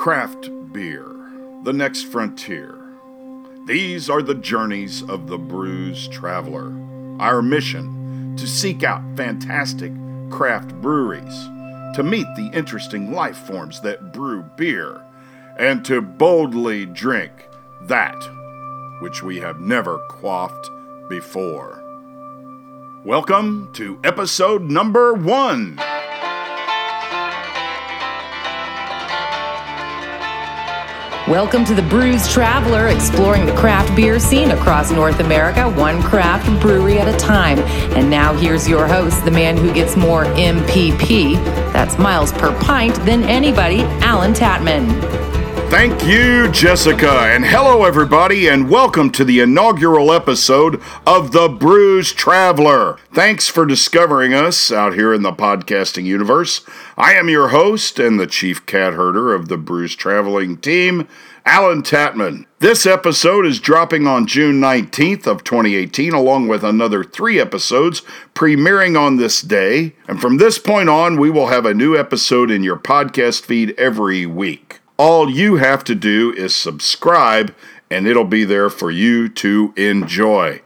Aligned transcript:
Craft 0.00 0.48
beer, 0.72 1.04
the 1.62 1.74
next 1.74 2.04
frontier. 2.04 2.74
These 3.66 4.08
are 4.08 4.22
the 4.22 4.34
journeys 4.34 5.02
of 5.02 5.26
the 5.26 5.36
Brews 5.36 6.08
Traveler. 6.08 6.72
Our 7.20 7.42
mission 7.42 8.34
to 8.38 8.46
seek 8.46 8.82
out 8.82 9.02
fantastic 9.14 9.92
craft 10.30 10.72
breweries, 10.80 11.44
to 11.96 12.02
meet 12.02 12.26
the 12.34 12.48
interesting 12.54 13.12
life 13.12 13.36
forms 13.36 13.82
that 13.82 14.14
brew 14.14 14.42
beer, 14.56 15.02
and 15.58 15.84
to 15.84 16.00
boldly 16.00 16.86
drink 16.86 17.32
that 17.82 18.16
which 19.02 19.22
we 19.22 19.36
have 19.40 19.60
never 19.60 19.98
quaffed 20.08 20.70
before. 21.10 21.76
Welcome 23.04 23.68
to 23.74 24.00
episode 24.02 24.62
number 24.62 25.12
one. 25.12 25.78
Welcome 31.30 31.64
to 31.66 31.76
the 31.76 31.82
Brews 31.82 32.26
Traveler, 32.26 32.88
exploring 32.88 33.46
the 33.46 33.54
craft 33.54 33.94
beer 33.94 34.18
scene 34.18 34.50
across 34.50 34.90
North 34.90 35.20
America, 35.20 35.70
one 35.70 36.02
craft 36.02 36.60
brewery 36.60 36.98
at 36.98 37.06
a 37.06 37.16
time. 37.16 37.60
And 37.96 38.10
now 38.10 38.34
here's 38.34 38.68
your 38.68 38.88
host, 38.88 39.24
the 39.24 39.30
man 39.30 39.56
who 39.56 39.72
gets 39.72 39.96
more 39.96 40.24
MPP, 40.24 41.34
that's 41.72 41.96
miles 42.00 42.32
per 42.32 42.52
pint, 42.60 42.96
than 43.04 43.22
anybody, 43.22 43.82
Allen 44.02 44.32
Tatman. 44.32 45.39
Thank 45.70 46.04
you, 46.04 46.50
Jessica, 46.50 47.08
and 47.08 47.44
hello, 47.44 47.84
everybody, 47.84 48.48
and 48.48 48.68
welcome 48.68 49.08
to 49.12 49.24
the 49.24 49.38
inaugural 49.38 50.12
episode 50.12 50.82
of 51.06 51.30
The 51.30 51.48
Brews 51.48 52.12
Traveler. 52.12 52.98
Thanks 53.14 53.48
for 53.48 53.64
discovering 53.64 54.34
us 54.34 54.72
out 54.72 54.94
here 54.94 55.14
in 55.14 55.22
the 55.22 55.30
podcasting 55.30 56.04
universe. 56.04 56.62
I 56.98 57.14
am 57.14 57.28
your 57.28 57.48
host 57.48 58.00
and 58.00 58.18
the 58.18 58.26
chief 58.26 58.66
cat 58.66 58.94
herder 58.94 59.32
of 59.32 59.46
the 59.46 59.56
Brews 59.56 59.94
Traveling 59.94 60.56
team, 60.56 61.06
Allen 61.46 61.84
Tatman. 61.84 62.46
This 62.58 62.84
episode 62.84 63.46
is 63.46 63.60
dropping 63.60 64.08
on 64.08 64.26
June 64.26 64.60
19th 64.60 65.28
of 65.28 65.44
2018 65.44 66.12
along 66.12 66.48
with 66.48 66.64
another 66.64 67.04
3 67.04 67.38
episodes 67.38 68.02
premiering 68.34 69.00
on 69.00 69.18
this 69.18 69.40
day, 69.40 69.94
and 70.08 70.20
from 70.20 70.38
this 70.38 70.58
point 70.58 70.88
on 70.88 71.18
we 71.18 71.30
will 71.30 71.46
have 71.46 71.64
a 71.64 71.72
new 71.72 71.96
episode 71.96 72.50
in 72.50 72.64
your 72.64 72.76
podcast 72.76 73.42
feed 73.42 73.72
every 73.78 74.26
week. 74.26 74.79
All 75.02 75.30
you 75.30 75.56
have 75.56 75.82
to 75.84 75.94
do 75.94 76.34
is 76.34 76.54
subscribe, 76.54 77.54
and 77.90 78.06
it'll 78.06 78.22
be 78.22 78.44
there 78.44 78.68
for 78.68 78.90
you 78.90 79.30
to 79.30 79.72
enjoy. 79.74 80.60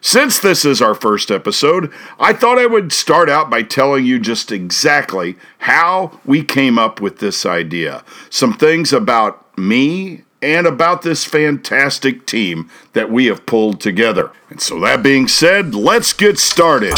Since 0.00 0.38
this 0.38 0.64
is 0.64 0.80
our 0.80 0.94
first 0.94 1.30
episode, 1.30 1.92
I 2.18 2.32
thought 2.32 2.56
I 2.56 2.64
would 2.64 2.94
start 2.94 3.28
out 3.28 3.50
by 3.50 3.62
telling 3.62 4.06
you 4.06 4.18
just 4.18 4.50
exactly 4.50 5.36
how 5.58 6.18
we 6.24 6.42
came 6.42 6.78
up 6.78 7.02
with 7.02 7.18
this 7.18 7.44
idea. 7.44 8.04
Some 8.30 8.54
things 8.54 8.90
about 8.90 9.46
me 9.58 10.22
and 10.40 10.66
about 10.66 11.02
this 11.02 11.26
fantastic 11.26 12.24
team 12.24 12.70
that 12.94 13.10
we 13.10 13.26
have 13.26 13.44
pulled 13.44 13.82
together. 13.82 14.32
And 14.48 14.62
so, 14.62 14.80
that 14.80 15.02
being 15.02 15.28
said, 15.28 15.74
let's 15.74 16.14
get 16.14 16.38
started. 16.38 16.94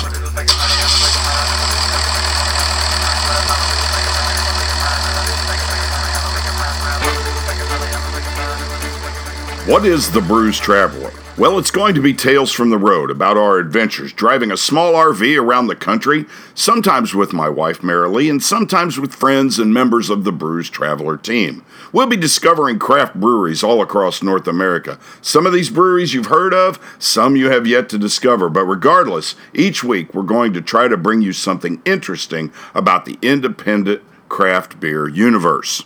What 9.66 9.86
is 9.86 10.10
the 10.10 10.20
Brews 10.20 10.58
Traveler? 10.58 11.10
Well, 11.38 11.58
it's 11.58 11.70
going 11.70 11.94
to 11.94 12.02
be 12.02 12.12
tales 12.12 12.52
from 12.52 12.68
the 12.68 12.76
road 12.76 13.10
about 13.10 13.38
our 13.38 13.56
adventures 13.56 14.12
driving 14.12 14.52
a 14.52 14.58
small 14.58 14.92
RV 14.92 15.40
around 15.40 15.68
the 15.68 15.74
country, 15.74 16.26
sometimes 16.54 17.14
with 17.14 17.32
my 17.32 17.48
wife 17.48 17.80
Marilee, 17.80 18.30
and 18.30 18.42
sometimes 18.42 19.00
with 19.00 19.14
friends 19.14 19.58
and 19.58 19.72
members 19.72 20.10
of 20.10 20.24
the 20.24 20.32
Brews 20.32 20.68
Traveler 20.68 21.16
team. 21.16 21.64
We'll 21.94 22.06
be 22.06 22.18
discovering 22.18 22.78
craft 22.78 23.14
breweries 23.14 23.62
all 23.62 23.80
across 23.80 24.22
North 24.22 24.46
America. 24.46 24.98
Some 25.22 25.46
of 25.46 25.54
these 25.54 25.70
breweries 25.70 26.12
you've 26.12 26.26
heard 26.26 26.52
of, 26.52 26.78
some 26.98 27.34
you 27.34 27.48
have 27.48 27.66
yet 27.66 27.88
to 27.88 27.96
discover, 27.96 28.50
but 28.50 28.66
regardless, 28.66 29.34
each 29.54 29.82
week 29.82 30.12
we're 30.12 30.24
going 30.24 30.52
to 30.52 30.60
try 30.60 30.88
to 30.88 30.98
bring 30.98 31.22
you 31.22 31.32
something 31.32 31.80
interesting 31.86 32.52
about 32.74 33.06
the 33.06 33.18
independent 33.22 34.02
craft 34.28 34.78
beer 34.78 35.08
universe. 35.08 35.84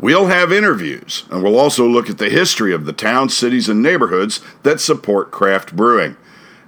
We'll 0.00 0.28
have 0.28 0.50
interviews, 0.50 1.24
and 1.30 1.42
we'll 1.42 1.58
also 1.58 1.86
look 1.86 2.08
at 2.08 2.16
the 2.16 2.30
history 2.30 2.72
of 2.72 2.86
the 2.86 2.92
towns, 2.94 3.36
cities, 3.36 3.68
and 3.68 3.82
neighborhoods 3.82 4.40
that 4.62 4.80
support 4.80 5.30
craft 5.30 5.76
brewing. 5.76 6.16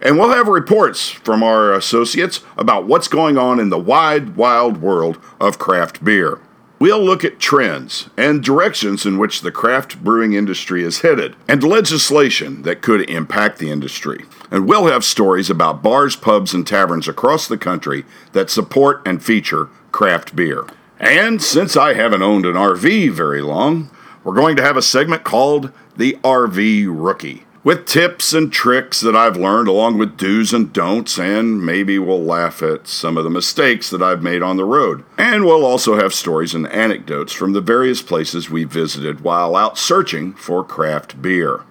And 0.03 0.19
we'll 0.19 0.35
have 0.35 0.49
reports 0.49 1.09
from 1.09 1.43
our 1.43 1.73
associates 1.73 2.43
about 2.59 2.85
what's 2.85 3.09
going 3.09 3.39
on 3.39 3.59
in 3.59 3.71
the 3.71 3.79
wide, 3.79 4.37
wild 4.37 4.83
world 4.83 5.19
of 5.41 5.59
craft 5.59 6.05
beer. 6.05 6.41
We'll 6.79 7.03
look 7.03 7.25
at 7.25 7.41
trends 7.41 8.11
and 8.19 8.45
directions 8.45 9.07
in 9.07 9.17
which 9.17 9.41
the 9.41 9.53
craft 9.53 10.05
brewing 10.05 10.35
industry 10.35 10.83
is 10.83 11.01
headed, 11.01 11.35
and 11.49 11.65
legislation 11.65 12.63
that 12.63 12.83
could 12.83 13.09
impact 13.09 13.59
the 13.59 13.71
industry. 13.71 14.27
And 14.51 14.69
we'll 14.69 14.89
have 14.89 15.05
stories 15.05 15.49
about 15.49 15.83
bars, 15.83 16.17
pubs, 16.17 16.53
and 16.53 16.67
taverns 16.67 17.09
across 17.09 17.49
the 17.49 17.57
country 17.57 18.05
that 18.33 18.51
support 18.51 19.01
and 19.07 19.25
feature 19.25 19.71
craft 19.91 20.37
beer. 20.37 20.67
And 21.03 21.43
since 21.43 21.77
I 21.77 21.95
haven't 21.95 22.23
owned 22.23 22.47
an 22.47 22.55
RV 22.55 23.11
very 23.11 23.43
long, 23.43 23.91
we're 24.23 24.37
going 24.37 24.55
to 24.55 24.63
have 24.63 24.77
a 24.77 24.83
segment 24.83 25.25
called 25.25 25.73
The 25.97 26.13
RV 26.23 26.87
Rookie, 26.89 27.45
with 27.65 27.87
tips 27.87 28.33
and 28.33 28.53
tricks 28.53 29.01
that 29.01 29.17
I've 29.17 29.37
learned, 29.37 29.67
along 29.67 29.99
with 29.99 30.17
do's 30.17 30.53
and 30.53 30.73
don'ts, 30.73 31.19
and 31.19 31.67
maybe 31.67 31.99
we'll 31.99 32.23
laugh 32.23 32.63
at 32.63 32.87
some 32.87 33.17
of 33.17 33.25
the 33.25 33.31
mistakes 33.31 33.91
that 33.91 34.01
I've 34.01 34.23
made 34.23 34.43
on 34.43 34.57
the 34.57 34.65
road. 34.65 35.05
And 35.19 35.45
we'll 35.45 35.65
also 35.67 35.97
have 35.97 36.15
stories 36.15 36.55
and 36.55 36.69
anecdotes 36.69 37.33
from 37.33 37.53
the 37.53 37.61
various 37.61 38.01
places 38.01 38.49
we 38.49 38.63
visited 38.63 39.23
while 39.23 39.57
out 39.57 39.77
searching 39.77 40.35
for 40.35 40.63
craft 40.63 41.21
beer. 41.21 41.63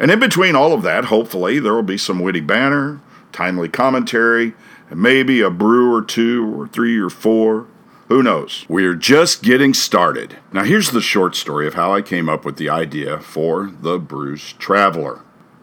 And 0.00 0.10
in 0.10 0.18
between 0.18 0.56
all 0.56 0.72
of 0.72 0.82
that, 0.82 1.04
hopefully, 1.04 1.60
there 1.60 1.74
will 1.74 1.84
be 1.84 1.96
some 1.96 2.18
witty 2.18 2.40
banter, 2.40 3.00
timely 3.30 3.68
commentary, 3.68 4.54
and 4.90 5.00
maybe 5.00 5.40
a 5.42 5.48
brew 5.48 5.94
or 5.94 6.02
two, 6.02 6.60
or 6.60 6.66
three 6.66 6.98
or 6.98 7.08
four 7.08 7.68
who 8.08 8.22
knows? 8.22 8.66
We're 8.68 8.94
just 8.94 9.42
getting 9.42 9.72
started. 9.72 10.36
Now, 10.52 10.64
here's 10.64 10.90
the 10.90 11.00
short 11.00 11.34
story 11.34 11.66
of 11.66 11.74
how 11.74 11.94
I 11.94 12.02
came 12.02 12.28
up 12.28 12.44
with 12.44 12.56
the 12.56 12.68
idea 12.68 13.18
for 13.18 13.70
the 13.80 13.98
Brews 13.98 14.52
Traveler. 14.54 15.22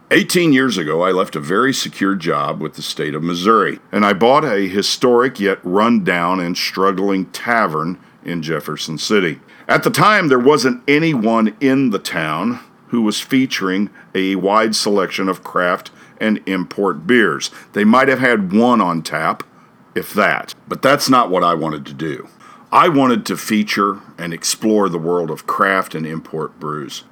18 0.09 0.51
years 0.51 0.77
ago, 0.77 1.03
I 1.03 1.11
left 1.11 1.35
a 1.35 1.39
very 1.39 1.73
secure 1.73 2.15
job 2.15 2.59
with 2.59 2.73
the 2.73 2.81
state 2.81 3.15
of 3.15 3.23
Missouri, 3.23 3.79
and 3.91 4.05
I 4.05 4.13
bought 4.13 4.43
a 4.43 4.67
historic 4.67 5.39
yet 5.39 5.59
run-down 5.63 6.39
and 6.39 6.57
struggling 6.57 7.27
tavern 7.27 7.97
in 8.25 8.41
Jefferson 8.41 8.97
City. 8.97 9.39
At 9.67 9.83
the 9.83 9.89
time, 9.89 10.27
there 10.27 10.39
wasn't 10.39 10.83
anyone 10.87 11.55
in 11.61 11.91
the 11.91 11.99
town 11.99 12.59
who 12.87 13.03
was 13.03 13.21
featuring 13.21 13.89
a 14.13 14.35
wide 14.35 14.75
selection 14.75 15.29
of 15.29 15.43
craft 15.43 15.91
and 16.19 16.41
import 16.45 17.07
beers. 17.07 17.49
They 17.71 17.85
might 17.85 18.09
have 18.09 18.19
had 18.19 18.51
one 18.51 18.81
on 18.81 19.01
tap, 19.03 19.43
if 19.95 20.13
that. 20.13 20.53
But 20.67 20.81
that's 20.81 21.09
not 21.09 21.29
what 21.29 21.43
I 21.43 21.53
wanted 21.53 21.85
to 21.87 21.93
do. 21.93 22.27
I 22.71 22.87
wanted 22.87 23.25
to 23.25 23.37
feature 23.37 23.99
and 24.17 24.33
explore 24.33 24.87
the 24.87 24.97
world 24.97 25.29
of 25.29 25.45
craft 25.45 25.93
and 25.93 26.05
import 26.05 26.57
brews, 26.59 27.03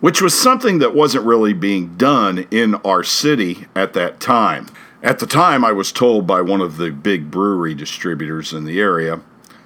which 0.00 0.20
was 0.20 0.38
something 0.38 0.78
that 0.78 0.94
wasn't 0.94 1.24
really 1.24 1.54
being 1.54 1.96
done 1.96 2.46
in 2.50 2.74
our 2.76 3.02
city 3.02 3.66
at 3.74 3.94
that 3.94 4.20
time. 4.20 4.66
At 5.02 5.20
the 5.20 5.26
time, 5.26 5.64
I 5.64 5.72
was 5.72 5.90
told 5.92 6.26
by 6.26 6.42
one 6.42 6.60
of 6.60 6.76
the 6.76 6.90
big 6.90 7.30
brewery 7.30 7.74
distributors 7.74 8.52
in 8.52 8.64
the 8.64 8.80
area, 8.80 9.20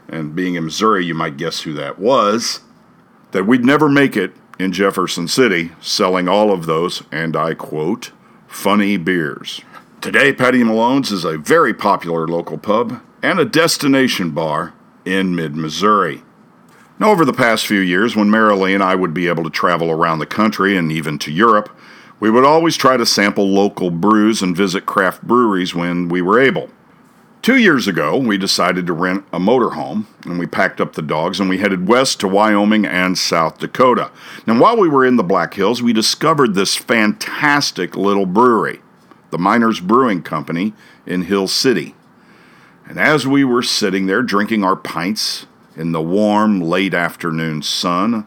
and 0.08 0.36
being 0.36 0.54
in 0.54 0.64
Missouri, 0.64 1.04
you 1.04 1.14
might 1.14 1.36
guess 1.36 1.62
who 1.62 1.72
that 1.72 1.98
was, 1.98 2.60
that 3.32 3.46
we'd 3.46 3.64
never 3.64 3.88
make 3.88 4.16
it 4.16 4.32
in 4.58 4.72
Jefferson 4.72 5.26
City 5.26 5.72
selling 5.80 6.28
all 6.28 6.52
of 6.52 6.66
those, 6.66 7.02
and 7.10 7.34
I 7.34 7.54
quote, 7.54 8.12
funny 8.46 8.98
beers. 8.98 9.62
Today, 10.02 10.32
Patty 10.32 10.64
Malone's 10.64 11.12
is 11.12 11.24
a 11.24 11.38
very 11.38 11.72
popular 11.72 12.26
local 12.26 12.58
pub 12.58 13.00
and 13.22 13.38
a 13.38 13.44
destination 13.44 14.32
bar 14.32 14.74
in 15.04 15.36
mid 15.36 15.54
Missouri. 15.54 16.24
Now, 16.98 17.12
over 17.12 17.24
the 17.24 17.32
past 17.32 17.68
few 17.68 17.78
years, 17.78 18.16
when 18.16 18.28
Marilee 18.28 18.74
and 18.74 18.82
I 18.82 18.96
would 18.96 19.14
be 19.14 19.28
able 19.28 19.44
to 19.44 19.48
travel 19.48 19.92
around 19.92 20.18
the 20.18 20.26
country 20.26 20.76
and 20.76 20.90
even 20.90 21.20
to 21.20 21.30
Europe, 21.30 21.70
we 22.18 22.30
would 22.30 22.44
always 22.44 22.76
try 22.76 22.96
to 22.96 23.06
sample 23.06 23.48
local 23.48 23.92
brews 23.92 24.42
and 24.42 24.56
visit 24.56 24.86
craft 24.86 25.22
breweries 25.22 25.72
when 25.72 26.08
we 26.08 26.20
were 26.20 26.40
able. 26.40 26.68
Two 27.40 27.56
years 27.56 27.86
ago, 27.86 28.18
we 28.18 28.36
decided 28.36 28.88
to 28.88 28.92
rent 28.92 29.24
a 29.32 29.38
motorhome 29.38 30.06
and 30.24 30.36
we 30.36 30.48
packed 30.48 30.80
up 30.80 30.94
the 30.94 31.02
dogs 31.02 31.38
and 31.38 31.48
we 31.48 31.58
headed 31.58 31.86
west 31.86 32.18
to 32.18 32.26
Wyoming 32.26 32.84
and 32.84 33.16
South 33.16 33.58
Dakota. 33.58 34.10
Now, 34.48 34.60
while 34.60 34.76
we 34.76 34.88
were 34.88 35.06
in 35.06 35.14
the 35.14 35.22
Black 35.22 35.54
Hills, 35.54 35.80
we 35.80 35.92
discovered 35.92 36.54
this 36.54 36.74
fantastic 36.74 37.94
little 37.94 38.26
brewery 38.26 38.80
the 39.32 39.38
Miners 39.38 39.80
Brewing 39.80 40.22
Company 40.22 40.74
in 41.06 41.22
Hill 41.22 41.48
City. 41.48 41.94
And 42.86 43.00
as 43.00 43.26
we 43.26 43.44
were 43.44 43.62
sitting 43.62 44.06
there 44.06 44.22
drinking 44.22 44.62
our 44.62 44.76
pints 44.76 45.46
in 45.74 45.92
the 45.92 46.02
warm, 46.02 46.60
late 46.60 46.92
afternoon 46.92 47.62
sun, 47.62 48.26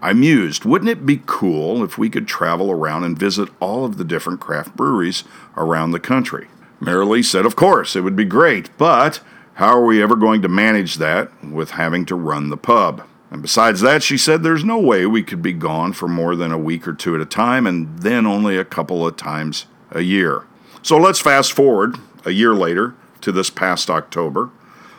I 0.00 0.12
mused, 0.12 0.64
wouldn't 0.64 0.90
it 0.90 1.04
be 1.04 1.22
cool 1.26 1.82
if 1.82 1.98
we 1.98 2.08
could 2.08 2.28
travel 2.28 2.70
around 2.70 3.02
and 3.02 3.18
visit 3.18 3.48
all 3.58 3.84
of 3.84 3.98
the 3.98 4.04
different 4.04 4.38
craft 4.38 4.76
breweries 4.76 5.24
around 5.56 5.90
the 5.90 5.98
country? 5.98 6.46
Marilee 6.80 7.24
said, 7.24 7.44
Of 7.44 7.56
course, 7.56 7.96
it 7.96 8.02
would 8.02 8.14
be 8.14 8.24
great, 8.24 8.70
but 8.78 9.20
how 9.54 9.76
are 9.76 9.84
we 9.84 10.00
ever 10.00 10.14
going 10.14 10.40
to 10.42 10.48
manage 10.48 10.96
that 10.96 11.44
with 11.44 11.72
having 11.72 12.06
to 12.06 12.14
run 12.14 12.50
the 12.50 12.56
pub? 12.56 13.02
And 13.30 13.42
besides 13.42 13.80
that, 13.80 14.04
she 14.04 14.16
said 14.16 14.44
there's 14.44 14.62
no 14.62 14.78
way 14.78 15.04
we 15.06 15.24
could 15.24 15.42
be 15.42 15.52
gone 15.52 15.94
for 15.94 16.06
more 16.06 16.36
than 16.36 16.52
a 16.52 16.58
week 16.58 16.86
or 16.86 16.92
two 16.92 17.16
at 17.16 17.20
a 17.20 17.26
time, 17.26 17.66
and 17.66 17.98
then 17.98 18.24
only 18.24 18.56
a 18.56 18.64
couple 18.64 19.04
of 19.04 19.16
times 19.16 19.66
a 19.94 20.02
year. 20.02 20.44
So 20.82 20.98
let's 20.98 21.20
fast 21.20 21.52
forward 21.52 21.96
a 22.24 22.30
year 22.30 22.54
later 22.54 22.94
to 23.22 23.32
this 23.32 23.48
past 23.48 23.88
October. 23.88 24.50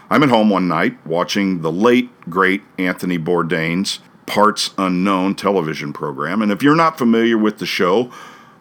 I'm 0.10 0.24
at 0.24 0.30
home 0.30 0.50
one 0.50 0.68
night 0.68 1.06
watching 1.06 1.62
the 1.62 1.72
late, 1.72 2.10
great 2.30 2.64
Anthony 2.78 3.18
Bourdain's 3.18 4.00
Parts 4.26 4.72
Unknown 4.78 5.36
television 5.36 5.94
program. 5.94 6.42
And 6.42 6.52
if 6.52 6.64
you're 6.64 6.76
not 6.76 6.98
familiar 6.98 7.38
with 7.38 7.60
the 7.60 7.66
show, 7.66 8.12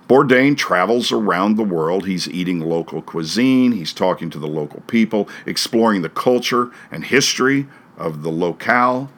Bourdain 0.08 0.56
travels 0.56 1.10
around 1.10 1.56
the 1.56 1.62
world. 1.62 2.06
He's 2.06 2.28
eating 2.28 2.60
local 2.60 3.00
cuisine, 3.00 3.72
he's 3.72 3.92
talking 3.92 4.28
to 4.30 4.38
the 4.38 4.46
local 4.46 4.80
people, 4.82 5.28
exploring 5.46 6.02
the 6.02 6.10
culture 6.10 6.70
and 6.90 7.04
history 7.04 7.66
of 7.96 8.22
the 8.22 8.30
locale. 8.30 9.10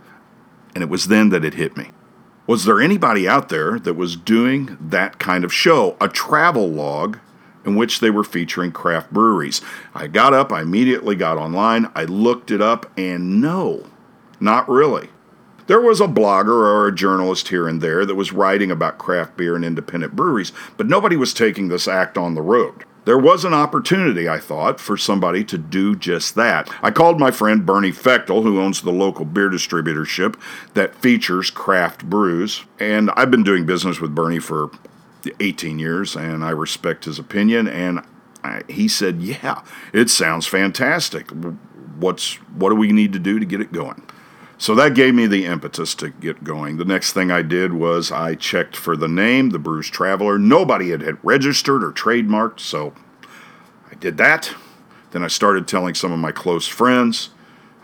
And 0.74 0.82
it 0.82 0.90
was 0.90 1.08
then 1.08 1.30
that 1.30 1.44
it 1.44 1.54
hit 1.54 1.76
me. 1.76 1.88
Was 2.46 2.64
there 2.64 2.80
anybody 2.80 3.26
out 3.26 3.48
there 3.48 3.76
that 3.80 3.94
was 3.94 4.14
doing 4.14 4.78
that 4.80 5.18
kind 5.18 5.44
of 5.44 5.52
show, 5.52 5.96
a 6.00 6.08
travel 6.08 6.68
log 6.68 7.18
in 7.64 7.74
which 7.74 7.98
they 7.98 8.08
were 8.10 8.22
featuring 8.22 8.70
craft 8.70 9.12
breweries? 9.12 9.60
I 9.94 10.06
got 10.06 10.32
up, 10.32 10.52
I 10.52 10.62
immediately 10.62 11.16
got 11.16 11.38
online, 11.38 11.90
I 11.96 12.04
looked 12.04 12.52
it 12.52 12.62
up, 12.62 12.88
and 12.96 13.40
no, 13.40 13.86
not 14.38 14.68
really. 14.68 15.08
There 15.66 15.80
was 15.80 16.00
a 16.00 16.06
blogger 16.06 16.50
or 16.50 16.86
a 16.86 16.94
journalist 16.94 17.48
here 17.48 17.66
and 17.66 17.80
there 17.80 18.06
that 18.06 18.14
was 18.14 18.32
writing 18.32 18.70
about 18.70 18.98
craft 18.98 19.36
beer 19.36 19.56
and 19.56 19.64
independent 19.64 20.14
breweries, 20.14 20.52
but 20.76 20.86
nobody 20.86 21.16
was 21.16 21.34
taking 21.34 21.66
this 21.66 21.88
act 21.88 22.16
on 22.16 22.36
the 22.36 22.42
road. 22.42 22.84
There 23.06 23.16
was 23.16 23.44
an 23.44 23.54
opportunity, 23.54 24.28
I 24.28 24.40
thought, 24.40 24.80
for 24.80 24.96
somebody 24.96 25.44
to 25.44 25.56
do 25.56 25.94
just 25.94 26.34
that. 26.34 26.68
I 26.82 26.90
called 26.90 27.20
my 27.20 27.30
friend 27.30 27.64
Bernie 27.64 27.92
Fechtel, 27.92 28.42
who 28.42 28.60
owns 28.60 28.82
the 28.82 28.90
local 28.90 29.24
beer 29.24 29.48
distributorship 29.48 30.34
that 30.74 30.96
features 30.96 31.48
craft 31.48 32.04
brews, 32.10 32.64
and 32.80 33.12
I've 33.12 33.30
been 33.30 33.44
doing 33.44 33.64
business 33.64 34.00
with 34.00 34.12
Bernie 34.12 34.40
for 34.40 34.70
18 35.38 35.78
years, 35.78 36.16
and 36.16 36.44
I 36.44 36.50
respect 36.50 37.04
his 37.04 37.20
opinion. 37.20 37.68
And 37.68 38.02
I, 38.42 38.62
he 38.68 38.88
said, 38.88 39.22
"Yeah, 39.22 39.62
it 39.92 40.10
sounds 40.10 40.48
fantastic. 40.48 41.30
What's 41.98 42.34
what 42.56 42.70
do 42.70 42.74
we 42.74 42.90
need 42.90 43.12
to 43.12 43.20
do 43.20 43.38
to 43.38 43.46
get 43.46 43.60
it 43.60 43.72
going?" 43.72 44.02
So 44.58 44.74
that 44.74 44.94
gave 44.94 45.14
me 45.14 45.26
the 45.26 45.44
impetus 45.44 45.94
to 45.96 46.10
get 46.10 46.42
going. 46.42 46.78
The 46.78 46.84
next 46.84 47.12
thing 47.12 47.30
I 47.30 47.42
did 47.42 47.74
was 47.74 48.10
I 48.10 48.34
checked 48.34 48.74
for 48.74 48.96
the 48.96 49.08
name, 49.08 49.50
the 49.50 49.58
Brews 49.58 49.90
Traveler. 49.90 50.38
Nobody 50.38 50.90
had, 50.90 51.02
had 51.02 51.18
registered 51.22 51.84
or 51.84 51.92
trademarked, 51.92 52.60
so 52.60 52.94
I 53.90 53.94
did 53.96 54.16
that. 54.16 54.54
Then 55.10 55.22
I 55.22 55.28
started 55.28 55.68
telling 55.68 55.94
some 55.94 56.10
of 56.10 56.18
my 56.18 56.32
close 56.32 56.66
friends 56.66 57.30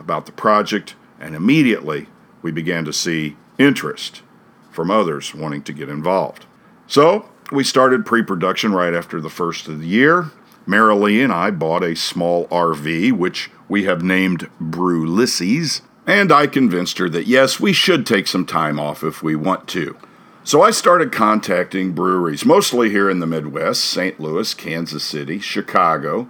about 0.01 0.25
the 0.25 0.33
project, 0.33 0.95
and 1.21 1.35
immediately 1.35 2.09
we 2.41 2.51
began 2.51 2.85
to 2.87 2.93
see 2.93 3.37
interest 3.59 4.23
from 4.71 4.91
others 4.91 5.35
wanting 5.35 5.63
to 5.65 5.73
get 5.75 5.91
involved. 5.91 6.47
So 6.87 7.29
we 7.53 7.65
started 7.65 8.07
pre 8.07 8.23
production 8.23 8.73
right 8.73 8.95
after 8.95 9.21
the 9.21 9.31
first 9.31 9.69
of 9.69 9.81
the 9.81 9.87
year. 9.87 10.31
Marilee 10.67 11.23
and 11.23 11.33
I 11.33 11.51
bought 11.51 11.83
a 11.83 11.95
small 11.95 12.47
RV, 12.49 13.13
which 13.13 13.51
we 13.69 13.85
have 13.85 14.03
named 14.03 14.49
Brewlysses 14.61 15.83
and 16.07 16.33
I 16.33 16.47
convinced 16.47 16.99
her 16.99 17.09
that 17.11 17.27
yes, 17.27 17.61
we 17.61 17.73
should 17.73 18.07
take 18.07 18.27
some 18.27 18.47
time 18.47 18.81
off 18.81 19.03
if 19.03 19.23
we 19.23 19.37
want 19.37 19.69
to. 19.69 19.97
So 20.45 20.61
I 20.63 20.73
started 20.73 21.13
contacting 21.13 21.93
breweries, 21.93 22.45
mostly 22.45 22.91
here 22.91 23.09
in 23.09 23.21
the 23.21 23.27
Midwest 23.29 23.85
St. 23.85 24.19
Louis, 24.19 24.53
Kansas 24.55 25.05
City, 25.05 25.39
Chicago. 25.39 26.29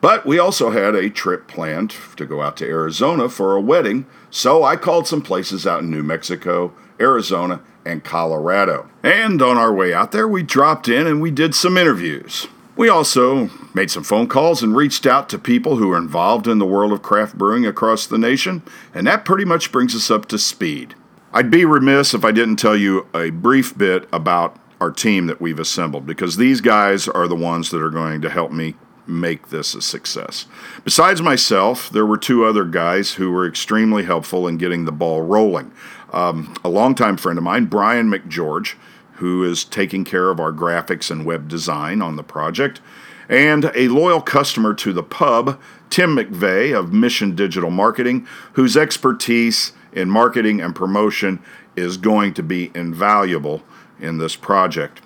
But 0.00 0.26
we 0.26 0.36
also 0.36 0.70
had 0.70 0.96
a 0.96 1.08
trip 1.08 1.46
planned 1.46 1.94
to 2.16 2.26
go 2.26 2.42
out 2.42 2.56
to 2.56 2.66
Arizona 2.66 3.28
for 3.28 3.54
a 3.54 3.60
wedding, 3.60 4.06
so 4.30 4.64
I 4.64 4.74
called 4.74 5.06
some 5.06 5.22
places 5.22 5.64
out 5.64 5.82
in 5.82 5.90
New 5.90 6.02
Mexico, 6.02 6.74
Arizona, 6.98 7.60
and 7.84 8.02
Colorado. 8.02 8.88
And 9.04 9.40
on 9.40 9.56
our 9.56 9.72
way 9.72 9.94
out 9.94 10.10
there, 10.10 10.26
we 10.26 10.42
dropped 10.42 10.88
in 10.88 11.06
and 11.06 11.22
we 11.22 11.30
did 11.30 11.54
some 11.54 11.76
interviews. 11.76 12.48
We 12.74 12.88
also 12.88 13.50
made 13.74 13.90
some 13.90 14.02
phone 14.02 14.28
calls 14.28 14.62
and 14.62 14.74
reached 14.74 15.06
out 15.06 15.28
to 15.28 15.38
people 15.38 15.76
who 15.76 15.90
are 15.90 15.98
involved 15.98 16.48
in 16.48 16.58
the 16.58 16.66
world 16.66 16.92
of 16.92 17.02
craft 17.02 17.36
brewing 17.36 17.66
across 17.66 18.06
the 18.06 18.18
nation, 18.18 18.62
and 18.94 19.06
that 19.06 19.24
pretty 19.24 19.44
much 19.44 19.72
brings 19.72 19.94
us 19.94 20.10
up 20.10 20.26
to 20.26 20.38
speed. 20.38 20.94
I'd 21.34 21.50
be 21.50 21.64
remiss 21.64 22.14
if 22.14 22.24
I 22.24 22.32
didn't 22.32 22.56
tell 22.56 22.76
you 22.76 23.06
a 23.14 23.30
brief 23.30 23.76
bit 23.76 24.08
about 24.12 24.56
our 24.80 24.90
team 24.90 25.26
that 25.26 25.40
we've 25.40 25.60
assembled 25.60 26.06
because 26.06 26.36
these 26.36 26.60
guys 26.60 27.08
are 27.08 27.28
the 27.28 27.36
ones 27.36 27.70
that 27.70 27.82
are 27.82 27.90
going 27.90 28.20
to 28.22 28.30
help 28.30 28.52
me 28.52 28.74
make 29.06 29.48
this 29.48 29.74
a 29.74 29.82
success. 29.82 30.46
Besides 30.84 31.22
myself, 31.22 31.90
there 31.90 32.06
were 32.06 32.16
two 32.16 32.44
other 32.44 32.64
guys 32.64 33.14
who 33.14 33.30
were 33.30 33.46
extremely 33.46 34.04
helpful 34.04 34.46
in 34.48 34.56
getting 34.56 34.84
the 34.84 34.92
ball 34.92 35.22
rolling. 35.22 35.72
Um, 36.12 36.54
a 36.64 36.68
longtime 36.68 37.16
friend 37.16 37.38
of 37.38 37.44
mine, 37.44 37.66
Brian 37.66 38.10
McGeorge, 38.10 38.74
who 39.22 39.44
is 39.44 39.62
taking 39.62 40.04
care 40.04 40.30
of 40.30 40.40
our 40.40 40.52
graphics 40.52 41.08
and 41.08 41.24
web 41.24 41.46
design 41.46 42.02
on 42.02 42.16
the 42.16 42.24
project, 42.24 42.80
and 43.28 43.70
a 43.76 43.86
loyal 43.86 44.20
customer 44.20 44.74
to 44.74 44.92
the 44.92 45.04
pub, 45.04 45.60
Tim 45.90 46.16
McVeigh 46.16 46.76
of 46.76 46.92
Mission 46.92 47.36
Digital 47.36 47.70
Marketing, 47.70 48.26
whose 48.54 48.76
expertise 48.76 49.74
in 49.92 50.10
marketing 50.10 50.60
and 50.60 50.74
promotion 50.74 51.40
is 51.76 51.96
going 51.98 52.34
to 52.34 52.42
be 52.42 52.72
invaluable 52.74 53.62
in 54.00 54.18
this 54.18 54.34
project. 54.34 55.00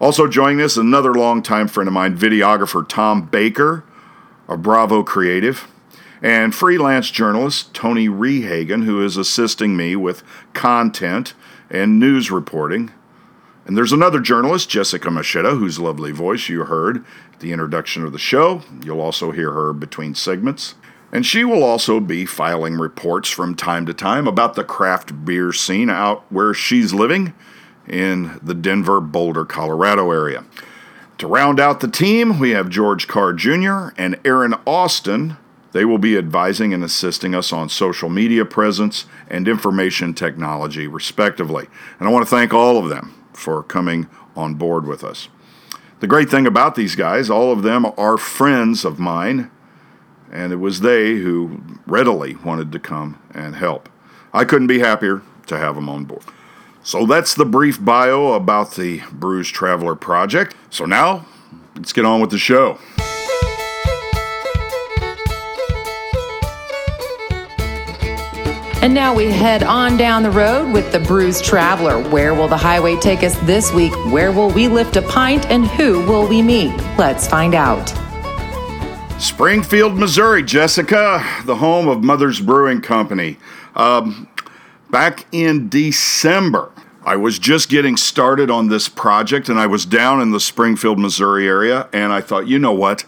Also 0.00 0.26
joining 0.26 0.62
us, 0.62 0.78
another 0.78 1.12
longtime 1.12 1.68
friend 1.68 1.88
of 1.88 1.92
mine, 1.92 2.16
videographer 2.16 2.88
Tom 2.88 3.26
Baker 3.26 3.84
of 4.48 4.62
Bravo 4.62 5.02
Creative, 5.02 5.68
and 6.22 6.54
freelance 6.54 7.10
journalist 7.10 7.74
Tony 7.74 8.08
Rehagen, 8.08 8.84
who 8.84 9.04
is 9.04 9.18
assisting 9.18 9.76
me 9.76 9.94
with 9.94 10.22
content 10.54 11.34
and 11.70 11.98
news 11.98 12.30
reporting. 12.30 12.92
And 13.66 13.76
there's 13.76 13.92
another 13.92 14.20
journalist, 14.20 14.68
Jessica 14.68 15.08
Machetta, 15.08 15.58
whose 15.58 15.78
lovely 15.78 16.12
voice 16.12 16.48
you 16.48 16.64
heard 16.64 17.04
at 17.32 17.40
the 17.40 17.52
introduction 17.52 18.04
of 18.04 18.12
the 18.12 18.18
show. 18.18 18.62
You'll 18.84 19.00
also 19.00 19.30
hear 19.30 19.52
her 19.52 19.72
between 19.72 20.14
segments. 20.14 20.74
And 21.12 21.24
she 21.24 21.44
will 21.44 21.62
also 21.62 22.00
be 22.00 22.26
filing 22.26 22.74
reports 22.74 23.30
from 23.30 23.54
time 23.54 23.86
to 23.86 23.94
time 23.94 24.26
about 24.26 24.54
the 24.54 24.64
craft 24.64 25.24
beer 25.24 25.52
scene 25.52 25.88
out 25.88 26.24
where 26.28 26.52
she's 26.52 26.92
living 26.92 27.32
in 27.86 28.40
the 28.42 28.54
Denver, 28.54 29.00
Boulder, 29.00 29.44
Colorado 29.44 30.10
area. 30.10 30.44
To 31.18 31.28
round 31.28 31.60
out 31.60 31.80
the 31.80 31.88
team, 31.88 32.40
we 32.40 32.50
have 32.50 32.68
George 32.68 33.06
Carr 33.06 33.32
Jr. 33.32 33.90
and 33.96 34.18
Aaron 34.24 34.54
Austin, 34.66 35.36
they 35.74 35.84
will 35.84 35.98
be 35.98 36.16
advising 36.16 36.72
and 36.72 36.84
assisting 36.84 37.34
us 37.34 37.52
on 37.52 37.68
social 37.68 38.08
media 38.08 38.44
presence 38.44 39.06
and 39.28 39.48
information 39.48 40.14
technology, 40.14 40.86
respectively. 40.86 41.66
And 41.98 42.08
I 42.08 42.12
want 42.12 42.24
to 42.24 42.30
thank 42.30 42.54
all 42.54 42.78
of 42.78 42.88
them 42.88 43.12
for 43.32 43.60
coming 43.64 44.06
on 44.36 44.54
board 44.54 44.86
with 44.86 45.02
us. 45.02 45.28
The 45.98 46.06
great 46.06 46.30
thing 46.30 46.46
about 46.46 46.76
these 46.76 46.94
guys, 46.94 47.28
all 47.28 47.50
of 47.50 47.64
them 47.64 47.86
are 47.98 48.16
friends 48.16 48.84
of 48.84 49.00
mine, 49.00 49.50
and 50.30 50.52
it 50.52 50.56
was 50.56 50.78
they 50.78 51.16
who 51.16 51.60
readily 51.88 52.36
wanted 52.36 52.70
to 52.70 52.78
come 52.78 53.20
and 53.32 53.56
help. 53.56 53.88
I 54.32 54.44
couldn't 54.44 54.68
be 54.68 54.78
happier 54.78 55.22
to 55.46 55.58
have 55.58 55.74
them 55.74 55.88
on 55.88 56.04
board. 56.04 56.22
So 56.84 57.04
that's 57.04 57.34
the 57.34 57.44
brief 57.44 57.84
bio 57.84 58.34
about 58.34 58.76
the 58.76 59.02
Brews 59.10 59.48
Traveler 59.48 59.96
project. 59.96 60.54
So 60.70 60.84
now, 60.84 61.26
let's 61.74 61.92
get 61.92 62.04
on 62.04 62.20
with 62.20 62.30
the 62.30 62.38
show. 62.38 62.78
And 68.84 68.92
now 68.92 69.14
we 69.14 69.32
head 69.32 69.62
on 69.62 69.96
down 69.96 70.22
the 70.22 70.30
road 70.30 70.70
with 70.70 70.92
the 70.92 71.00
Brews 71.00 71.40
Traveler. 71.40 72.06
Where 72.10 72.34
will 72.34 72.48
the 72.48 72.58
highway 72.58 72.96
take 72.96 73.22
us 73.22 73.34
this 73.46 73.72
week? 73.72 73.94
Where 74.12 74.30
will 74.30 74.50
we 74.50 74.68
lift 74.68 74.96
a 74.96 75.00
pint? 75.00 75.46
And 75.46 75.66
who 75.66 76.04
will 76.06 76.28
we 76.28 76.42
meet? 76.42 76.76
Let's 76.98 77.26
find 77.26 77.54
out. 77.54 77.88
Springfield, 79.18 79.96
Missouri, 79.96 80.42
Jessica, 80.42 81.26
the 81.46 81.56
home 81.56 81.88
of 81.88 82.04
Mother's 82.04 82.42
Brewing 82.42 82.82
Company. 82.82 83.38
Um, 83.74 84.28
back 84.90 85.24
in 85.32 85.70
December, 85.70 86.70
I 87.06 87.16
was 87.16 87.38
just 87.38 87.70
getting 87.70 87.96
started 87.96 88.50
on 88.50 88.68
this 88.68 88.90
project 88.90 89.48
and 89.48 89.58
I 89.58 89.66
was 89.66 89.86
down 89.86 90.20
in 90.20 90.30
the 90.30 90.40
Springfield, 90.40 90.98
Missouri 90.98 91.48
area. 91.48 91.88
And 91.94 92.12
I 92.12 92.20
thought, 92.20 92.48
you 92.48 92.58
know 92.58 92.74
what? 92.74 93.06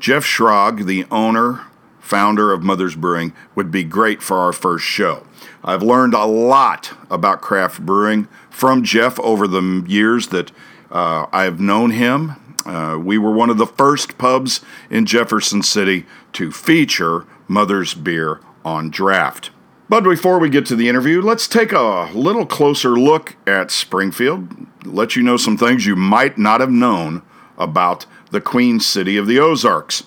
Jeff 0.00 0.24
Schrag, 0.24 0.86
the 0.86 1.04
owner 1.10 1.67
founder 2.08 2.52
of 2.52 2.62
Mother's 2.62 2.94
Brewing, 2.96 3.34
would 3.54 3.70
be 3.70 3.84
great 3.84 4.22
for 4.22 4.38
our 4.38 4.52
first 4.52 4.84
show. 4.86 5.26
I've 5.62 5.82
learned 5.82 6.14
a 6.14 6.24
lot 6.24 6.92
about 7.10 7.42
craft 7.42 7.84
brewing 7.84 8.28
from 8.48 8.82
Jeff 8.82 9.20
over 9.20 9.46
the 9.46 9.84
years 9.86 10.28
that 10.28 10.50
uh, 10.90 11.26
I've 11.32 11.60
known 11.60 11.90
him. 11.90 12.32
Uh, 12.64 12.98
we 12.98 13.18
were 13.18 13.30
one 13.30 13.50
of 13.50 13.58
the 13.58 13.66
first 13.66 14.16
pubs 14.16 14.62
in 14.88 15.04
Jefferson 15.04 15.62
City 15.62 16.06
to 16.32 16.50
feature 16.50 17.26
Mother's 17.46 17.92
Beer 17.92 18.40
on 18.64 18.90
draft. 18.90 19.50
But 19.90 20.04
before 20.04 20.38
we 20.38 20.50
get 20.50 20.66
to 20.66 20.76
the 20.76 20.88
interview, 20.88 21.22
let's 21.22 21.48
take 21.48 21.72
a 21.72 22.10
little 22.14 22.46
closer 22.46 22.90
look 22.90 23.36
at 23.46 23.70
Springfield, 23.70 24.48
let 24.84 25.16
you 25.16 25.22
know 25.22 25.36
some 25.36 25.56
things 25.56 25.86
you 25.86 25.96
might 25.96 26.36
not 26.38 26.60
have 26.60 26.70
known 26.70 27.22
about 27.56 28.06
the 28.30 28.40
Queen 28.40 28.80
City 28.80 29.16
of 29.16 29.26
the 29.26 29.38
Ozarks. 29.38 30.04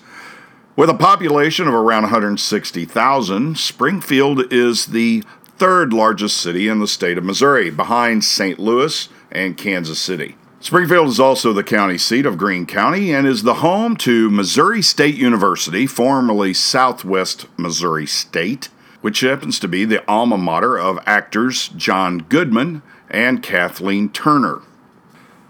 With 0.74 0.88
a 0.88 0.94
population 0.94 1.68
of 1.68 1.74
around 1.74 2.04
160,000, 2.04 3.58
Springfield 3.58 4.50
is 4.50 4.86
the 4.86 5.22
third 5.58 5.92
largest 5.92 6.38
city 6.38 6.66
in 6.66 6.78
the 6.78 6.86
state 6.86 7.18
of 7.18 7.24
Missouri, 7.24 7.68
behind 7.68 8.24
St. 8.24 8.58
Louis 8.58 9.10
and 9.30 9.58
Kansas 9.58 9.98
City. 9.98 10.36
Springfield 10.60 11.08
is 11.08 11.20
also 11.20 11.52
the 11.52 11.62
county 11.62 11.98
seat 11.98 12.24
of 12.24 12.38
Greene 12.38 12.64
County 12.64 13.12
and 13.12 13.26
is 13.26 13.42
the 13.42 13.56
home 13.56 13.98
to 13.98 14.30
Missouri 14.30 14.80
State 14.80 15.16
University, 15.16 15.86
formerly 15.86 16.54
Southwest 16.54 17.44
Missouri 17.58 18.06
State, 18.06 18.70
which 19.02 19.20
happens 19.20 19.58
to 19.58 19.68
be 19.68 19.84
the 19.84 20.02
alma 20.08 20.38
mater 20.38 20.78
of 20.78 20.98
actors 21.04 21.68
John 21.68 22.20
Goodman 22.20 22.80
and 23.10 23.42
Kathleen 23.42 24.08
Turner. 24.08 24.62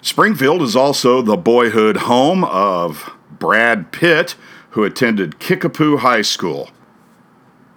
Springfield 0.00 0.62
is 0.62 0.74
also 0.74 1.22
the 1.22 1.36
boyhood 1.36 1.98
home 1.98 2.42
of 2.42 3.12
Brad 3.30 3.92
Pitt, 3.92 4.34
who 4.72 4.84
attended 4.84 5.38
Kickapoo 5.38 5.98
High 5.98 6.22
School. 6.22 6.70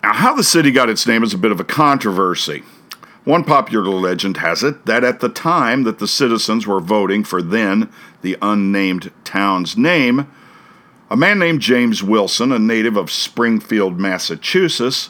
Now, 0.02 0.14
how 0.14 0.36
the 0.36 0.44
city 0.44 0.72
got 0.72 0.90
its 0.90 1.06
name 1.06 1.24
is 1.24 1.34
a 1.34 1.38
bit 1.38 1.52
of 1.52 1.60
a 1.60 1.66
controversy. 1.66 2.64
One 3.26 3.44
popular 3.44 3.90
legend 3.90 4.38
has 4.38 4.64
it 4.64 4.86
that 4.86 5.04
at 5.04 5.20
the 5.20 5.30
time 5.30 5.84
that 5.84 6.00
the 6.00 6.08
citizens 6.08 6.68
were 6.68 6.80
voting 6.80 7.24
for 7.24 7.42
then 7.42 7.92
the 8.22 8.38
unnamed 8.42 9.12
town's 9.24 9.76
name, 9.76 10.32
a 11.10 11.18
man 11.18 11.40
named 11.40 11.60
James 11.60 12.02
Wilson, 12.02 12.52
a 12.52 12.60
native 12.60 12.96
of 12.96 13.12
Springfield, 13.12 14.00
Massachusetts, 14.00 15.10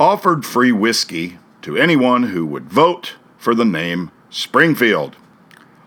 offered 0.00 0.44
free 0.44 0.72
whiskey 0.72 1.38
to 1.60 1.76
anyone 1.76 2.24
who 2.24 2.44
would 2.46 2.70
vote 2.70 3.14
for 3.36 3.54
the 3.54 3.64
name 3.64 4.10
Springfield. 4.28 5.16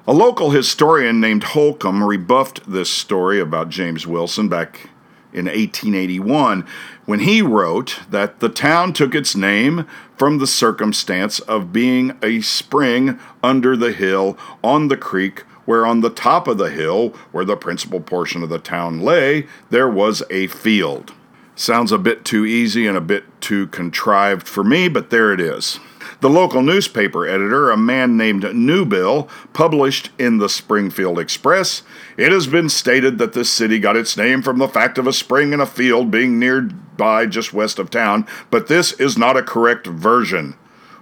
A 0.08 0.14
local 0.14 0.52
historian 0.52 1.20
named 1.20 1.44
Holcomb 1.44 2.04
rebuffed 2.04 2.72
this 2.72 2.90
story 2.90 3.40
about 3.40 3.70
James 3.70 4.06
Wilson 4.06 4.48
back 4.48 4.92
in 5.36 5.46
1881 5.46 6.66
when 7.06 7.20
he 7.20 7.42
wrote 7.42 8.00
that 8.10 8.40
the 8.40 8.50
town 8.50 8.94
took 8.94 9.14
its 9.14 9.36
name 9.36 9.86
from 10.18 10.38
the 10.38 10.48
circumstance 10.48 11.40
of 11.42 11.74
being 11.74 12.18
a 12.24 12.42
spring 12.42 13.20
under 13.44 13.76
the 13.76 13.92
hill 13.92 14.38
on 14.64 14.88
the 14.88 14.98
creek 14.98 15.44
where 15.66 15.86
on 15.86 16.02
the 16.02 16.10
top 16.10 16.48
of 16.48 16.58
the 16.58 16.70
hill, 16.70 17.10
where 17.32 17.46
the 17.46 17.58
principal 17.58 18.00
portion 18.00 18.44
of 18.44 18.50
the 18.50 18.60
town 18.60 19.02
lay, 19.02 19.48
there 19.70 19.90
was 19.90 20.24
a 20.30 20.48
field. 20.48 21.14
Sounds 21.56 21.92
a 21.92 21.98
bit 21.98 22.24
too 22.24 22.46
easy 22.46 22.86
and 22.86 22.98
a 22.98 23.02
bit 23.02 23.24
too 23.42 23.68
contrived 23.68 24.48
for 24.48 24.64
me, 24.64 24.88
but 24.88 25.10
there 25.10 25.34
it 25.34 25.42
is. 25.42 25.80
The 26.22 26.30
local 26.30 26.62
newspaper 26.62 27.28
editor, 27.28 27.70
a 27.70 27.78
man 27.78 28.16
named 28.16 28.44
Newbill, 28.44 29.28
published 29.54 30.10
in 30.18 30.38
the 30.38 30.48
Springfield 30.48 31.20
Express 31.20 31.84
It 32.18 32.32
has 32.32 32.48
been 32.48 32.70
stated 32.70 33.18
that 33.18 33.34
this 33.34 33.50
city 33.50 33.80
got 33.80 33.98
its 33.98 34.16
name 34.16 34.42
from 34.42 34.58
the 34.58 34.68
fact 34.68 34.98
of 34.98 35.08
a 35.08 35.14
spring 35.14 35.52
and 35.52 35.62
a 35.62 35.66
field 35.66 36.12
being 36.12 36.40
nearby 36.40 37.26
just 37.26 37.54
west 37.54 37.80
of 37.80 37.90
town, 37.90 38.26
but 38.50 38.68
this 38.68 38.94
is 38.94 39.18
not 39.18 39.38
a 39.38 39.44
correct 39.44 39.88
version. 39.88 40.56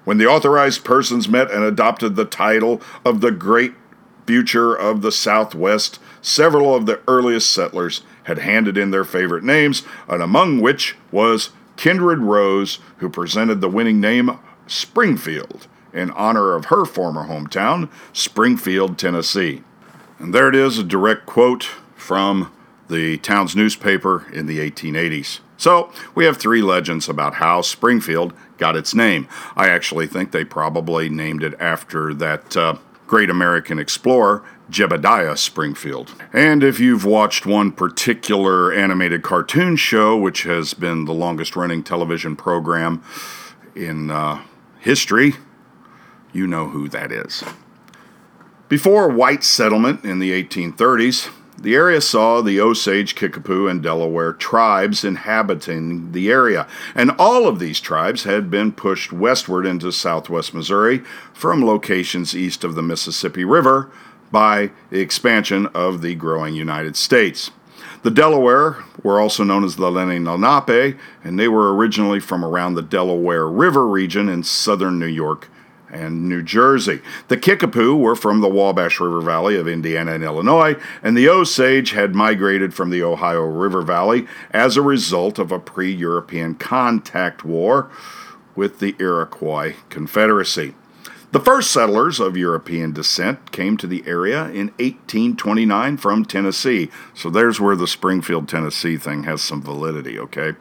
When 0.03 0.17
the 0.17 0.27
authorized 0.27 0.83
persons 0.83 1.29
met 1.29 1.51
and 1.51 1.63
adopted 1.63 2.15
the 2.15 2.25
title 2.25 2.81
of 3.05 3.21
the 3.21 3.31
great 3.31 3.73
future 4.25 4.73
of 4.73 5.01
the 5.01 5.11
Southwest, 5.11 5.99
several 6.21 6.75
of 6.75 6.85
the 6.85 7.01
earliest 7.07 7.51
settlers 7.51 8.01
had 8.23 8.39
handed 8.39 8.77
in 8.77 8.91
their 8.91 9.03
favorite 9.03 9.43
names, 9.43 9.83
and 10.07 10.21
among 10.21 10.59
which 10.59 10.95
was 11.11 11.51
Kindred 11.75 12.19
Rose, 12.19 12.79
who 12.97 13.09
presented 13.09 13.61
the 13.61 13.69
winning 13.69 13.99
name 13.99 14.39
Springfield 14.67 15.67
in 15.93 16.09
honor 16.11 16.55
of 16.55 16.65
her 16.65 16.85
former 16.85 17.27
hometown, 17.27 17.89
Springfield, 18.11 18.97
Tennessee. 18.97 19.61
And 20.17 20.33
there 20.33 20.49
it 20.49 20.55
is, 20.55 20.77
a 20.77 20.83
direct 20.83 21.25
quote 21.25 21.63
from 21.95 22.51
the 22.89 23.17
town's 23.19 23.55
newspaper 23.55 24.25
in 24.31 24.45
the 24.45 24.59
1880s. 24.59 25.39
So, 25.57 25.91
we 26.15 26.25
have 26.25 26.37
three 26.37 26.61
legends 26.61 27.07
about 27.07 27.35
how 27.35 27.61
Springfield 27.61 28.33
got 28.57 28.75
its 28.75 28.93
name. 28.93 29.27
I 29.55 29.69
actually 29.69 30.07
think 30.07 30.31
they 30.31 30.43
probably 30.43 31.09
named 31.09 31.43
it 31.43 31.53
after 31.59 32.13
that 32.15 32.57
uh, 32.57 32.77
great 33.07 33.29
American 33.29 33.79
explorer, 33.79 34.43
Jebediah 34.69 35.37
Springfield. 35.37 36.13
And 36.33 36.63
if 36.63 36.79
you've 36.79 37.05
watched 37.05 37.45
one 37.45 37.71
particular 37.71 38.73
animated 38.73 39.21
cartoon 39.21 39.75
show, 39.75 40.17
which 40.17 40.43
has 40.43 40.73
been 40.73 41.05
the 41.05 41.13
longest 41.13 41.55
running 41.55 41.83
television 41.83 42.35
program 42.35 43.03
in 43.75 44.11
uh, 44.11 44.41
history, 44.83 45.35
you 46.33 46.45
know 46.45 46.67
who 46.67 46.89
that 46.89 47.11
is. 47.11 47.43
Before 48.67 49.07
white 49.07 49.43
settlement 49.43 50.03
in 50.03 50.19
the 50.19 50.31
1830s, 50.43 51.29
the 51.57 51.75
area 51.75 52.01
saw 52.01 52.41
the 52.41 52.59
Osage, 52.59 53.15
Kickapoo, 53.15 53.69
and 53.69 53.81
Delaware 53.81 54.33
tribes 54.33 55.05
inhabiting 55.05 56.11
the 56.11 56.29
area, 56.29 56.67
and 56.93 57.11
all 57.17 57.47
of 57.47 57.59
these 57.59 57.79
tribes 57.79 58.23
had 58.23 58.51
been 58.51 58.73
pushed 58.73 59.13
westward 59.13 59.65
into 59.65 59.89
southwest 59.91 60.53
Missouri 60.53 61.01
from 61.33 61.65
locations 61.65 62.35
east 62.35 62.65
of 62.65 62.75
the 62.75 62.81
Mississippi 62.81 63.45
River 63.45 63.89
by 64.31 64.71
the 64.89 64.99
expansion 64.99 65.67
of 65.67 66.01
the 66.01 66.15
growing 66.15 66.55
United 66.55 66.97
States. 66.97 67.51
The 68.03 68.11
Delaware 68.11 68.83
were 69.01 69.19
also 69.19 69.43
known 69.43 69.63
as 69.63 69.75
the 69.75 69.89
Lenni 69.89 70.19
Lenape, 70.19 70.97
and 71.23 71.39
they 71.39 71.47
were 71.47 71.73
originally 71.73 72.19
from 72.19 72.43
around 72.43 72.75
the 72.75 72.81
Delaware 72.81 73.47
River 73.47 73.87
region 73.87 74.29
in 74.29 74.43
southern 74.43 74.99
New 74.99 75.05
York 75.05 75.49
and 75.93 76.27
New 76.27 76.41
Jersey. 76.41 77.01
The 77.27 77.37
Kickapoo 77.37 77.95
were 77.95 78.15
from 78.15 78.41
the 78.41 78.49
Wabash 78.49 78.99
River 78.99 79.21
Valley 79.21 79.55
of 79.55 79.67
Indiana 79.67 80.13
and 80.13 80.23
Illinois, 80.23 80.75
and 81.01 81.15
the 81.15 81.29
Osage 81.29 81.91
had 81.91 82.15
migrated 82.15 82.73
from 82.73 82.89
the 82.89 83.03
Ohio 83.03 83.43
River 83.43 83.83
Valley 83.83 84.27
as 84.51 84.75
a 84.75 84.81
result 84.81 85.37
of 85.37 85.51
a 85.51 85.59
pre 85.59 85.93
European 85.93 86.55
contact 86.55 87.45
war 87.45 87.89
with 88.55 88.79
the 88.79 88.95
Iroquois 88.99 89.75
Confederacy. 89.89 90.73
The 91.33 91.39
first 91.39 91.71
settlers 91.71 92.19
of 92.19 92.37
European 92.37 92.93
descent 92.93 93.51
came 93.51 93.75
to 93.77 93.87
the 93.87 94.03
area 94.05 94.43
in 94.49 94.67
1829 94.77 95.97
from 95.97 96.25
Tennessee. 96.25 96.91
So 97.15 97.31
there's 97.31 97.59
where 97.59 97.75
the 97.75 97.87
Springfield, 97.87 98.47
Tennessee 98.47 98.97
thing 98.97 99.23
has 99.23 99.41
some 99.41 99.59
validity, 99.59 100.19
okay? 100.19 100.53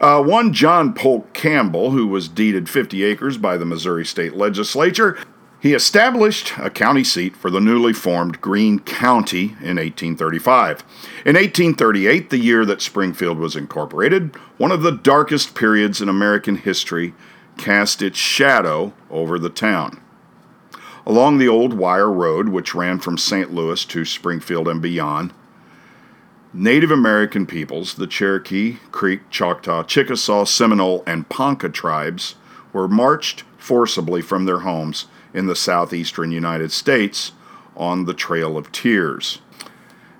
Uh, 0.00 0.22
one 0.22 0.54
John 0.54 0.94
Polk 0.94 1.34
Campbell, 1.34 1.90
who 1.90 2.06
was 2.06 2.30
deeded 2.30 2.70
50 2.70 3.04
acres 3.04 3.36
by 3.36 3.58
the 3.58 3.66
Missouri 3.66 4.06
State 4.06 4.34
Legislature, 4.34 5.18
he 5.60 5.74
established 5.74 6.54
a 6.56 6.70
county 6.70 7.04
seat 7.04 7.36
for 7.36 7.50
the 7.50 7.60
newly 7.60 7.92
formed 7.92 8.40
Greene 8.40 8.78
County 8.78 9.48
in 9.60 9.76
1835. 9.76 10.80
In 11.26 11.36
1838, 11.36 12.30
the 12.30 12.38
year 12.38 12.64
that 12.64 12.80
Springfield 12.80 13.36
was 13.36 13.56
incorporated, 13.56 14.34
one 14.56 14.72
of 14.72 14.80
the 14.80 14.92
darkest 14.92 15.54
periods 15.54 16.00
in 16.00 16.08
American 16.08 16.56
history 16.56 17.12
cast 17.58 18.00
its 18.00 18.16
shadow 18.16 18.94
over 19.10 19.38
the 19.38 19.50
town. 19.50 20.00
Along 21.06 21.38
the 21.38 21.48
old 21.48 21.74
wire 21.74 22.10
road, 22.10 22.48
which 22.48 22.74
ran 22.74 22.98
from 22.98 23.18
St. 23.18 23.52
Louis 23.52 23.84
to 23.84 24.04
Springfield 24.04 24.68
and 24.68 24.80
beyond, 24.80 25.32
Native 26.52 26.90
American 26.90 27.46
peoples, 27.46 27.94
the 27.94 28.06
Cherokee, 28.06 28.78
Creek, 28.92 29.28
Choctaw, 29.28 29.82
Chickasaw, 29.82 30.44
Seminole, 30.44 31.02
and 31.04 31.28
Ponca 31.28 31.68
tribes, 31.68 32.36
were 32.72 32.86
marched 32.86 33.42
forcibly 33.58 34.22
from 34.22 34.44
their 34.44 34.60
homes 34.60 35.06
in 35.34 35.46
the 35.46 35.56
southeastern 35.56 36.30
United 36.30 36.70
States 36.70 37.32
on 37.76 38.04
the 38.04 38.14
Trail 38.14 38.56
of 38.56 38.70
Tears. 38.70 39.40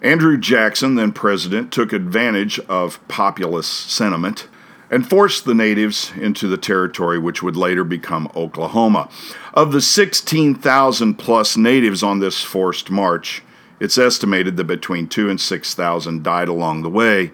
Andrew 0.02 0.36
Jackson, 0.36 0.96
then 0.96 1.12
president, 1.12 1.72
took 1.72 1.92
advantage 1.92 2.58
of 2.60 3.06
populist 3.06 3.88
sentiment 3.90 4.48
and 4.94 5.10
forced 5.10 5.44
the 5.44 5.54
natives 5.54 6.12
into 6.20 6.46
the 6.46 6.56
territory 6.56 7.18
which 7.18 7.42
would 7.42 7.56
later 7.56 7.82
become 7.82 8.30
Oklahoma. 8.36 9.08
Of 9.52 9.72
the 9.72 9.80
16,000 9.80 11.16
plus 11.16 11.56
natives 11.56 12.04
on 12.04 12.20
this 12.20 12.42
forced 12.42 12.92
march, 12.92 13.42
it's 13.80 13.98
estimated 13.98 14.56
that 14.56 14.68
between 14.68 15.08
2 15.08 15.28
and 15.28 15.40
6,000 15.40 16.22
died 16.22 16.46
along 16.46 16.82
the 16.82 16.90
way. 16.90 17.32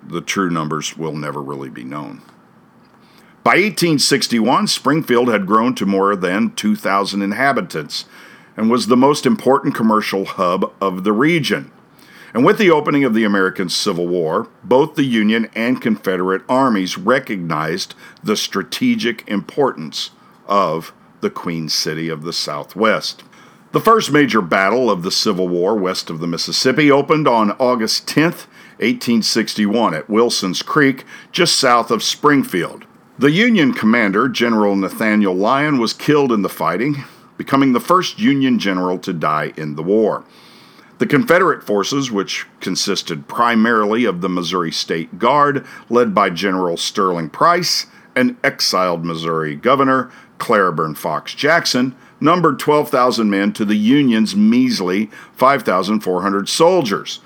The 0.00 0.20
true 0.20 0.48
numbers 0.48 0.96
will 0.96 1.16
never 1.16 1.42
really 1.42 1.70
be 1.70 1.82
known. 1.82 2.22
By 3.42 3.56
1861, 3.56 4.68
Springfield 4.68 5.26
had 5.26 5.44
grown 5.44 5.74
to 5.74 5.86
more 5.86 6.14
than 6.14 6.54
2,000 6.54 7.20
inhabitants 7.20 8.04
and 8.56 8.70
was 8.70 8.86
the 8.86 8.96
most 8.96 9.26
important 9.26 9.74
commercial 9.74 10.24
hub 10.24 10.72
of 10.80 11.02
the 11.02 11.12
region. 11.12 11.72
And 12.36 12.44
with 12.44 12.58
the 12.58 12.70
opening 12.70 13.02
of 13.02 13.14
the 13.14 13.24
American 13.24 13.70
Civil 13.70 14.06
War, 14.08 14.46
both 14.62 14.94
the 14.94 15.04
Union 15.04 15.48
and 15.54 15.80
Confederate 15.80 16.42
armies 16.50 16.98
recognized 16.98 17.94
the 18.22 18.36
strategic 18.36 19.26
importance 19.26 20.10
of 20.46 20.92
the 21.22 21.30
Queen 21.30 21.70
City 21.70 22.10
of 22.10 22.24
the 22.24 22.34
Southwest. 22.34 23.24
The 23.72 23.80
first 23.80 24.12
major 24.12 24.42
battle 24.42 24.90
of 24.90 25.02
the 25.02 25.10
Civil 25.10 25.48
War 25.48 25.76
west 25.76 26.10
of 26.10 26.20
the 26.20 26.26
Mississippi 26.26 26.90
opened 26.90 27.26
on 27.26 27.52
August 27.52 28.06
10, 28.06 28.24
1861, 28.24 29.94
at 29.94 30.10
Wilson's 30.10 30.60
Creek, 30.60 31.06
just 31.32 31.56
south 31.56 31.90
of 31.90 32.02
Springfield. 32.02 32.84
The 33.18 33.30
Union 33.30 33.72
commander, 33.72 34.28
General 34.28 34.76
Nathaniel 34.76 35.34
Lyon, 35.34 35.78
was 35.78 35.94
killed 35.94 36.32
in 36.32 36.42
the 36.42 36.50
fighting, 36.50 37.02
becoming 37.38 37.72
the 37.72 37.80
first 37.80 38.18
Union 38.18 38.58
general 38.58 38.98
to 38.98 39.14
die 39.14 39.54
in 39.56 39.74
the 39.74 39.82
war. 39.82 40.26
The 40.98 41.06
Confederate 41.06 41.62
forces, 41.62 42.10
which 42.10 42.46
consisted 42.60 43.28
primarily 43.28 44.06
of 44.06 44.22
the 44.22 44.30
Missouri 44.30 44.72
State 44.72 45.18
Guard, 45.18 45.66
led 45.90 46.14
by 46.14 46.30
General 46.30 46.78
Sterling 46.78 47.28
Price, 47.28 47.86
an 48.14 48.38
exiled 48.42 49.04
Missouri 49.04 49.54
governor, 49.54 50.10
Claiborne 50.38 50.94
Fox 50.94 51.34
Jackson, 51.34 51.94
numbered 52.18 52.58
12,000 52.58 53.28
men 53.28 53.52
to 53.52 53.66
the 53.66 53.76
Union's 53.76 54.34
measly 54.34 55.10
5,400 55.34 56.48
soldiers. 56.48 57.20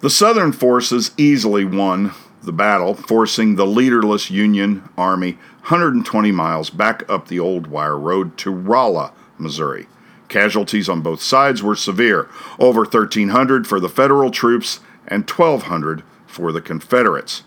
The 0.00 0.10
Southern 0.10 0.52
forces 0.52 1.12
easily 1.16 1.64
won 1.64 2.12
the 2.42 2.52
battle, 2.52 2.94
forcing 2.94 3.56
the 3.56 3.66
leaderless 3.66 4.30
Union 4.30 4.88
Army 4.98 5.32
120 5.68 6.32
miles 6.32 6.68
back 6.68 7.02
up 7.08 7.28
the 7.28 7.40
old 7.40 7.66
wire 7.66 7.98
road 7.98 8.36
to 8.38 8.50
Rolla, 8.50 9.12
Missouri. 9.38 9.86
Casualties 10.30 10.88
on 10.88 11.02
both 11.02 11.20
sides 11.20 11.60
were 11.60 11.74
severe 11.74 12.28
over 12.60 12.82
1,300 12.82 13.66
for 13.66 13.80
the 13.80 13.88
Federal 13.88 14.30
troops 14.30 14.78
and 15.08 15.28
1,200 15.28 16.04
for 16.26 16.52
the 16.52 16.60
Confederates. 16.62 17.42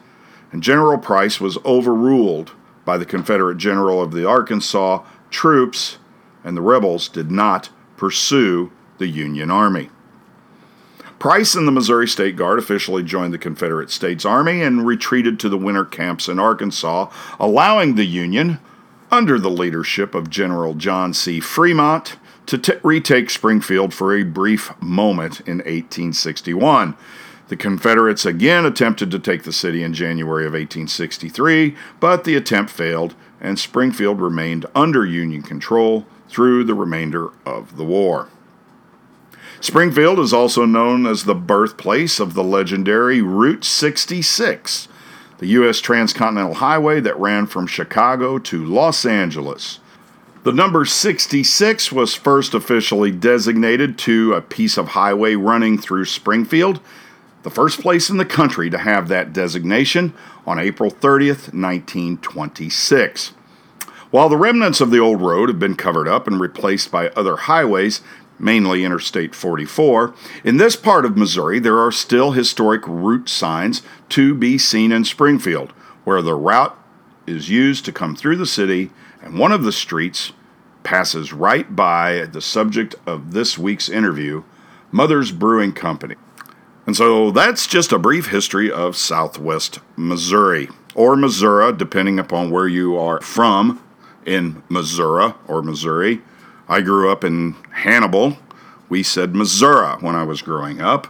And 0.51 0.61
General 0.61 0.97
Price 0.97 1.39
was 1.39 1.57
overruled 1.65 2.51
by 2.83 2.97
the 2.97 3.05
Confederate 3.05 3.57
general 3.57 4.01
of 4.01 4.11
the 4.11 4.27
Arkansas 4.27 5.01
troops, 5.29 5.97
and 6.43 6.57
the 6.57 6.61
rebels 6.61 7.07
did 7.07 7.31
not 7.31 7.69
pursue 7.95 8.71
the 8.97 9.07
Union 9.07 9.49
Army. 9.49 9.89
Price 11.19 11.55
and 11.55 11.65
the 11.65 11.71
Missouri 11.71 12.07
State 12.07 12.35
Guard 12.35 12.59
officially 12.59 13.01
joined 13.01 13.33
the 13.33 13.37
Confederate 13.37 13.91
States 13.91 14.25
Army 14.25 14.61
and 14.61 14.85
retreated 14.85 15.39
to 15.39 15.47
the 15.47 15.57
winter 15.57 15.85
camps 15.85 16.27
in 16.27 16.37
Arkansas, 16.37 17.09
allowing 17.39 17.95
the 17.95 18.05
Union, 18.05 18.59
under 19.09 19.39
the 19.39 19.49
leadership 19.49 20.13
of 20.13 20.29
General 20.29 20.73
John 20.73 21.13
C. 21.13 21.39
Fremont, 21.39 22.17
to 22.45 22.57
t- 22.57 22.73
retake 22.83 23.29
Springfield 23.29 23.93
for 23.93 24.15
a 24.15 24.23
brief 24.23 24.71
moment 24.81 25.39
in 25.41 25.57
1861. 25.57 26.95
The 27.49 27.55
Confederates 27.57 28.25
again 28.25 28.65
attempted 28.65 29.11
to 29.11 29.19
take 29.19 29.43
the 29.43 29.53
city 29.53 29.83
in 29.83 29.93
January 29.93 30.45
of 30.45 30.53
1863, 30.53 31.75
but 31.99 32.23
the 32.23 32.35
attempt 32.35 32.71
failed, 32.71 33.15
and 33.41 33.59
Springfield 33.59 34.21
remained 34.21 34.65
under 34.73 35.05
Union 35.05 35.41
control 35.41 36.05
through 36.29 36.63
the 36.63 36.73
remainder 36.73 37.29
of 37.45 37.77
the 37.77 37.83
war. 37.83 38.29
Springfield 39.59 40.19
is 40.19 40.33
also 40.33 40.65
known 40.65 41.05
as 41.05 41.23
the 41.23 41.35
birthplace 41.35 42.19
of 42.19 42.33
the 42.33 42.43
legendary 42.43 43.21
Route 43.21 43.63
66, 43.63 44.87
the 45.37 45.47
U.S. 45.47 45.79
transcontinental 45.79 46.55
highway 46.55 46.99
that 46.99 47.19
ran 47.19 47.45
from 47.45 47.67
Chicago 47.67 48.39
to 48.39 48.65
Los 48.65 49.05
Angeles. 49.05 49.79
The 50.43 50.51
number 50.51 50.83
66 50.83 51.93
was 51.93 52.15
first 52.15 52.53
officially 52.53 53.11
designated 53.11 53.97
to 53.99 54.33
a 54.33 54.41
piece 54.41 54.77
of 54.77 54.89
highway 54.89 55.35
running 55.35 55.77
through 55.77 56.03
Springfield, 56.03 56.81
the 57.43 57.49
first 57.49 57.79
place 57.79 58.09
in 58.09 58.17
the 58.17 58.25
country 58.25 58.69
to 58.69 58.77
have 58.77 59.07
that 59.07 59.31
designation 59.31 60.13
on 60.45 60.59
April 60.59 60.91
30th, 60.91 61.53
1926. 61.53 63.29
While 64.11 64.27
the 64.27 64.35
remnants 64.35 64.81
of 64.81 64.91
the 64.91 64.99
old 64.99 65.21
road 65.21 65.47
have 65.47 65.59
been 65.59 65.77
covered 65.77 66.09
up 66.09 66.27
and 66.27 66.41
replaced 66.41 66.91
by 66.91 67.07
other 67.11 67.37
highways, 67.37 68.01
mainly 68.37 68.83
Interstate 68.83 69.33
44. 69.33 70.13
In 70.43 70.57
this 70.57 70.75
part 70.75 71.05
of 71.05 71.15
Missouri, 71.15 71.59
there 71.59 71.79
are 71.79 71.91
still 71.91 72.31
historic 72.33 72.85
route 72.85 73.29
signs 73.29 73.81
to 74.09 74.35
be 74.35 74.57
seen 74.57 74.91
in 74.91 75.05
Springfield, 75.05 75.71
where 76.03 76.21
the 76.21 76.35
route 76.35 76.77
is 77.25 77.49
used 77.49 77.85
to 77.85 77.93
come 77.93 78.13
through 78.13 78.35
the 78.35 78.45
city, 78.45 78.91
and 79.23 79.39
one 79.39 79.51
of 79.51 79.63
the 79.63 79.71
streets 79.71 80.33
passes 80.83 81.31
right 81.31 81.75
by 81.75 82.25
the 82.25 82.41
subject 82.41 82.93
of 83.07 83.31
this 83.31 83.57
week's 83.57 83.87
interview, 83.87 84.43
Mother's 84.91 85.31
Brewing 85.31 85.71
Company. 85.71 86.15
And 86.85 86.95
so 86.97 87.31
that's 87.31 87.65
just 87.65 87.93
a 87.93 87.97
brief 87.97 88.27
history 88.27 88.69
of 88.69 88.97
Southwest 88.97 89.79
Missouri, 89.95 90.67
or 90.93 91.15
Missouri, 91.15 91.71
depending 91.73 92.19
upon 92.19 92.51
where 92.51 92.67
you 92.67 92.97
are 92.97 93.21
from 93.21 93.81
in 94.25 94.61
Missouri 94.67 95.33
or 95.47 95.61
Missouri. 95.61 96.21
I 96.67 96.81
grew 96.81 97.09
up 97.09 97.23
in 97.23 97.55
Hannibal. 97.71 98.37
We 98.89 99.03
said 99.03 99.35
Missouri 99.35 99.95
when 100.01 100.15
I 100.15 100.23
was 100.23 100.41
growing 100.41 100.81
up. 100.81 101.07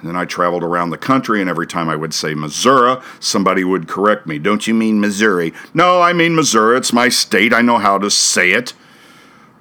And 0.00 0.08
then 0.08 0.16
I 0.16 0.24
traveled 0.24 0.62
around 0.62 0.90
the 0.90 0.98
country, 0.98 1.40
and 1.40 1.50
every 1.50 1.66
time 1.66 1.88
I 1.88 1.96
would 1.96 2.14
say 2.14 2.34
Missouri, 2.34 3.00
somebody 3.18 3.64
would 3.64 3.88
correct 3.88 4.26
me. 4.26 4.38
Don't 4.38 4.66
you 4.66 4.74
mean 4.74 5.00
Missouri? 5.00 5.52
No, 5.74 6.00
I 6.00 6.12
mean 6.12 6.36
Missouri. 6.36 6.76
It's 6.76 6.92
my 6.92 7.08
state. 7.08 7.52
I 7.52 7.62
know 7.62 7.78
how 7.78 7.98
to 7.98 8.10
say 8.10 8.52
it. 8.52 8.74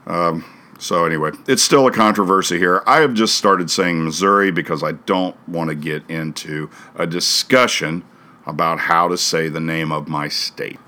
Um, 0.06 0.45
so, 0.80 1.06
anyway, 1.06 1.32
it's 1.47 1.63
still 1.63 1.88
a 1.88 1.91
controversy 1.91 2.60
here. 2.60 2.84
I 2.86 3.02
have 3.02 3.15
just 3.15 3.36
started 3.36 3.71
saying 3.71 4.04
Missouri 4.04 4.52
because 4.52 4.84
I 4.84 4.91
don't 4.91 5.36
want 5.50 5.69
to 5.69 5.76
get 5.76 6.08
into 6.08 6.69
a 6.95 7.08
discussion 7.08 8.04
about 8.45 8.80
how 8.80 9.08
to 9.08 9.17
say 9.17 9.50
the 9.50 9.60
name 9.60 9.91
of 9.91 10.08
my 10.08 10.28
state. 10.28 10.80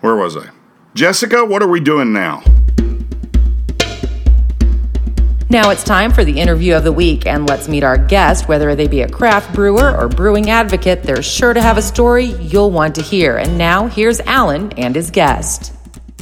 Where 0.00 0.14
was 0.14 0.36
I? 0.36 0.50
Jessica, 0.94 1.44
what 1.44 1.62
are 1.62 1.68
we 1.68 1.80
doing 1.80 2.12
now? 2.12 2.42
Now 5.50 5.70
it's 5.70 5.82
time 5.82 6.12
for 6.12 6.24
the 6.24 6.38
interview 6.38 6.76
of 6.76 6.84
the 6.84 6.92
week, 6.92 7.26
and 7.26 7.48
let's 7.48 7.66
meet 7.66 7.82
our 7.82 7.98
guest. 7.98 8.46
Whether 8.46 8.76
they 8.76 8.86
be 8.86 9.00
a 9.00 9.08
craft 9.08 9.52
brewer 9.52 9.90
or 9.96 10.06
brewing 10.06 10.48
advocate, 10.48 11.02
they're 11.02 11.24
sure 11.24 11.52
to 11.52 11.60
have 11.60 11.76
a 11.76 11.82
story 11.82 12.26
you'll 12.26 12.70
want 12.70 12.94
to 12.94 13.02
hear. 13.02 13.36
And 13.36 13.58
now 13.58 13.88
here's 13.88 14.20
Allen 14.20 14.72
and 14.74 14.94
his 14.94 15.10
guest. 15.10 15.72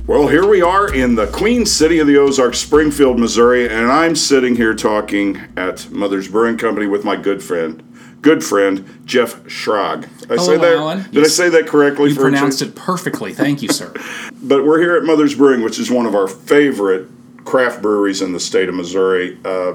Well, 0.06 0.28
here 0.28 0.46
we 0.46 0.62
are 0.62 0.94
in 0.94 1.14
the 1.14 1.26
Queen 1.26 1.66
City 1.66 1.98
of 1.98 2.06
the 2.06 2.16
Ozarks, 2.16 2.58
Springfield, 2.58 3.18
Missouri, 3.18 3.68
and 3.68 3.92
I'm 3.92 4.16
sitting 4.16 4.56
here 4.56 4.72
talking 4.72 5.38
at 5.58 5.90
Mother's 5.90 6.28
Brewing 6.28 6.56
Company 6.56 6.86
with 6.86 7.04
my 7.04 7.14
good 7.14 7.42
friend, 7.42 7.82
good 8.22 8.42
friend 8.42 9.02
Jeff 9.04 9.44
Schrag. 9.44 10.04
I 10.30 10.36
Hello, 10.36 10.38
say 10.38 10.56
that? 10.56 10.74
Allen. 10.74 11.02
Did 11.02 11.16
yes. 11.16 11.26
I 11.26 11.28
say 11.28 11.48
that 11.50 11.66
correctly? 11.66 12.12
You 12.12 12.16
pronounced 12.16 12.62
it 12.62 12.74
perfectly. 12.74 13.34
Thank 13.34 13.60
you, 13.60 13.68
sir. 13.68 13.92
but 14.42 14.64
we're 14.64 14.80
here 14.80 14.96
at 14.96 15.04
Mother's 15.04 15.34
Brewing, 15.34 15.60
which 15.60 15.78
is 15.78 15.90
one 15.90 16.06
of 16.06 16.14
our 16.14 16.28
favorite 16.28 17.10
craft 17.48 17.80
breweries 17.80 18.20
in 18.20 18.32
the 18.32 18.40
state 18.40 18.68
of 18.68 18.74
Missouri, 18.74 19.38
uh, 19.42 19.72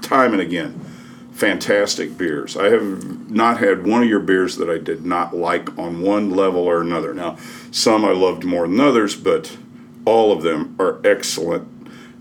time 0.00 0.32
and 0.32 0.40
again. 0.40 0.80
Fantastic 1.32 2.16
beers. 2.16 2.56
I 2.56 2.70
have 2.70 3.28
not 3.30 3.58
had 3.58 3.84
one 3.84 4.04
of 4.04 4.08
your 4.08 4.20
beers 4.20 4.56
that 4.58 4.70
I 4.70 4.78
did 4.78 5.04
not 5.04 5.34
like 5.34 5.76
on 5.76 6.02
one 6.02 6.30
level 6.30 6.60
or 6.60 6.80
another. 6.80 7.12
Now, 7.12 7.36
some 7.72 8.04
I 8.04 8.12
loved 8.12 8.44
more 8.44 8.68
than 8.68 8.78
others, 8.78 9.16
but 9.16 9.56
all 10.04 10.30
of 10.30 10.42
them 10.42 10.76
are 10.78 11.00
excellent. 11.04 11.66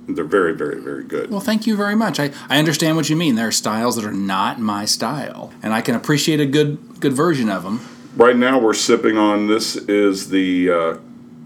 They're 0.08 0.24
very, 0.24 0.56
very, 0.56 0.82
very 0.82 1.04
good. 1.04 1.30
Well, 1.30 1.39
thank 1.39 1.67
you 1.67 1.76
very 1.76 1.96
much. 1.96 2.20
I, 2.20 2.32
I 2.50 2.58
understand 2.58 2.98
what 2.98 3.10
you 3.10 3.15
mean. 3.15 3.36
There 3.36 3.48
are 3.48 3.52
styles 3.52 3.96
that 3.96 4.06
are 4.06 4.12
not 4.12 4.60
my 4.60 4.86
style, 4.86 5.54
and 5.62 5.72
I 5.72 5.82
can 5.82 5.93
appreciate 5.93 6.39
a 6.39 6.48
good 6.48 7.00
good 7.00 7.13
version 7.13 7.50
of 7.50 7.62
them. 7.62 7.86
Right 8.15 8.36
now, 8.36 8.58
we're 8.60 8.74
sipping 8.74 9.17
on 9.17 9.48
this 9.48 9.76
is 9.76 10.30
the 10.30 10.72
uh, 10.72 10.98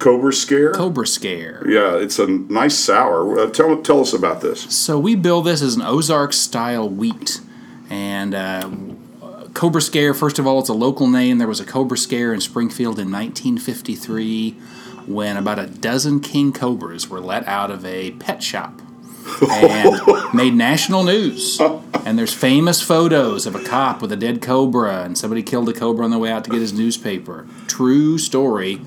Cobra 0.01 0.33
Scare. 0.33 0.71
Cobra 0.71 1.05
Scare. 1.05 1.63
Yeah, 1.69 1.95
it's 1.95 2.17
a 2.17 2.25
nice 2.25 2.75
sour. 2.75 3.39
Uh, 3.39 3.49
tell 3.51 3.79
tell 3.83 4.01
us 4.01 4.13
about 4.13 4.41
this. 4.41 4.61
So 4.75 4.97
we 4.97 5.13
build 5.13 5.45
this 5.45 5.61
as 5.61 5.75
an 5.75 5.83
Ozark 5.83 6.33
style 6.33 6.89
wheat, 6.89 7.39
and 7.87 8.33
uh, 8.33 8.67
Cobra 9.53 9.79
Scare. 9.79 10.15
First 10.15 10.39
of 10.39 10.47
all, 10.47 10.59
it's 10.59 10.69
a 10.69 10.73
local 10.73 11.07
name. 11.07 11.37
There 11.37 11.47
was 11.47 11.59
a 11.59 11.65
Cobra 11.65 11.99
Scare 11.99 12.33
in 12.33 12.41
Springfield 12.41 12.97
in 12.97 13.11
1953 13.11 14.51
when 15.05 15.37
about 15.37 15.59
a 15.59 15.67
dozen 15.67 16.19
king 16.19 16.51
cobras 16.51 17.07
were 17.07 17.19
let 17.19 17.47
out 17.47 17.69
of 17.69 17.85
a 17.85 18.11
pet 18.11 18.41
shop 18.41 18.81
and 19.51 19.99
made 20.33 20.55
national 20.55 21.03
news. 21.03 21.59
And 22.05 22.17
there's 22.17 22.33
famous 22.33 22.81
photos 22.81 23.45
of 23.45 23.53
a 23.53 23.63
cop 23.63 24.01
with 24.01 24.11
a 24.11 24.17
dead 24.17 24.41
cobra, 24.41 25.03
and 25.03 25.15
somebody 25.15 25.43
killed 25.43 25.69
a 25.69 25.73
cobra 25.73 26.03
on 26.03 26.09
the 26.09 26.17
way 26.17 26.31
out 26.31 26.43
to 26.45 26.49
get 26.49 26.59
his 26.59 26.73
newspaper. 26.73 27.47
True 27.67 28.17
story 28.17 28.81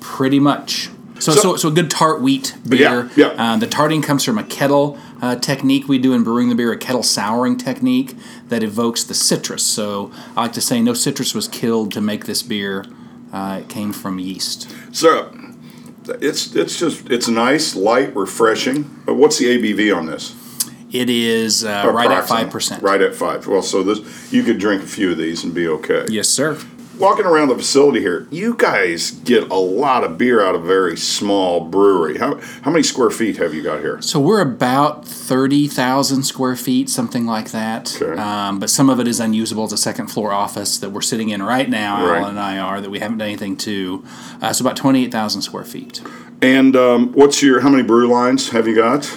pretty 0.00 0.40
much. 0.40 0.90
So, 1.20 1.32
so, 1.32 1.40
so, 1.40 1.56
so, 1.56 1.68
a 1.68 1.70
good 1.72 1.90
tart 1.90 2.20
wheat 2.20 2.54
beer. 2.68 3.10
Yeah, 3.16 3.34
yeah. 3.34 3.52
Uh, 3.54 3.56
the 3.56 3.66
tarting 3.66 4.02
comes 4.02 4.24
from 4.24 4.38
a 4.38 4.44
kettle 4.44 4.98
uh, 5.20 5.36
technique 5.36 5.88
we 5.88 5.98
do 5.98 6.12
in 6.12 6.22
brewing 6.22 6.48
the 6.48 6.54
beer, 6.54 6.72
a 6.72 6.76
kettle 6.76 7.02
souring 7.02 7.56
technique 7.56 8.16
that 8.48 8.62
evokes 8.62 9.02
the 9.02 9.14
citrus. 9.14 9.64
So 9.64 10.12
I 10.36 10.42
like 10.42 10.52
to 10.52 10.60
say 10.60 10.80
no 10.80 10.94
citrus 10.94 11.34
was 11.34 11.48
killed 11.48 11.92
to 11.92 12.00
make 12.00 12.26
this 12.26 12.42
beer. 12.42 12.84
Uh, 13.32 13.60
it 13.62 13.68
came 13.68 13.92
from 13.92 14.18
yeast. 14.18 14.72
So 14.92 15.34
it's 16.06 16.54
it's 16.54 16.78
just 16.78 17.10
it's 17.10 17.28
nice, 17.28 17.74
light, 17.74 18.14
refreshing. 18.14 18.84
But 19.04 19.14
what's 19.14 19.38
the 19.38 19.46
ABV 19.46 19.94
on 19.94 20.06
this? 20.06 20.36
It 20.92 21.10
is 21.10 21.64
uh, 21.64 21.90
right 21.92 22.10
at 22.10 22.28
five 22.28 22.48
percent. 22.50 22.82
Right 22.82 23.02
at 23.02 23.14
five. 23.14 23.46
Well, 23.46 23.62
so 23.62 23.82
this 23.82 24.32
you 24.32 24.44
could 24.44 24.58
drink 24.58 24.84
a 24.84 24.86
few 24.86 25.10
of 25.10 25.18
these 25.18 25.42
and 25.42 25.52
be 25.52 25.66
okay. 25.66 26.06
Yes, 26.08 26.28
sir 26.28 26.58
walking 26.98 27.26
around 27.26 27.48
the 27.48 27.56
facility 27.56 28.00
here, 28.00 28.26
you 28.30 28.54
guys 28.54 29.10
get 29.10 29.50
a 29.50 29.56
lot 29.56 30.04
of 30.04 30.18
beer 30.18 30.44
out 30.44 30.54
of 30.54 30.64
a 30.64 30.66
very 30.66 30.96
small 30.96 31.60
brewery. 31.60 32.18
How, 32.18 32.40
how 32.62 32.70
many 32.70 32.82
square 32.82 33.10
feet 33.10 33.36
have 33.36 33.54
you 33.54 33.62
got 33.62 33.80
here? 33.80 34.00
So 34.02 34.20
we're 34.20 34.40
about 34.40 35.06
30,000 35.06 36.22
square 36.22 36.56
feet, 36.56 36.90
something 36.90 37.26
like 37.26 37.50
that. 37.50 37.96
Okay. 38.00 38.20
Um, 38.20 38.58
but 38.58 38.70
some 38.70 38.90
of 38.90 39.00
it 39.00 39.08
is 39.08 39.20
unusable. 39.20 39.64
It's 39.64 39.72
a 39.72 39.76
second 39.76 40.08
floor 40.08 40.32
office 40.32 40.78
that 40.78 40.90
we're 40.90 41.00
sitting 41.00 41.28
in 41.28 41.42
right 41.42 41.68
now, 41.68 42.04
right. 42.04 42.18
Allen 42.18 42.30
and 42.30 42.40
I 42.40 42.58
are, 42.58 42.80
that 42.80 42.90
we 42.90 42.98
haven't 42.98 43.18
done 43.18 43.28
anything 43.28 43.56
to. 43.58 44.04
Uh, 44.40 44.52
so 44.52 44.64
about 44.64 44.76
28,000 44.76 45.42
square 45.42 45.64
feet. 45.64 46.02
And 46.42 46.76
um, 46.76 47.12
what's 47.12 47.42
your, 47.42 47.60
how 47.60 47.68
many 47.68 47.82
brew 47.82 48.08
lines 48.08 48.50
have 48.50 48.66
you 48.66 48.74
got? 48.74 49.12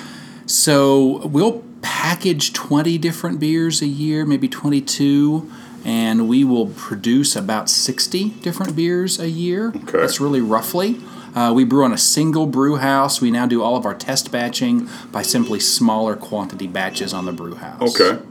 So 0.45 1.25
we'll 1.27 1.63
package 1.81 2.53
20 2.53 2.97
different 2.97 3.39
beers 3.39 3.81
a 3.81 3.87
year, 3.87 4.25
maybe 4.25 4.47
22 4.47 5.51
and 5.85 6.27
we 6.27 6.43
will 6.43 6.67
produce 6.67 7.35
about 7.35 7.69
60 7.69 8.29
different 8.41 8.75
beers 8.75 9.19
a 9.19 9.29
year. 9.29 9.69
Okay. 9.69 9.99
That's 9.99 10.19
really 10.19 10.41
roughly. 10.41 10.99
Uh, 11.33 11.53
we 11.55 11.63
brew 11.63 11.83
on 11.85 11.93
a 11.93 11.97
single 11.97 12.45
brew 12.45 12.75
house. 12.75 13.21
We 13.21 13.31
now 13.31 13.45
do 13.45 13.63
all 13.63 13.77
of 13.77 13.85
our 13.85 13.95
test 13.95 14.31
batching 14.31 14.89
by 15.11 15.21
simply 15.21 15.59
smaller 15.61 16.15
quantity 16.15 16.67
batches 16.67 17.13
on 17.13 17.25
the 17.25 17.31
brew 17.31 17.55
house. 17.55 17.99
Okay. 18.01 18.21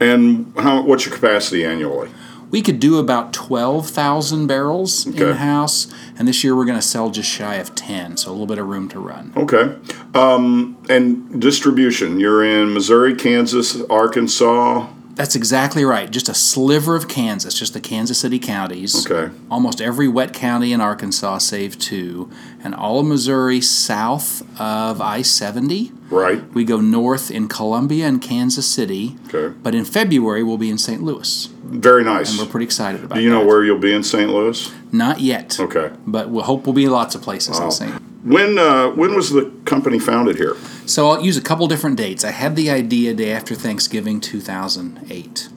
And 0.00 0.52
how? 0.56 0.82
What's 0.82 1.04
your 1.06 1.14
capacity 1.14 1.64
annually? 1.64 2.10
We 2.50 2.62
could 2.62 2.80
do 2.80 2.98
about 2.98 3.32
12,000 3.32 4.48
barrels 4.48 5.06
Okay. 5.06 5.30
in 5.30 5.36
house, 5.36 5.86
and 6.18 6.26
this 6.26 6.42
year 6.42 6.56
we're 6.56 6.64
going 6.64 6.78
to 6.78 6.82
sell 6.82 7.08
just 7.10 7.28
shy 7.28 7.54
of 7.56 7.76
10, 7.76 8.16
so 8.16 8.30
a 8.30 8.32
little 8.32 8.46
bit 8.46 8.58
of 8.58 8.66
room 8.66 8.88
to 8.88 8.98
run. 8.98 9.32
Okay. 9.36 9.76
Um, 10.14 10.76
and 10.88 11.40
distribution. 11.40 12.18
You're 12.18 12.42
in 12.42 12.74
Missouri, 12.74 13.14
Kansas, 13.14 13.80
Arkansas. 13.82 14.88
That's 15.20 15.36
exactly 15.36 15.84
right. 15.84 16.10
Just 16.10 16.30
a 16.30 16.34
sliver 16.34 16.96
of 16.96 17.06
Kansas, 17.06 17.52
just 17.52 17.74
the 17.74 17.80
Kansas 17.80 18.18
City 18.18 18.38
counties. 18.38 19.06
Okay. 19.06 19.30
Almost 19.50 19.82
every 19.82 20.08
wet 20.08 20.32
county 20.32 20.72
in 20.72 20.80
Arkansas, 20.80 21.38
save 21.38 21.78
two, 21.78 22.30
and 22.64 22.74
all 22.74 23.00
of 23.00 23.04
Missouri 23.06 23.60
south 23.60 24.40
of 24.58 25.02
I 25.02 25.20
70. 25.20 25.92
Right. 26.08 26.42
We 26.54 26.64
go 26.64 26.80
north 26.80 27.30
in 27.30 27.48
Columbia 27.48 28.06
and 28.06 28.22
Kansas 28.22 28.66
City. 28.66 29.18
Okay. 29.28 29.54
But 29.62 29.74
in 29.74 29.84
February, 29.84 30.42
we'll 30.42 30.56
be 30.56 30.70
in 30.70 30.78
St. 30.78 31.02
Louis. 31.02 31.48
Very 31.64 32.02
nice. 32.02 32.38
We're 32.38 32.46
pretty 32.46 32.64
excited 32.64 33.04
about 33.04 33.16
Do 33.16 33.20
you 33.20 33.28
know 33.28 33.40
that. 33.40 33.46
where 33.46 33.62
you'll 33.62 33.78
be 33.78 33.92
in 33.92 34.02
St. 34.02 34.30
Louis? 34.30 34.72
Not 34.90 35.20
yet. 35.20 35.60
Okay. 35.60 35.90
But 36.06 36.30
we'll 36.30 36.44
hope 36.44 36.64
we'll 36.66 36.72
be 36.72 36.86
in 36.86 36.92
lots 36.92 37.14
of 37.14 37.20
places 37.20 37.58
in 37.58 37.70
St. 37.70 38.09
When 38.22 38.58
uh, 38.58 38.90
when 38.90 39.14
was 39.14 39.30
the 39.30 39.50
company 39.64 39.98
founded 39.98 40.36
here? 40.36 40.56
So 40.84 41.08
I'll 41.08 41.22
use 41.22 41.38
a 41.38 41.42
couple 41.42 41.66
different 41.68 41.96
dates. 41.96 42.24
I 42.24 42.32
had 42.32 42.54
the 42.54 42.70
idea 42.70 43.14
day 43.14 43.32
after 43.32 43.54
Thanksgiving 43.54 44.20
2008. 44.20 45.48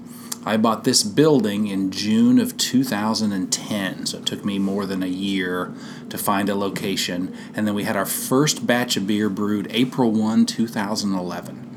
I 0.46 0.58
bought 0.58 0.84
this 0.84 1.04
building 1.04 1.68
in 1.68 1.90
June 1.92 2.38
of 2.38 2.58
2010, 2.58 4.06
so 4.06 4.18
it 4.18 4.26
took 4.26 4.44
me 4.44 4.60
more 4.60 4.86
than 4.86 5.02
a 5.02 5.08
year 5.08 5.74
to 6.10 6.18
find 6.18 6.50
a 6.50 6.56
location. 6.56 7.34
And 7.54 7.66
then 7.66 7.74
we 7.76 7.84
had 7.84 7.96
our 7.96 8.06
first 8.06 8.68
batch 8.68 8.98
of 8.98 9.08
beer 9.08 9.30
brewed 9.30 9.68
April 9.70 10.12
1, 10.12 10.46
2011. 10.46 11.70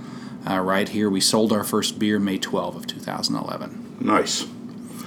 Uh, 0.49 0.61
right 0.61 0.89
here, 0.89 1.09
we 1.09 1.21
sold 1.21 1.53
our 1.53 1.65
first 1.65 1.99
beer 1.99 2.19
May 2.19 2.39
12 2.39 2.77
of 2.77 2.87
2011. 2.87 3.97
Nice. 4.01 4.47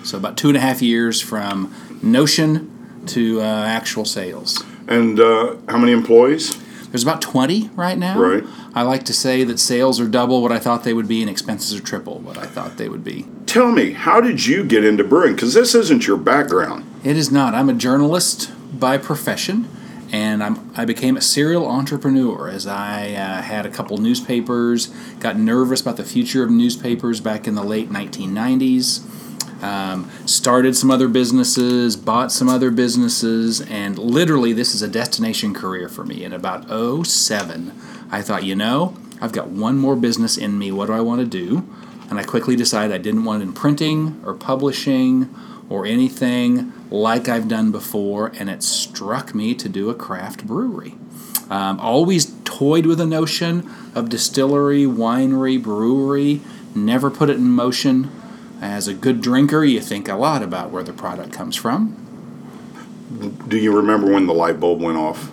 So 0.03 0.17
about 0.17 0.37
two 0.37 0.47
and 0.47 0.57
a 0.57 0.61
half 0.61 0.81
years 0.81 1.21
from 1.21 1.73
notion 2.01 3.03
to 3.07 3.41
uh, 3.41 3.65
actual 3.65 4.05
sales. 4.05 4.63
And 4.89 5.19
uh, 5.19 5.55
how 5.69 5.77
many 5.77 5.91
employees? 5.93 6.59
There's 6.89 7.03
about 7.03 7.21
20 7.21 7.69
right 7.75 7.97
now. 7.97 8.19
Right. 8.19 8.43
I 8.73 8.81
like 8.81 9.03
to 9.05 9.13
say 9.13 9.43
that 9.43 9.59
sales 9.59 9.99
are 9.99 10.07
double 10.07 10.41
what 10.41 10.51
I 10.51 10.57
thought 10.57 10.83
they 10.83 10.93
would 10.93 11.07
be 11.07 11.21
and 11.21 11.29
expenses 11.29 11.79
are 11.79 11.83
triple 11.83 12.17
what 12.19 12.37
I 12.39 12.47
thought 12.47 12.77
they 12.77 12.89
would 12.89 13.03
be. 13.03 13.27
Tell 13.45 13.71
me, 13.71 13.93
how 13.93 14.19
did 14.19 14.47
you 14.47 14.63
get 14.63 14.83
into 14.83 15.03
brewing? 15.03 15.35
Because 15.35 15.53
this 15.53 15.75
isn't 15.75 16.07
your 16.07 16.17
background. 16.17 16.85
It 17.03 17.15
is 17.15 17.31
not. 17.31 17.53
I'm 17.53 17.69
a 17.69 17.73
journalist 17.73 18.51
by 18.77 18.97
profession, 18.97 19.67
and 20.11 20.43
I'm, 20.43 20.71
I 20.75 20.85
became 20.85 21.15
a 21.15 21.21
serial 21.21 21.67
entrepreneur 21.67 22.49
as 22.49 22.65
I 22.65 23.11
uh, 23.11 23.41
had 23.43 23.67
a 23.67 23.69
couple 23.69 23.97
newspapers, 23.97 24.87
got 25.19 25.37
nervous 25.37 25.81
about 25.81 25.97
the 25.97 26.03
future 26.03 26.43
of 26.43 26.49
newspapers 26.49 27.21
back 27.21 27.47
in 27.47 27.53
the 27.53 27.63
late 27.63 27.89
1990s. 27.89 29.05
Um, 29.61 30.09
started 30.25 30.75
some 30.75 30.89
other 30.89 31.07
businesses, 31.07 31.95
bought 31.97 32.31
some 32.31 32.47
other 32.47 32.71
businesses, 32.71 33.61
and 33.61 33.97
literally, 33.97 34.53
this 34.53 34.73
is 34.73 34.81
a 34.81 34.87
destination 34.87 35.53
career 35.53 35.89
for 35.89 36.05
me. 36.05 36.23
In 36.23 36.31
about 36.31 36.69
07, 37.05 37.73
I 38.09 38.21
thought, 38.21 38.43
you 38.43 38.55
know, 38.55 38.95
I've 39.21 39.33
got 39.33 39.49
one 39.49 39.77
more 39.77 39.95
business 39.95 40.37
in 40.37 40.57
me. 40.57 40.71
What 40.71 40.85
do 40.85 40.93
I 40.93 41.01
want 41.01 41.19
to 41.19 41.27
do? 41.27 41.67
And 42.09 42.17
I 42.17 42.23
quickly 42.23 42.55
decided 42.55 42.93
I 42.93 42.97
didn't 42.97 43.25
want 43.25 43.43
it 43.43 43.47
in 43.47 43.53
printing 43.53 44.21
or 44.25 44.33
publishing 44.33 45.33
or 45.69 45.85
anything 45.85 46.73
like 46.89 47.29
I've 47.29 47.47
done 47.47 47.71
before, 47.71 48.31
and 48.39 48.49
it 48.49 48.63
struck 48.63 49.35
me 49.35 49.53
to 49.55 49.69
do 49.69 49.89
a 49.89 49.93
craft 49.93 50.47
brewery. 50.47 50.95
Um, 51.49 51.79
always 51.79 52.33
toyed 52.43 52.85
with 52.85 52.97
the 52.97 53.05
notion 53.05 53.69
of 53.93 54.09
distillery, 54.09 54.83
winery, 54.85 55.61
brewery, 55.61 56.41
never 56.73 57.11
put 57.11 57.29
it 57.29 57.37
in 57.37 57.49
motion. 57.49 58.11
As 58.61 58.87
a 58.87 58.93
good 58.93 59.21
drinker, 59.21 59.63
you 59.63 59.79
think 59.79 60.09
a 60.09 60.15
lot 60.15 60.43
about 60.43 60.71
where 60.71 60.83
the 60.83 60.93
product 60.93 61.31
comes 61.31 61.55
from. 61.55 61.95
Do 63.47 63.57
you 63.57 63.75
remember 63.75 64.11
when 64.11 64.27
the 64.27 64.33
light 64.33 64.59
bulb 64.59 64.81
went 64.81 64.97
off? 64.97 65.31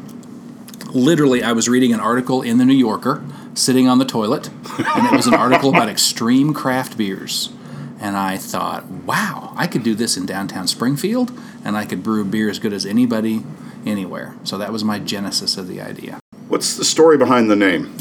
Literally, 0.95 1.43
I 1.43 1.53
was 1.53 1.69
reading 1.69 1.93
an 1.93 2.01
article 2.01 2.41
in 2.41 2.59
the 2.59 2.65
New 2.65 2.75
Yorker, 2.75 3.25
sitting 3.55 3.89
on 3.89 3.99
the 3.99 4.05
toilet, 4.05 4.49
and 4.79 5.07
it 5.07 5.13
was 5.13 5.27
an 5.27 5.35
article 5.35 5.71
about 5.71 5.89
extreme 5.89 6.55
craft 6.55 6.97
beers. 6.97 7.51
And 7.99 8.17
I 8.17 8.37
thought, 8.37 8.87
wow, 8.87 9.53
I 9.57 9.67
could 9.67 9.83
do 9.83 9.95
this 9.95 10.17
in 10.17 10.27
downtown 10.27 10.69
Springfield, 10.69 11.33
and 11.65 11.77
I 11.77 11.85
could 11.85 12.03
brew 12.03 12.25
beer 12.25 12.49
as 12.49 12.59
good 12.59 12.73
as 12.73 12.87
anybody 12.87 13.43
anywhere. 13.85 14.37
So 14.45 14.57
that 14.59 14.73
was 14.73 14.85
my 14.85 14.99
genesis 14.99 15.57
of 15.57 15.67
the 15.69 15.81
idea. 15.81 16.21
What's 16.49 16.77
the 16.77 16.85
story 16.85 17.19
behind 17.19 17.51
the 17.51 17.57
name? 17.57 17.99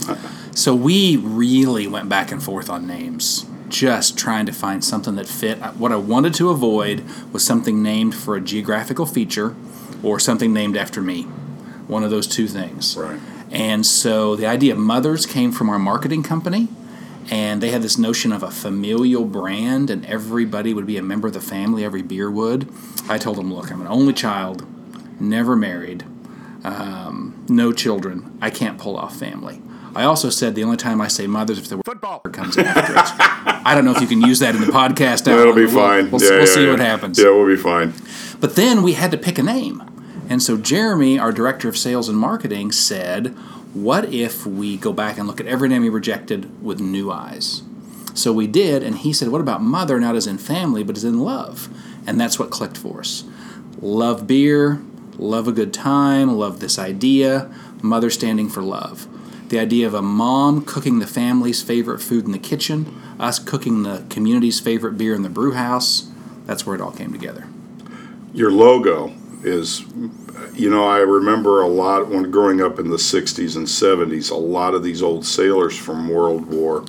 So 0.54 0.76
we 0.76 1.18
really 1.18 1.88
went 1.88 2.10
back 2.10 2.32
and 2.32 2.42
forth 2.42 2.70
on 2.70 2.86
names, 2.88 3.46
just 3.70 4.18
trying 4.18 4.46
to 4.46 4.52
find 4.52 4.84
something 4.84 5.16
that 5.16 5.28
fit. 5.28 5.58
What 5.78 5.92
I 5.92 5.96
wanted 5.96 6.34
to 6.36 6.50
avoid 6.50 7.04
was 7.32 7.44
something 7.44 7.82
named 7.82 8.16
for 8.16 8.36
a 8.36 8.42
geographical 8.42 9.06
feature 9.06 9.56
or 10.04 10.20
something 10.20 10.54
named 10.54 10.78
after 10.78 11.02
me. 11.02 11.24
One 11.88 12.04
of 12.04 12.12
those 12.12 12.28
two 12.28 12.48
things. 12.48 12.96
Right. 12.98 13.20
And 13.52 13.86
so 13.86 14.36
the 14.36 14.46
idea 14.46 14.74
of 14.74 14.80
mothers 14.80 15.26
came 15.26 15.52
from 15.52 15.70
our 15.70 15.80
marketing 15.80 16.24
company, 16.24 16.68
and 17.30 17.62
they 17.62 17.70
had 17.72 17.82
this 17.82 17.98
notion 17.98 18.32
of 18.32 18.44
a 18.44 18.52
familial 18.52 19.26
brand, 19.26 19.90
and 19.90 20.06
everybody 20.06 20.74
would 20.74 20.86
be 20.86 20.98
a 20.98 21.04
member 21.04 21.28
of 21.28 21.34
the 21.34 21.42
family, 21.42 21.84
every 21.84 22.02
beer 22.02 22.30
would. 22.30 22.70
I 23.08 23.18
told 23.18 23.38
them, 23.38 23.54
look, 23.54 23.72
I'm 23.72 23.82
an 23.82 23.88
only 23.88 24.14
child, 24.14 24.66
never 25.22 25.56
married, 25.56 26.04
um, 26.64 27.46
no 27.48 27.72
children. 27.72 28.38
I 28.42 28.50
can't 28.50 28.78
pull 28.78 28.98
off 28.98 29.16
family. 29.16 29.62
I 29.96 30.04
also 30.04 30.30
said 30.30 30.56
the 30.56 30.64
only 30.64 30.78
time 30.78 31.00
I 31.00 31.08
say 31.08 31.26
mothers 31.26 31.58
if 31.58 31.70
the 31.70 31.78
word 31.78 31.86
football 31.86 32.20
comes 32.20 32.58
after 32.58 32.94
it. 32.98 33.55
I 33.66 33.74
don't 33.76 33.84
know 33.84 33.92
if 33.96 34.00
you 34.02 34.08
can 34.08 34.22
use 34.22 34.40
that 34.40 34.54
in 34.56 34.62
the 34.62 34.68
podcast. 34.68 35.24
That'll 35.24 35.54
be 35.54 35.66
We'll- 35.66 35.74
fine. 35.74 36.12
We'll, 36.12 36.22
yeah, 36.22 36.30
we'll 36.30 36.40
yeah, 36.42 36.46
see 36.46 36.64
yeah. 36.66 36.70
what 36.72 36.80
happens. 36.80 37.18
Yeah, 37.20 37.32
we'll 37.32 37.48
be 37.48 37.58
fine. 37.58 37.94
But 38.40 38.56
then 38.56 38.84
we 38.84 38.94
had 38.94 39.12
to 39.12 39.18
pick 39.18 39.38
a 39.40 39.44
name. 39.44 39.84
And 40.30 40.42
so 40.42 40.58
Jeremy, 40.58 41.18
our 41.20 41.32
director 41.32 41.68
of 41.68 41.78
sales 41.78 42.08
and 42.10 42.18
marketing, 42.18 42.72
said, 42.72 43.28
What 43.74 44.14
if 44.14 44.46
we 44.46 44.78
go 44.78 44.94
back 44.94 45.18
and 45.18 45.28
look 45.28 45.40
at 45.40 45.48
every 45.48 45.68
name 45.70 45.82
we 45.82 45.90
rejected 45.90 46.64
with 46.64 46.80
new 46.80 47.12
eyes? 47.12 47.64
So 48.14 48.32
we 48.32 48.48
did, 48.48 48.82
and 48.84 48.98
he 48.98 49.12
said, 49.14 49.30
What 49.30 49.42
about 49.42 49.62
mother, 49.62 50.00
not 50.00 50.16
as 50.16 50.26
in 50.28 50.38
family, 50.38 50.84
but 50.84 50.96
as 50.98 51.04
in 51.04 51.20
love? 51.20 51.68
And 52.08 52.20
that's 52.22 52.38
what 52.40 52.50
clicked 52.52 52.78
for 52.78 53.00
us. 53.00 53.24
Love 53.82 54.26
beer, 54.28 54.82
love 55.18 55.48
a 55.48 55.52
good 55.52 55.74
time, 55.74 56.32
love 56.38 56.60
this 56.60 56.78
idea, 56.80 57.52
mother 57.82 58.10
standing 58.10 58.50
for 58.50 58.62
love. 58.62 59.08
The 59.50 59.60
idea 59.60 59.86
of 59.86 59.94
a 59.94 60.02
mom 60.02 60.66
cooking 60.66 61.00
the 61.00 61.08
family's 61.08 61.62
favorite 61.62 62.00
food 62.00 62.26
in 62.26 62.32
the 62.32 62.40
kitchen, 62.40 63.02
us 63.20 63.38
cooking 63.38 63.84
the 63.84 64.04
community's 64.10 64.60
favorite 64.60 64.98
beer 64.98 65.14
in 65.14 65.22
the 65.22 65.30
brew 65.30 65.54
house, 65.54 66.10
that's 66.46 66.66
where 66.66 66.76
it 66.76 66.82
all 66.82 66.92
came 66.92 67.12
together. 67.12 67.48
Your 68.34 68.52
logo 68.52 69.14
is, 69.44 69.86
you 70.54 70.70
know, 70.70 70.86
I 70.88 71.00
remember 71.00 71.62
a 71.62 71.68
lot 71.68 72.08
when 72.08 72.32
growing 72.32 72.62
up 72.62 72.80
in 72.80 72.90
the 72.90 72.98
60s 72.98 73.56
and 73.56 73.68
70s, 73.68 74.32
a 74.32 74.36
lot 74.36 74.74
of 74.74 74.84
these 74.84 75.04
old 75.04 75.26
sailors 75.26 75.78
from 75.78 76.10
World 76.10 76.48
War 76.48 76.84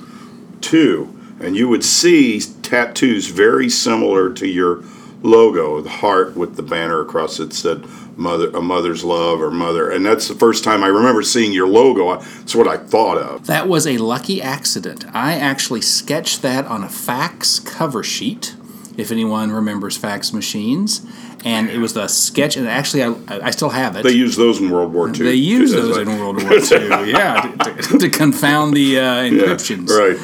II, 0.73 1.07
and 1.39 1.55
you 1.55 1.69
would 1.69 1.83
see 1.83 2.39
tattoos 2.39 3.27
very 3.27 3.69
similar 3.69 4.33
to 4.33 4.47
your 4.47 4.83
logo, 5.21 5.79
the 5.81 5.89
heart 5.89 6.35
with 6.35 6.55
the 6.55 6.63
banner 6.63 7.01
across 7.01 7.39
it 7.39 7.53
said 7.53 7.85
mother 8.17 8.49
a 8.49 8.61
mother's 8.61 9.03
love 9.03 9.41
or 9.41 9.51
mother 9.51 9.89
and 9.89 10.05
that's 10.05 10.27
the 10.27 10.35
first 10.35 10.63
time 10.63 10.83
I 10.83 10.87
remember 10.87 11.21
seeing 11.21 11.53
your 11.53 11.67
logo. 11.67 12.17
that's 12.17 12.55
what 12.55 12.67
I 12.67 12.77
thought 12.77 13.17
of. 13.17 13.45
That 13.47 13.67
was 13.67 13.85
a 13.85 13.97
lucky 13.97 14.41
accident. 14.41 15.05
I 15.13 15.33
actually 15.33 15.81
sketched 15.81 16.41
that 16.41 16.65
on 16.65 16.83
a 16.83 16.89
fax 16.89 17.59
cover 17.59 18.03
sheet, 18.03 18.55
if 18.97 19.11
anyone 19.11 19.51
remembers 19.51 19.97
fax 19.97 20.33
machines. 20.33 21.05
And 21.45 21.69
it 21.69 21.77
was 21.77 21.93
the 21.93 22.07
sketch, 22.07 22.57
and 22.57 22.67
actually, 22.67 23.03
I, 23.03 23.13
I 23.27 23.51
still 23.51 23.69
have 23.69 23.95
it. 23.95 24.03
They 24.03 24.11
used 24.11 24.39
those 24.39 24.59
in 24.59 24.71
World 24.71 24.91
War 24.91 25.07
II. 25.07 25.13
They 25.13 25.35
used 25.35 25.73
those 25.73 25.95
that's 25.95 26.09
in. 26.09 26.19
World 26.19 26.43
War 26.43 26.53
II, 26.53 27.11
yeah, 27.11 27.41
to, 27.41 27.81
to, 27.83 27.97
to 27.99 28.09
confound 28.09 28.73
the 28.73 28.99
uh, 28.99 29.03
encryptions. 29.03 29.89
Right. 29.89 30.17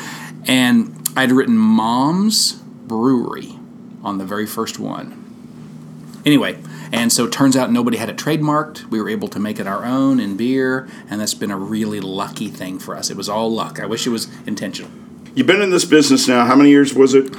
And 0.48 1.08
I'd 1.16 1.32
written 1.32 1.56
Mom's 1.56 2.54
Brewery 2.54 3.58
on 4.04 4.18
the 4.18 4.26
very 4.26 4.48
first 4.48 4.80
one. 4.80 5.20
Anyway, 6.26 6.58
and 6.94 7.12
so 7.12 7.26
it 7.26 7.32
turns 7.32 7.58
out 7.58 7.72
nobody 7.72 7.98
had 7.98 8.10
it 8.10 8.16
trademarked. 8.18 8.86
We 8.90 9.02
were 9.02 9.10
able 9.10 9.28
to 9.30 9.40
make 9.40 9.60
it 9.60 9.68
our 9.68 9.84
own 9.84 10.20
in 10.20 10.38
beer, 10.38 10.88
and 11.10 11.20
that's 11.20 11.34
been 11.34 11.52
a 11.52 11.58
really 11.58 12.00
lucky 12.00 12.48
thing 12.48 12.80
for 12.80 12.96
us. 12.96 13.10
It 13.10 13.18
was 13.18 13.28
all 13.28 13.52
luck. 13.52 13.80
I 13.82 13.86
wish 13.86 14.06
it 14.08 14.12
was 14.12 14.28
intentional. 14.46 14.92
You've 15.36 15.48
been 15.48 15.64
in 15.64 15.72
this 15.72 15.84
business 15.86 16.28
now. 16.28 16.46
How 16.46 16.56
many 16.56 16.70
years 16.70 16.94
was 16.94 17.16
it? 17.16 17.36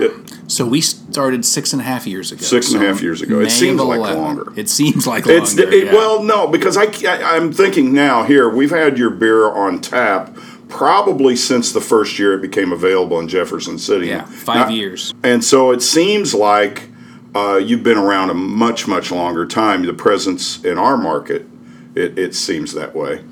So 0.49 0.67
we 0.67 0.81
started 0.81 1.45
six 1.45 1.73
and 1.73 1.81
a 1.81 1.85
half 1.85 2.09
years 2.09 2.33
ago. 2.33 2.43
Six 2.43 2.73
and 2.73 2.83
a 2.83 2.87
half 2.89 3.01
years 3.01 3.23
ago. 3.23 3.39
It 3.39 3.51
seems 3.51 3.81
like 3.81 3.99
11. 3.99 4.19
longer. 4.21 4.53
It 4.57 4.69
seems 4.69 5.07
like 5.07 5.25
It's 5.29 5.57
it, 5.57 5.85
yeah. 5.87 5.93
well, 5.93 6.21
no, 6.25 6.49
because 6.49 6.77
I, 6.77 6.87
I 7.09 7.37
I'm 7.37 7.53
thinking 7.53 7.95
now 7.95 8.25
here 8.25 8.49
we've 8.49 8.73
had 8.73 8.99
your 8.99 9.11
beer 9.11 9.47
on 9.49 9.81
tap 9.81 10.37
probably 10.69 11.37
since 11.37 11.73
the 11.73 11.81
first 11.81 12.19
year 12.19 12.35
it 12.35 12.43
became 12.43 12.73
available 12.73 13.21
in 13.21 13.29
Jefferson 13.29 13.79
City. 13.79 14.09
Yeah, 14.09 14.25
five 14.25 14.69
Now- 14.69 14.75
years. 14.75 15.15
And 15.23 15.45
so 15.45 15.71
it 15.71 15.81
seems 15.81 16.35
like 16.35 16.89
uh, 17.35 17.57
you've 17.57 17.83
been 17.83 17.99
around 17.99 18.31
a 18.31 18.35
much, 18.35 18.87
much 18.87 19.11
longer 19.11 19.47
time. 19.47 19.85
The 19.85 19.95
presence 19.95 20.65
in 20.65 20.79
our 20.79 20.97
market, 20.97 21.47
it, 21.95 22.19
it 22.19 22.35
seems 22.35 22.73
that 22.75 22.95
way. 22.95 23.25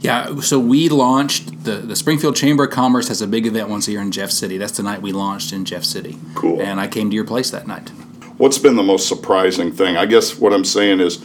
Yeah, 0.00 0.40
so 0.40 0.58
we 0.58 0.88
launched 0.88 1.64
the, 1.64 1.76
the 1.76 1.96
Springfield 1.96 2.36
Chamber 2.36 2.64
of 2.64 2.70
Commerce 2.70 3.08
has 3.08 3.22
a 3.22 3.26
big 3.26 3.46
event 3.46 3.68
once 3.68 3.88
a 3.88 3.92
year 3.92 4.02
in 4.02 4.12
Jeff 4.12 4.30
City. 4.30 4.58
That's 4.58 4.76
the 4.76 4.82
night 4.82 5.00
we 5.00 5.12
launched 5.12 5.52
in 5.52 5.64
Jeff 5.64 5.84
City. 5.84 6.18
Cool. 6.34 6.60
And 6.60 6.78
I 6.78 6.86
came 6.86 7.08
to 7.10 7.16
your 7.16 7.24
place 7.24 7.50
that 7.50 7.66
night. 7.66 7.88
What's 8.36 8.58
been 8.58 8.76
the 8.76 8.82
most 8.82 9.08
surprising 9.08 9.72
thing? 9.72 9.96
I 9.96 10.04
guess 10.04 10.38
what 10.38 10.52
I'm 10.52 10.64
saying 10.64 11.00
is, 11.00 11.22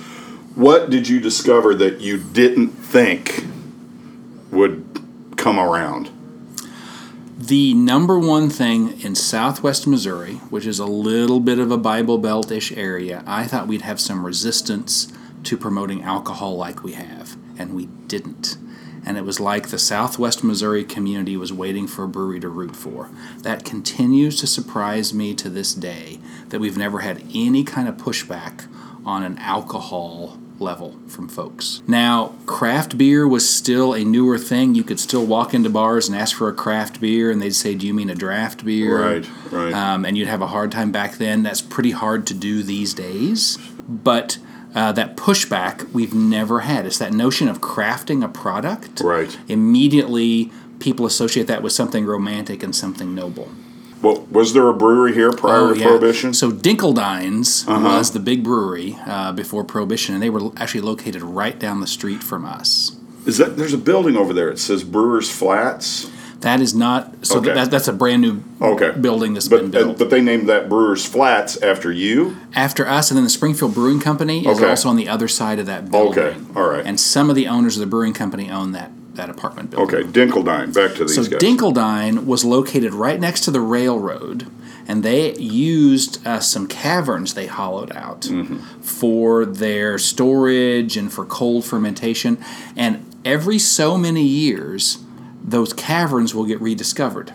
what 0.55 0.89
did 0.89 1.07
you 1.07 1.19
discover 1.19 1.75
that 1.75 2.01
you 2.01 2.17
didn't 2.17 2.69
think 2.69 3.45
would 4.51 5.01
come 5.35 5.59
around? 5.59 6.09
The 7.41 7.73
number 7.73 8.19
one 8.19 8.51
thing 8.51 9.01
in 9.01 9.15
southwest 9.15 9.87
Missouri, 9.87 10.35
which 10.51 10.67
is 10.67 10.77
a 10.77 10.85
little 10.85 11.39
bit 11.39 11.57
of 11.57 11.71
a 11.71 11.77
Bible 11.77 12.19
Belt 12.19 12.51
ish 12.51 12.71
area, 12.73 13.23
I 13.25 13.45
thought 13.45 13.67
we'd 13.67 13.81
have 13.81 13.99
some 13.99 14.23
resistance 14.23 15.11
to 15.45 15.57
promoting 15.57 16.03
alcohol 16.03 16.55
like 16.55 16.83
we 16.83 16.91
have, 16.91 17.35
and 17.57 17.73
we 17.73 17.87
didn't. 17.87 18.57
And 19.03 19.17
it 19.17 19.25
was 19.25 19.39
like 19.39 19.69
the 19.69 19.79
southwest 19.79 20.43
Missouri 20.43 20.83
community 20.83 21.35
was 21.35 21.51
waiting 21.51 21.87
for 21.87 22.03
a 22.03 22.07
brewery 22.07 22.39
to 22.41 22.47
root 22.47 22.75
for. 22.75 23.09
That 23.39 23.65
continues 23.65 24.39
to 24.41 24.45
surprise 24.45 25.11
me 25.11 25.33
to 25.33 25.49
this 25.49 25.73
day 25.73 26.19
that 26.49 26.59
we've 26.59 26.77
never 26.77 26.99
had 26.99 27.23
any 27.33 27.63
kind 27.63 27.89
of 27.89 27.97
pushback 27.97 28.71
on 29.03 29.23
an 29.23 29.39
alcohol 29.39 30.37
level 30.61 30.97
from 31.07 31.27
folks. 31.27 31.81
Now, 31.87 32.35
craft 32.45 32.97
beer 32.97 33.27
was 33.27 33.49
still 33.49 33.93
a 33.93 34.03
newer 34.03 34.37
thing. 34.37 34.75
You 34.75 34.83
could 34.83 34.99
still 34.99 35.25
walk 35.25 35.53
into 35.53 35.69
bars 35.69 36.07
and 36.07 36.17
ask 36.17 36.35
for 36.35 36.47
a 36.47 36.53
craft 36.53 37.01
beer, 37.01 37.31
and 37.31 37.41
they'd 37.41 37.55
say, 37.55 37.75
Do 37.75 37.87
you 37.87 37.93
mean 37.93 38.09
a 38.09 38.15
draft 38.15 38.63
beer? 38.63 39.19
Right, 39.19 39.29
right. 39.51 39.73
Um, 39.73 40.05
and 40.05 40.17
you'd 40.17 40.27
have 40.27 40.41
a 40.41 40.47
hard 40.47 40.71
time 40.71 40.91
back 40.91 41.17
then. 41.17 41.43
That's 41.43 41.61
pretty 41.61 41.91
hard 41.91 42.27
to 42.27 42.33
do 42.33 42.63
these 42.63 42.93
days. 42.93 43.57
But 43.87 44.37
uh, 44.73 44.91
that 44.93 45.17
pushback 45.17 45.91
we've 45.91 46.13
never 46.13 46.61
had. 46.61 46.85
It's 46.85 46.99
that 46.99 47.13
notion 47.13 47.47
of 47.47 47.59
crafting 47.59 48.23
a 48.23 48.29
product. 48.29 49.01
Right. 49.01 49.37
Immediately, 49.47 50.51
people 50.79 51.05
associate 51.05 51.47
that 51.47 51.61
with 51.61 51.73
something 51.73 52.05
romantic 52.05 52.63
and 52.63 52.75
something 52.75 53.13
noble. 53.13 53.49
Well, 54.01 54.25
was 54.31 54.53
there 54.53 54.67
a 54.67 54.73
brewery 54.73 55.13
here 55.13 55.31
prior 55.31 55.59
Oh, 55.69 55.73
to 55.73 55.79
yeah. 55.79 55.85
Prohibition? 55.87 56.29
Uh-huh. 56.29 56.33
So 56.33 56.51
Dinkeldine's 56.51 57.65
was 57.67 58.11
the 58.11 58.19
big 58.19 58.43
brewery 58.43 58.97
uh, 59.05 59.31
before 59.31 59.63
Prohibition, 59.63 60.13
and 60.15 60.23
they 60.23 60.29
were 60.29 60.51
actually 60.57 60.81
located 60.81 61.21
right 61.21 61.57
down 61.57 61.81
the 61.81 61.87
street 61.87 62.23
from 62.23 62.45
us. 62.45 62.95
Is 63.25 63.37
that 63.37 63.57
there's 63.57 63.73
a 63.73 63.77
building 63.77 64.17
over 64.17 64.33
there? 64.33 64.49
It 64.49 64.57
says 64.59 64.83
Brewers 64.83 65.29
Flats. 65.29 66.09
That 66.39 66.59
is 66.59 66.73
not 66.73 67.23
so. 67.23 67.37
Okay. 67.37 67.53
That, 67.53 67.69
that's 67.69 67.87
a 67.87 67.93
brand 67.93 68.23
new 68.23 68.41
Okay. 68.59 68.97
building 68.99 69.35
that's 69.35 69.47
But 69.47 69.61
been 69.61 69.69
built 69.69 69.99
but 69.99 70.09
they 70.09 70.21
named 70.21 70.49
that 70.49 70.69
Brewers 70.69 71.05
Flats 71.05 71.55
after 71.61 71.91
you. 71.91 72.35
after 72.55 72.87
us, 72.87 73.11
and 73.11 73.17
then 73.17 73.23
the 73.23 73.29
Springfield 73.29 73.75
Brewing 73.75 73.99
Company 73.99 74.39
is 74.47 74.57
Okay. 74.57 74.67
also 74.71 74.89
on 74.89 74.95
the 74.95 75.07
other 75.07 75.27
side 75.27 75.59
of 75.59 75.67
that 75.67 75.91
building. 75.91 76.17
Okay, 76.23 76.37
all 76.55 76.67
right. 76.67 76.83
And 76.83 76.99
some 76.99 77.29
of 77.29 77.35
the 77.35 77.47
owners 77.47 77.77
of 77.77 77.81
the 77.81 77.85
brewing 77.85 78.13
company 78.13 78.49
own 78.49 78.71
that 78.71 78.89
that 79.15 79.29
apartment 79.29 79.69
building. 79.71 79.95
Okay, 79.95 80.07
Dinkeldine. 80.07 80.73
Back 80.73 80.95
to 80.95 81.05
these 81.05 81.15
So 81.15 81.23
guys. 81.23 81.41
Dinkeldine 81.41 82.25
was 82.25 82.45
located 82.45 82.93
right 82.93 83.19
next 83.19 83.41
to 83.41 83.51
the 83.51 83.59
railroad, 83.61 84.47
and 84.87 85.03
they 85.03 85.35
used 85.35 86.25
uh, 86.25 86.39
some 86.39 86.67
caverns 86.67 87.33
they 87.33 87.47
hollowed 87.47 87.91
out 87.91 88.21
Mm-hmm. 88.21 88.57
for 88.81 89.45
their 89.45 89.97
storage 89.97 90.95
and 90.97 91.11
for 91.11 91.25
cold 91.25 91.65
fermentation. 91.65 92.37
And 92.75 93.05
every 93.25 93.59
so 93.59 93.97
many 93.97 94.23
years, 94.23 94.99
those 95.43 95.73
caverns 95.73 96.33
will 96.33 96.45
get 96.45 96.61
rediscovered. 96.61 97.33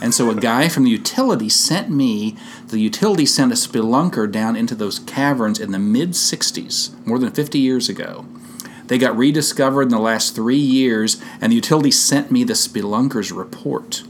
And 0.00 0.12
so 0.14 0.30
a 0.30 0.34
guy 0.50 0.68
from 0.68 0.84
the 0.84 0.90
utility 0.90 1.48
sent 1.48 1.90
me, 1.90 2.36
the 2.68 2.78
utility 2.78 3.26
sent 3.26 3.52
a 3.52 3.54
spelunker 3.54 4.30
down 4.30 4.56
into 4.56 4.74
those 4.74 4.98
caverns 5.00 5.60
in 5.60 5.72
the 5.72 5.78
mid 5.78 6.10
60s, 6.10 6.90
more 7.06 7.18
than 7.18 7.30
50 7.32 7.58
years 7.58 7.88
ago. 7.88 8.24
They 8.92 8.98
got 8.98 9.16
rediscovered 9.16 9.84
in 9.84 9.88
the 9.88 9.98
last 9.98 10.34
three 10.34 10.54
years, 10.54 11.18
and 11.40 11.50
the 11.50 11.56
utility 11.56 11.90
sent 11.90 12.30
me 12.30 12.44
the 12.44 12.52
spelunker's 12.52 13.32
report, 13.32 14.02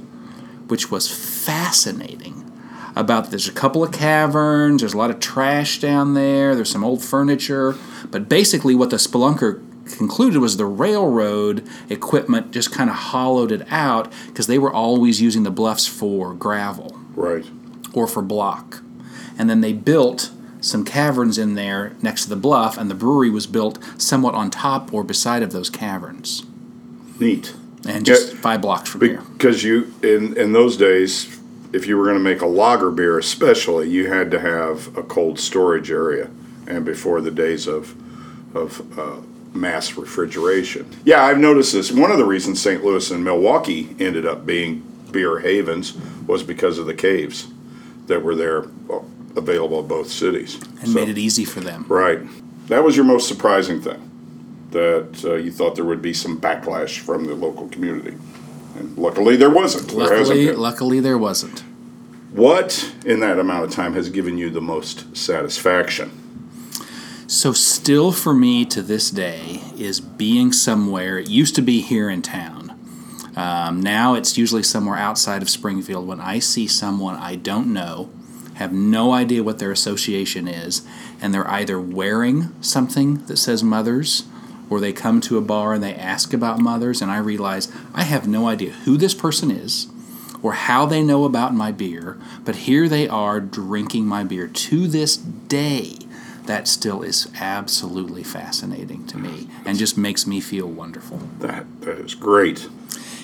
which 0.66 0.90
was 0.90 1.08
fascinating. 1.08 2.50
About 2.96 3.30
there's 3.30 3.46
a 3.46 3.52
couple 3.52 3.84
of 3.84 3.92
caverns, 3.92 4.82
there's 4.82 4.94
a 4.94 4.98
lot 4.98 5.12
of 5.12 5.20
trash 5.20 5.78
down 5.78 6.14
there, 6.14 6.56
there's 6.56 6.72
some 6.72 6.82
old 6.82 7.00
furniture, 7.00 7.76
but 8.10 8.28
basically 8.28 8.74
what 8.74 8.90
the 8.90 8.96
spelunker 8.96 9.62
concluded 9.96 10.40
was 10.40 10.56
the 10.56 10.66
railroad 10.66 11.64
equipment 11.88 12.50
just 12.50 12.72
kind 12.72 12.90
of 12.90 12.96
hollowed 12.96 13.52
it 13.52 13.64
out 13.70 14.12
because 14.26 14.48
they 14.48 14.58
were 14.58 14.72
always 14.72 15.22
using 15.22 15.44
the 15.44 15.52
bluffs 15.52 15.86
for 15.86 16.34
gravel 16.34 16.98
right. 17.14 17.48
or 17.92 18.08
for 18.08 18.20
block. 18.20 18.82
And 19.38 19.48
then 19.48 19.60
they 19.60 19.74
built 19.74 20.32
some 20.62 20.85
caverns 20.85 21.37
in 21.37 21.55
there 21.55 21.94
next 22.01 22.25
to 22.25 22.29
the 22.31 22.37
bluff, 22.37 22.79
and 22.79 22.90
the 22.90 22.94
brewery 22.94 23.29
was 23.29 23.46
built 23.46 23.79
somewhat 23.98 24.35
on 24.35 24.51
top 24.51 24.92
or 24.94 25.05
beside 25.05 25.42
of 25.42 25.53
those 25.53 25.68
caverns, 25.68 26.44
Neat. 27.20 27.55
and 27.87 28.07
just 28.07 28.33
Yeah, 28.33 28.40
five 28.40 28.62
blocks 28.62 28.88
from 28.88 29.03
here. 29.03 29.22
Because 29.33 29.62
you 29.62 29.92
in 30.03 30.37
in 30.37 30.53
those 30.53 30.77
days, 30.77 31.38
if 31.72 31.87
you 31.87 31.96
were 31.98 32.05
going 32.05 32.16
to 32.16 32.22
make 32.22 32.40
a 32.40 32.46
lager 32.46 32.90
beer, 32.90 33.18
especially, 33.18 33.90
you 33.90 34.09
had 34.09 34.31
to 34.31 34.40
have 34.40 34.96
a 34.96 35.03
cold 35.03 35.38
storage 35.38 35.90
area, 35.90 36.31
and 36.66 36.85
before 36.85 37.20
the 37.20 37.31
days 37.31 37.66
of 37.66 37.94
of 38.55 38.98
uh, 38.98 39.16
mass 39.55 39.96
refrigeration. 39.96 40.87
Yeah, 41.05 41.25
I've 41.25 41.38
noticed 41.38 41.72
this. 41.72 41.90
One 41.92 42.11
of 42.11 42.18
the 42.18 42.25
reasons 42.25 42.61
St. 42.61 42.85
Louis 42.85 43.11
and 43.11 43.25
Milwaukee 43.25 43.94
ended 43.98 44.27
up 44.27 44.46
being 44.46 44.83
beer 45.11 45.40
havens 45.40 45.94
was 46.27 46.42
because 46.42 46.79
of 46.79 46.87
the 46.87 46.94
caves 46.94 47.48
that 48.07 48.22
were 48.22 48.35
there, 48.35 48.64
uh, 48.90 49.01
available 49.36 49.80
in 49.80 49.86
both 49.86 50.08
cities, 50.10 50.58
And 50.80 50.88
So- 50.90 50.94
made 50.94 51.08
it 51.08 51.18
easy 51.18 51.44
for 51.44 51.60
them. 51.60 51.84
Right. 51.88 52.20
That 52.68 52.84
was 52.84 52.96
your 52.96 53.04
most 53.04 53.28
surprising 53.28 53.80
thing. 53.80 53.98
That 54.70 55.22
uh, 55.24 55.34
you 55.34 55.50
thought 55.52 55.74
there 55.74 55.84
would 55.84 56.00
be 56.02 56.14
some 56.14 56.38
backlash 56.40 56.98
from 56.98 57.26
the 57.26 57.34
local 57.34 57.68
community. 57.68 58.14
And 58.78 58.96
luckily 58.96 59.36
there 59.36 59.50
wasn't. 59.50 59.88
There 59.88 60.00
hasn't 60.00 60.28
Luckily, 60.28 60.46
been. 60.46 60.58
luckily 60.60 61.00
there 61.00 61.18
wasn't. 61.18 61.62
What 62.32 62.92
in 63.04 63.20
that 63.20 63.38
amount 63.38 63.64
of 63.64 63.70
time 63.70 63.92
has 63.92 64.08
given 64.08 64.38
you 64.38 64.48
the 64.48 64.62
most 64.62 65.14
satisfaction? 65.14 66.10
So, 67.26 67.52
still 67.52 68.12
for 68.12 68.32
me 68.34 68.64
to 68.66 68.80
this 68.82 69.10
day 69.10 69.62
is 69.78 70.00
being 70.00 70.52
somewhere. 70.52 71.18
It 71.18 71.28
used 71.28 71.54
to 71.56 71.62
be 71.62 71.80
here 71.82 72.08
in 72.08 72.22
town. 72.22 72.72
Um, 73.36 73.80
now 73.80 74.14
it's 74.14 74.36
usually 74.36 74.62
somewhere 74.62 74.96
outside 74.98 75.40
of 75.42 75.48
Springfield. 75.50 76.06
When 76.06 76.20
I 76.20 76.38
see 76.38 76.66
someone 76.66 77.16
I 77.16 77.36
don't 77.36 77.72
know, 77.72 78.10
have 78.62 78.72
no 78.72 79.12
idea 79.12 79.42
what 79.44 79.59
their 79.59 79.70
association 79.70 80.48
is, 80.48 80.83
and 81.20 81.35
they're 81.35 81.51
either 81.51 81.81
wearing 81.81 82.53
something 82.62 83.25
that 83.27 83.37
says 83.37 83.62
mothers, 83.62 84.25
or 84.70 84.81
they 84.81 84.92
come 84.92 85.20
to 85.20 85.37
a 85.37 85.42
bar 85.42 85.75
and 85.75 85.83
they 85.83 85.94
ask 85.94 86.33
about 86.33 86.59
mothers, 86.59 87.03
and 87.03 87.11
I 87.11 87.18
realize 87.18 87.70
I 87.94 88.05
have 88.05 88.27
no 88.27 88.48
idea 88.48 88.72
who 88.72 88.96
this 88.96 89.14
person 89.14 89.51
is 89.51 89.88
or 90.42 90.55
how 90.55 90.87
they 90.87 91.03
know 91.03 91.25
about 91.25 91.55
my 91.55 91.70
beer, 91.70 92.18
but 92.44 92.57
here 92.57 92.88
they 92.88 93.07
are 93.07 93.40
drinking 93.40 94.07
my 94.07 94.25
beer 94.25 94.48
to 94.48 94.88
this 94.88 95.16
day. 95.16 95.98
That 96.46 96.66
still 96.66 97.03
is 97.03 97.31
absolutely 97.38 98.25
fascinating 98.25 99.07
to 99.07 99.18
me 99.18 99.48
and 99.64 99.79
just 99.79 99.96
makes 99.96 100.27
me 100.27 100.40
feel 100.40 100.66
wonderful. 100.66 101.18
That 101.38 101.66
that 101.83 101.98
is 101.98 102.16
great. 102.16 102.68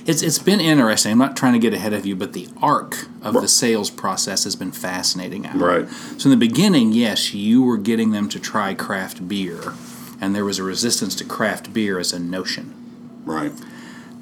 It's, 0.09 0.23
it's 0.23 0.39
been 0.39 0.59
interesting. 0.59 1.13
I'm 1.13 1.19
not 1.19 1.37
trying 1.37 1.53
to 1.53 1.59
get 1.59 1.75
ahead 1.75 1.93
of 1.93 2.07
you, 2.07 2.17
but 2.17 2.33
the 2.33 2.49
arc 2.63 3.09
of 3.21 3.35
the 3.35 3.47
sales 3.47 3.91
process 3.91 4.45
has 4.45 4.57
been 4.57 4.73
fascinating. 4.73 5.45
Allen. 5.45 5.61
Right. 5.61 5.89
So, 5.89 6.31
in 6.31 6.31
the 6.31 6.47
beginning, 6.49 6.95
yes, 6.95 7.35
you 7.35 7.63
were 7.63 7.77
getting 7.77 8.13
them 8.13 8.31
to 8.31 8.41
try 8.41 8.73
craft 8.73 9.29
beer, 9.29 9.75
and 10.19 10.35
there 10.35 10.47
was 10.47 10.59
a 10.59 10.63
resistance 10.63 11.15
to 11.17 11.27
craft 11.27 11.75
beer 11.75 11.99
as 11.99 12.15
a 12.15 12.19
notion. 12.19 12.75
Right. 13.27 13.53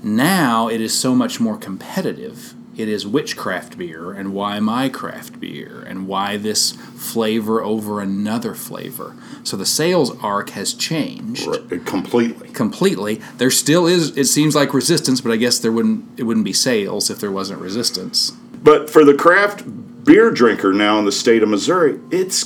Now 0.03 0.69
it 0.69 0.81
is 0.81 0.93
so 0.99 1.15
much 1.15 1.39
more 1.39 1.57
competitive. 1.57 2.53
It 2.77 2.89
is 2.89 3.07
which 3.07 3.37
craft 3.37 3.79
beer 3.79 4.13
and 4.13 4.35
why 4.35 4.61
my 4.61 4.89
craft 4.89 5.41
beer 5.41 5.83
and 5.87 6.07
why 6.07 6.37
this 6.37 6.73
flavor 6.73 7.63
over 7.63 8.01
another 8.01 8.55
flavor. 8.55 9.17
So 9.45 9.57
the 9.57 9.65
sales 9.65 10.17
arc 10.23 10.51
has 10.51 10.75
changed 10.75 11.47
right. 11.47 11.85
Completely. 11.87 12.51
completely. 12.51 13.15
There 13.39 13.51
still 13.51 13.87
is 13.87 14.17
it 14.17 14.27
seems 14.27 14.55
like 14.55 14.75
resistance, 14.75 15.21
but 15.21 15.33
I 15.33 15.37
guess 15.37 15.59
there 15.59 15.73
wouldn't 15.73 16.19
it 16.19 16.25
wouldn't 16.25 16.45
be 16.45 16.53
sales 16.53 17.09
if 17.09 17.19
there 17.19 17.33
wasn't 17.33 17.61
resistance. 17.61 18.33
But 18.63 18.91
for 18.91 19.05
the 19.05 19.15
craft 19.15 19.65
beer 20.05 20.31
drinker 20.31 20.73
now 20.73 20.99
in 20.99 21.05
the 21.05 21.13
state 21.13 21.43
of 21.43 21.49
Missouri, 21.49 21.99
it's 22.11 22.45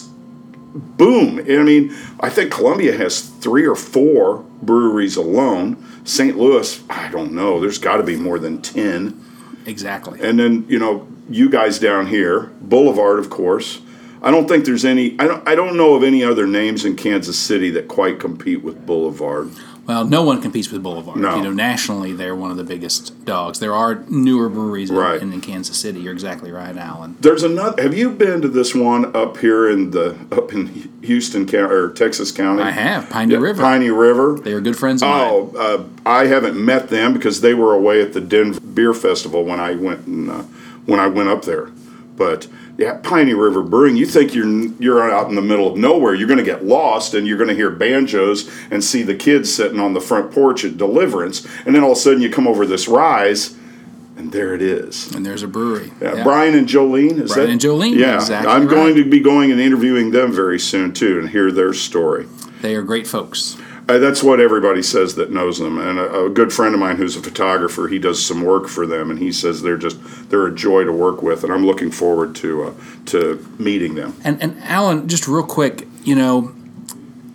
boom. 0.72 1.38
I 1.40 1.62
mean, 1.62 1.94
I 2.20 2.30
think 2.30 2.52
Columbia 2.52 2.96
has 2.96 3.20
three 3.20 3.66
or 3.66 3.74
four 3.74 4.44
breweries 4.62 5.16
alone. 5.16 5.84
St. 6.04 6.36
Louis, 6.36 6.82
I 6.88 7.08
don't 7.08 7.32
know. 7.32 7.60
There's 7.60 7.78
got 7.78 7.96
to 7.96 8.02
be 8.02 8.16
more 8.16 8.38
than 8.38 8.62
10. 8.62 9.24
Exactly. 9.66 10.20
And 10.20 10.38
then, 10.38 10.66
you 10.68 10.78
know, 10.78 11.06
you 11.28 11.48
guys 11.48 11.78
down 11.78 12.06
here, 12.06 12.50
Boulevard, 12.60 13.18
of 13.18 13.30
course. 13.30 13.80
I 14.22 14.30
don't 14.30 14.46
think 14.46 14.66
there's 14.66 14.84
any, 14.84 15.16
I 15.18 15.26
don't, 15.26 15.48
I 15.48 15.54
don't 15.54 15.76
know 15.76 15.94
of 15.94 16.02
any 16.02 16.22
other 16.22 16.46
names 16.46 16.84
in 16.84 16.96
Kansas 16.96 17.38
City 17.38 17.70
that 17.70 17.88
quite 17.88 18.20
compete 18.20 18.62
with 18.62 18.84
Boulevard. 18.84 19.50
Well, 19.86 20.04
no 20.04 20.22
one 20.22 20.40
competes 20.40 20.70
with 20.70 20.82
Boulevard. 20.82 21.16
No. 21.18 21.36
You 21.36 21.42
know, 21.42 21.52
nationally, 21.52 22.12
they're 22.12 22.36
one 22.36 22.50
of 22.50 22.56
the 22.56 22.64
biggest 22.64 23.24
dogs. 23.24 23.58
There 23.58 23.72
are 23.74 24.04
newer 24.08 24.48
breweries 24.48 24.90
in, 24.90 24.96
Right. 24.96 25.20
in, 25.20 25.40
Kansas 25.40 25.76
City. 25.76 26.00
You're 26.00 26.12
exactly 26.12 26.52
right, 26.52 26.76
Allen. 26.76 27.16
There's 27.20 27.42
another. 27.42 27.82
Have 27.82 27.94
you 27.94 28.10
been 28.10 28.40
to 28.42 28.48
this 28.48 28.74
one 28.74 29.14
up 29.16 29.38
here 29.38 29.68
in 29.68 29.90
the 29.90 30.16
up 30.30 30.52
in 30.52 30.90
Houston 31.02 31.46
County 31.46 31.72
or 31.74 31.88
Texas 31.90 32.30
County? 32.30 32.62
I 32.62 32.70
have 32.70 33.08
Piney 33.10 33.34
Yeah, 33.34 33.40
River. 33.40 33.62
Piney 33.62 33.90
River. 33.90 34.38
They 34.42 34.52
are 34.52 34.60
good 34.60 34.76
friends 34.76 35.02
of 35.02 35.08
mine. 35.08 35.28
Oh, 35.30 35.52
uh, 35.56 35.84
I 36.08 36.26
haven't 36.26 36.62
met 36.62 36.88
them 36.88 37.12
because 37.12 37.40
they 37.40 37.54
were 37.54 37.74
away 37.74 38.00
at 38.02 38.12
the 38.12 38.20
Denver 38.20 38.60
Beer 38.60 38.94
Festival 38.94 39.44
when 39.44 39.58
I 39.60 39.74
went 39.74 40.06
and, 40.06 40.30
uh, 40.30 40.42
when 40.86 41.00
I 41.00 41.06
went 41.08 41.28
up 41.30 41.44
there. 41.44 41.70
But 42.16 42.46
yeah, 42.80 42.98
Piney 43.02 43.34
River 43.34 43.62
Brewing. 43.62 43.94
You 43.94 44.06
think 44.06 44.34
you're 44.34 44.48
you're 44.80 45.12
out 45.12 45.28
in 45.28 45.34
the 45.34 45.42
middle 45.42 45.70
of 45.70 45.76
nowhere? 45.76 46.14
You're 46.14 46.26
going 46.26 46.38
to 46.38 46.44
get 46.44 46.64
lost, 46.64 47.12
and 47.12 47.26
you're 47.26 47.36
going 47.36 47.50
to 47.50 47.54
hear 47.54 47.68
banjos 47.68 48.50
and 48.70 48.82
see 48.82 49.02
the 49.02 49.14
kids 49.14 49.54
sitting 49.54 49.78
on 49.78 49.92
the 49.92 50.00
front 50.00 50.32
porch 50.32 50.64
at 50.64 50.78
Deliverance, 50.78 51.46
and 51.66 51.74
then 51.74 51.82
all 51.84 51.92
of 51.92 51.98
a 51.98 52.00
sudden 52.00 52.22
you 52.22 52.30
come 52.30 52.48
over 52.48 52.64
this 52.64 52.88
rise, 52.88 53.54
and 54.16 54.32
there 54.32 54.54
it 54.54 54.62
is. 54.62 55.14
And 55.14 55.26
there's 55.26 55.42
a 55.42 55.46
brewery. 55.46 55.92
Yeah, 56.00 56.16
Yeah. 56.16 56.24
Brian 56.24 56.54
and 56.54 56.66
Jolene, 56.66 57.20
is 57.20 57.34
Brian 57.34 57.48
that? 57.48 57.52
and 57.52 57.60
Jolene, 57.60 57.96
Yeah, 57.96 58.14
exactly 58.14 58.50
I'm 58.50 58.66
going 58.66 58.94
to 58.94 59.04
be 59.04 59.20
going 59.20 59.52
and 59.52 59.60
interviewing 59.60 60.10
them 60.10 60.32
very 60.32 60.58
soon 60.58 60.94
too, 60.94 61.18
and 61.18 61.28
hear 61.28 61.52
their 61.52 61.74
story. 61.74 62.28
They 62.62 62.74
are 62.76 62.82
great 62.82 63.06
folks. 63.06 63.58
Uh, 63.90 63.98
that's 63.98 64.22
what 64.22 64.38
everybody 64.38 64.82
says 64.82 65.16
that 65.16 65.32
knows 65.32 65.58
them. 65.58 65.76
And 65.76 65.98
a, 65.98 66.26
a 66.26 66.30
good 66.30 66.52
friend 66.52 66.74
of 66.74 66.80
mine 66.80 66.96
who's 66.96 67.16
a 67.16 67.22
photographer, 67.22 67.88
he 67.88 67.98
does 67.98 68.24
some 68.24 68.42
work 68.42 68.68
for 68.68 68.86
them, 68.86 69.10
and 69.10 69.18
he 69.18 69.32
says 69.32 69.62
they're 69.62 69.76
just 69.76 69.98
they're 70.30 70.46
a 70.46 70.54
joy 70.54 70.84
to 70.84 70.92
work 70.92 71.22
with, 71.22 71.42
and 71.42 71.52
I'm 71.52 71.66
looking 71.66 71.90
forward 71.90 72.36
to 72.36 72.64
uh, 72.64 72.74
to 73.06 73.44
meeting 73.58 73.96
them. 73.96 74.14
And 74.22 74.40
and 74.40 74.62
Allen, 74.62 75.08
just 75.08 75.26
real 75.26 75.44
quick, 75.44 75.88
you 76.04 76.14
know, 76.14 76.54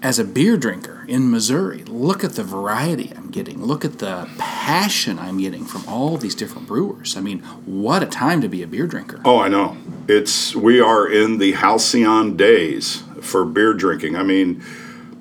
as 0.02 0.18
a 0.18 0.24
beer 0.24 0.56
drinker 0.56 1.04
in 1.10 1.30
Missouri, 1.30 1.84
look 1.84 2.24
at 2.24 2.34
the 2.34 2.44
variety 2.44 3.12
I'm 3.18 3.32
getting. 3.32 3.62
Look 3.62 3.84
at 3.84 4.00
the 4.00 4.30
passion 4.38 5.20
I'm 5.20 5.40
getting 5.40 5.66
from 5.66 5.84
all 5.90 6.16
these 6.16 6.36
different 6.36 6.70
brewers. 6.70 7.18
I 7.18 7.20
mean, 7.20 7.40
what 7.66 8.02
a 8.02 8.06
time 8.06 8.40
to 8.40 8.48
be 8.48 8.64
a 8.64 8.68
beer 8.68 8.88
drinker. 8.88 9.20
Oh, 9.26 9.40
I 9.40 9.50
know. 9.50 9.76
It's 10.08 10.56
we 10.56 10.80
are 10.80 11.06
in 11.06 11.38
the 11.38 11.52
halcyon 11.52 12.38
days 12.38 13.04
for 13.20 13.44
beer 13.44 13.74
drinking. 13.74 14.16
I 14.16 14.24
mean, 14.24 14.64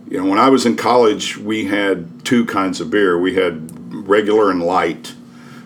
you 0.09 0.19
know, 0.23 0.29
when 0.29 0.39
I 0.39 0.49
was 0.51 0.67
in 0.67 0.77
college, 0.77 1.39
we 1.39 1.67
had 1.67 2.25
two 2.25 2.45
kinds 2.45 2.81
of 2.81 2.91
beer. 2.91 3.19
We 3.19 3.35
had 3.35 3.71
regular 4.07 4.51
and 4.51 4.63
light, 4.63 5.15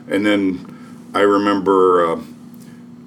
and 0.09 0.25
then 0.25 1.11
I 1.15 1.21
remember, 1.21 2.07
uh, 2.07 2.23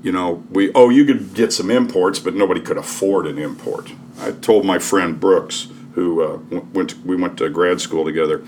you 0.04 0.12
know, 0.12 0.44
we 0.50 0.72
oh 0.74 0.89
you 0.89 1.06
could 1.06 1.34
get 1.34 1.54
some 1.54 1.72
imports, 1.72 2.20
but 2.20 2.36
nobody 2.36 2.60
could 2.60 2.78
afford 2.78 3.28
an 3.28 3.38
import. 3.38 3.91
I 4.20 4.32
told 4.32 4.65
my 4.65 4.78
friend 4.78 5.20
Brooks, 5.20 5.70
who 5.94 6.22
uh, 6.22 6.38
went 6.74 6.91
to, 6.91 7.00
we 7.02 7.15
went 7.15 7.38
to 7.38 7.50
grad 7.50 7.80
school 7.80 8.04
together. 8.04 8.44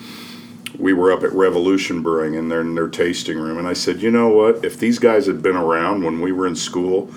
We 0.77 0.91
were 0.91 1.11
up 1.11 1.23
at 1.23 1.31
Revolution 1.31 2.01
Brewing 2.01 2.33
in 2.33 2.49
their 2.49 2.61
in 2.61 2.75
their 2.75 2.89
tasting 2.89 3.37
room, 3.37 3.57
and 3.57 3.67
I 3.67 3.73
said, 3.73 4.01
you 4.01 4.11
know 4.11 4.29
what? 4.29 4.65
If 4.65 4.77
these 4.77 4.99
guys 4.99 5.27
had 5.27 5.41
been 5.41 5.55
around 5.55 6.03
when 6.03 6.19
we 6.19 6.31
were 6.31 6.47
in 6.47 6.55
school, 6.55 7.11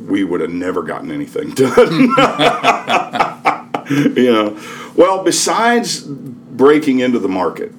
we 0.00 0.24
would 0.24 0.40
have 0.40 0.50
never 0.50 0.82
gotten 0.82 1.12
anything 1.12 1.50
done. 1.50 2.08
you 3.90 4.32
know, 4.32 4.58
well, 4.96 5.22
besides 5.22 6.00
breaking 6.02 7.00
into 7.00 7.18
the 7.18 7.28
market, 7.28 7.72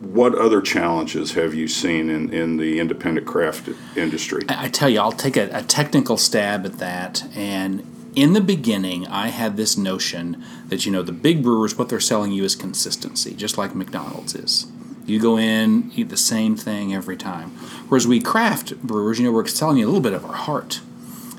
what 0.00 0.34
other 0.34 0.62
challenges 0.62 1.34
have 1.34 1.54
you 1.54 1.68
seen 1.68 2.08
in, 2.08 2.32
in 2.32 2.56
the 2.56 2.80
independent 2.80 3.26
craft 3.26 3.68
industry? 3.96 4.42
I 4.48 4.66
I 4.66 4.68
tell 4.68 4.88
you, 4.88 4.98
I'll 4.98 5.12
take 5.12 5.36
a, 5.36 5.50
a 5.52 5.62
technical 5.62 6.16
stab 6.16 6.64
at 6.64 6.78
that. 6.78 7.24
And 7.36 7.84
in 8.16 8.32
the 8.32 8.40
beginning, 8.40 9.06
I 9.06 9.28
had 9.28 9.56
this 9.56 9.76
notion 9.76 10.42
that, 10.68 10.86
you 10.86 10.92
know, 10.92 11.02
the 11.02 11.12
big 11.12 11.42
brewers, 11.42 11.76
what 11.76 11.90
they're 11.90 12.00
selling 12.00 12.32
you 12.32 12.44
is 12.44 12.56
consistency, 12.56 13.34
just 13.34 13.58
like 13.58 13.74
McDonald's 13.74 14.34
is. 14.34 14.66
You 15.04 15.20
go 15.20 15.38
in, 15.38 15.92
eat 15.94 16.08
the 16.08 16.16
same 16.16 16.56
thing 16.56 16.94
every 16.94 17.16
time. 17.16 17.50
Whereas 17.88 18.08
we 18.08 18.20
craft 18.20 18.80
brewers, 18.82 19.20
you 19.20 19.26
know, 19.26 19.32
we're 19.32 19.46
selling 19.46 19.76
you 19.76 19.84
a 19.84 19.86
little 19.88 20.00
bit 20.00 20.14
of 20.14 20.24
our 20.24 20.34
heart 20.34 20.80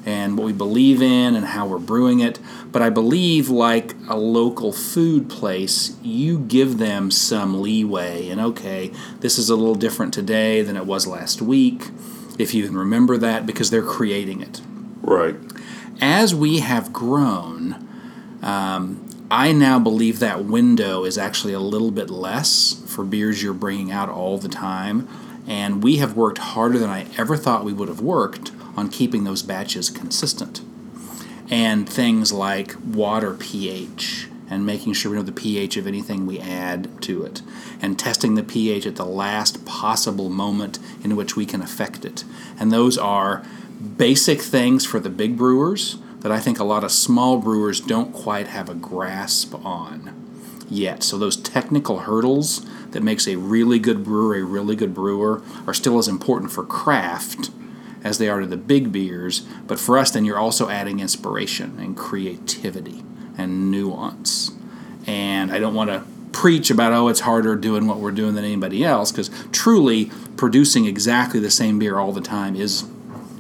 and 0.08 0.38
what 0.38 0.46
we 0.46 0.54
believe 0.54 1.02
in 1.02 1.36
and 1.36 1.46
how 1.48 1.68
we're 1.68 1.78
brewing 1.78 2.22
it. 2.22 2.40
But 2.72 2.82
I 2.82 2.90
believe, 2.90 3.50
like 3.50 3.94
a 4.08 4.16
local 4.16 4.72
food 4.72 5.30
place, 5.30 5.98
you 6.02 6.40
give 6.40 6.78
them 6.78 7.12
some 7.12 7.62
leeway. 7.62 8.30
And 8.30 8.40
okay, 8.40 8.94
this 9.20 9.38
is 9.38 9.50
a 9.50 9.56
little 9.58 9.76
different 9.76 10.14
today 10.14 10.62
than 10.62 10.78
it 10.78 10.86
was 10.86 11.08
last 11.08 11.42
week, 11.42 11.90
if 12.40 12.54
you 12.54 12.66
can 12.66 12.78
remember 12.78 13.18
that, 13.18 13.46
because 13.46 13.70
they're 13.70 13.84
creating 13.84 14.40
it. 14.40 14.62
Right. 15.02 15.36
As 16.00 16.34
we 16.34 16.60
have 16.60 16.94
grown, 16.94 17.86
um, 18.42 19.06
I 19.30 19.52
now 19.52 19.78
believe 19.78 20.20
that 20.20 20.46
window 20.46 21.04
is 21.04 21.18
actually 21.18 21.52
a 21.52 21.60
little 21.60 21.92
bit 21.92 22.10
less 22.10 22.82
for 22.88 23.04
beers 23.04 23.44
you're 23.44 23.54
bringing 23.54 23.92
out 23.92 24.08
all 24.08 24.38
the 24.38 24.48
time. 24.48 25.10
And 25.46 25.84
we 25.84 25.98
have 25.98 26.16
worked 26.16 26.38
harder 26.38 26.80
than 26.80 26.90
I 26.90 27.08
ever 27.18 27.36
thought 27.36 27.66
we 27.66 27.74
would 27.74 27.90
have 27.90 28.02
worked 28.02 28.52
on 28.78 28.88
keeping 28.90 29.26
those 29.26 29.42
batches 29.42 29.90
consistent. 29.90 30.62
And 31.50 31.90
things 31.90 32.32
like 32.32 32.76
water 32.86 33.34
pH 33.34 34.28
and 34.50 34.66
making 34.66 34.94
sure 34.94 35.12
we 35.12 35.18
know 35.18 35.24
the 35.24 35.32
pH 35.32 35.76
of 35.76 35.88
anything 35.88 36.26
we 36.26 36.40
add 36.40 37.02
to 37.02 37.24
it, 37.24 37.42
and 37.82 38.00
testing 38.00 38.36
the 38.36 38.44
pH 38.44 38.86
at 38.86 38.96
the 38.96 39.06
last 39.06 39.66
possible 39.66 40.30
moment 40.30 40.80
in 41.04 41.16
which 41.16 41.36
we 41.36 41.46
can 41.46 41.62
affect 41.62 42.06
it. 42.06 42.24
And 42.58 42.72
those 42.72 42.98
are 42.98 43.46
basic 43.98 44.42
things 44.42 44.86
for 44.86 45.00
the 45.00 45.10
big 45.10 45.38
brewers 45.38 45.98
that 46.22 46.32
I 46.32 46.40
think 46.40 46.60
a 46.60 46.64
lot 46.64 46.84
of 46.84 46.92
small 46.92 47.38
brewers 47.38 47.80
don't 47.80 48.14
quite 48.14 48.48
have 48.48 48.70
a 48.70 48.74
grasp 48.74 49.54
on 49.66 50.14
yet. 50.70 51.04
So 51.04 51.18
those 51.18 51.38
technical 51.38 52.00
hurdles 52.00 52.66
that 52.92 53.04
makes 53.04 53.28
a 53.28 53.36
really 53.36 53.80
good 53.80 54.04
brewer 54.04 54.36
a 54.36 54.44
really 54.44 54.76
good 54.76 54.94
brewer 54.94 55.42
are 55.66 55.74
still 55.74 55.98
as 55.98 56.08
important 56.08 56.52
for 56.52 56.64
craft 56.64 57.50
as 58.04 58.18
they 58.18 58.30
are 58.30 58.40
to 58.42 58.48
the 58.48 58.58
big 58.58 58.92
beers. 58.92 59.42
But 59.68 59.80
for 59.80 59.98
us, 59.98 60.12
then 60.12 60.26
you're 60.26 60.38
also 60.40 60.70
adding 60.70 61.00
inspiration 61.00 61.78
and 61.80 61.96
creativity 61.96 63.04
and 63.38 63.72
nuance. 63.72 64.52
And 65.06 65.52
I 65.52 65.60
don't 65.60 65.74
want 65.76 65.90
to 65.90 66.04
preach 66.34 66.70
about 66.70 66.92
oh 66.94 67.08
it's 67.08 67.22
harder 67.22 67.56
doing 67.56 67.88
what 67.88 67.98
we're 67.98 68.12
doing 68.12 68.36
than 68.36 68.44
anybody 68.44 68.84
else 68.84 69.12
because 69.12 69.32
truly 69.52 70.12
producing 70.36 70.86
exactly 70.86 71.40
the 71.40 71.50
same 71.50 71.80
beer 71.80 71.98
all 71.98 72.12
the 72.12 72.22
time 72.22 72.56
is 72.56 72.86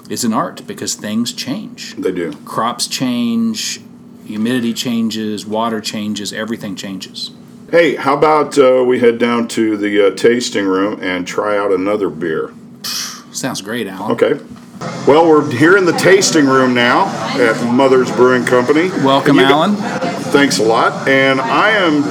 is 0.09 0.23
an 0.23 0.33
art 0.33 0.65
because 0.65 0.95
things 0.95 1.31
change 1.33 1.95
They 1.95 2.11
do. 2.11 2.33
crops 2.45 2.87
change, 2.87 3.81
humidity 4.25 4.73
changes, 4.73 5.45
water 5.45 5.79
changes, 5.81 6.31
everything 6.33 6.75
changes. 6.75 7.31
Hey, 7.69 7.95
how 7.97 8.17
about 8.17 8.57
uh, 8.57 8.83
we 8.87 8.99
head 8.99 9.19
down 9.19 9.47
to 9.49 9.75
the 9.77 10.07
uh, 10.07 10.15
tasting 10.15 10.65
room 10.65 10.99
and 11.01 11.27
try 11.27 11.57
out 11.57 11.71
another 11.71 12.09
beer? 12.09 12.53
Sounds 13.37 13.61
great, 13.61 13.85
Allen. 13.85 14.13
Okay. 14.13 14.33
Well, 15.07 15.27
we're 15.27 15.47
here 15.51 15.77
in 15.77 15.85
the 15.85 15.91
tasting 15.93 16.47
room 16.47 16.73
now 16.73 17.05
at 17.39 17.71
Mother's 17.71 18.11
Brewing 18.11 18.43
Company. 18.45 18.89
Welcome, 18.89 19.35
you 19.35 19.43
got- 19.43 19.51
Allen. 19.51 19.75
Thanks 20.31 20.57
a 20.57 20.63
lot. 20.63 21.07
And 21.07 21.39
I 21.39 21.69
am 21.69 22.01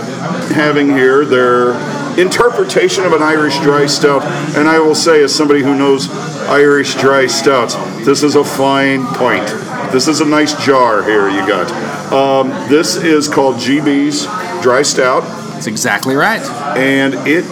having 0.52 0.88
here 0.90 1.24
their 1.24 1.72
interpretation 2.16 3.04
of 3.04 3.12
an 3.12 3.22
Irish 3.24 3.58
dry 3.58 3.86
stout. 3.86 4.22
And 4.56 4.68
I 4.68 4.78
will 4.78 4.94
say, 4.94 5.20
as 5.24 5.34
somebody 5.34 5.62
who 5.64 5.74
knows 5.74 6.08
Irish 6.48 6.94
dry 6.94 7.26
stouts, 7.26 7.74
this 8.04 8.22
is 8.22 8.36
a 8.36 8.44
fine 8.44 9.04
pint. 9.04 9.48
This 9.92 10.06
is 10.06 10.20
a 10.20 10.24
nice 10.24 10.54
jar 10.64 11.02
here 11.02 11.28
you 11.28 11.44
got. 11.44 12.12
Um, 12.12 12.50
this 12.68 12.94
is 12.96 13.28
called 13.28 13.56
GB's 13.56 14.26
Dry 14.62 14.82
Stout. 14.82 15.24
That's 15.54 15.66
exactly 15.66 16.14
right. 16.14 16.40
And 16.76 17.14
it, 17.26 17.44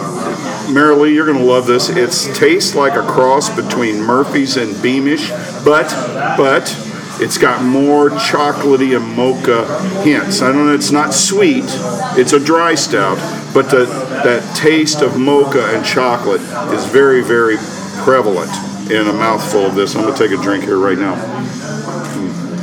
Marilee, 0.67 1.13
you're 1.13 1.25
going 1.25 1.37
to 1.37 1.43
love 1.43 1.67
this. 1.67 1.89
It's 1.89 2.25
tastes 2.37 2.75
like 2.75 2.93
a 2.93 3.05
cross 3.05 3.55
between 3.55 4.01
Murphy's 4.01 4.57
and 4.57 4.81
Beamish, 4.81 5.29
but, 5.63 5.89
but, 6.37 6.81
it's 7.17 7.37
got 7.37 7.63
more 7.63 8.09
chocolatey 8.09 8.93
and 8.97 9.15
mocha 9.15 9.65
hints. 10.01 10.41
I 10.41 10.51
don't 10.51 10.65
know, 10.67 10.73
it's 10.75 10.91
not 10.91 11.13
sweet, 11.13 11.63
it's 12.17 12.33
a 12.33 12.39
dry 12.43 12.75
stout, 12.75 13.17
but 13.53 13.69
the, 13.69 13.85
that 13.85 14.55
taste 14.57 15.01
of 15.01 15.17
mocha 15.17 15.73
and 15.73 15.85
chocolate 15.85 16.41
is 16.73 16.85
very, 16.87 17.23
very 17.23 17.55
prevalent 18.03 18.51
in 18.91 19.07
a 19.07 19.13
mouthful 19.13 19.61
of 19.61 19.75
this. 19.75 19.95
I'm 19.95 20.01
going 20.01 20.13
to 20.13 20.27
take 20.27 20.37
a 20.37 20.41
drink 20.41 20.65
here 20.65 20.77
right 20.77 20.97
now. 20.97 21.15
Mm. 21.15 22.55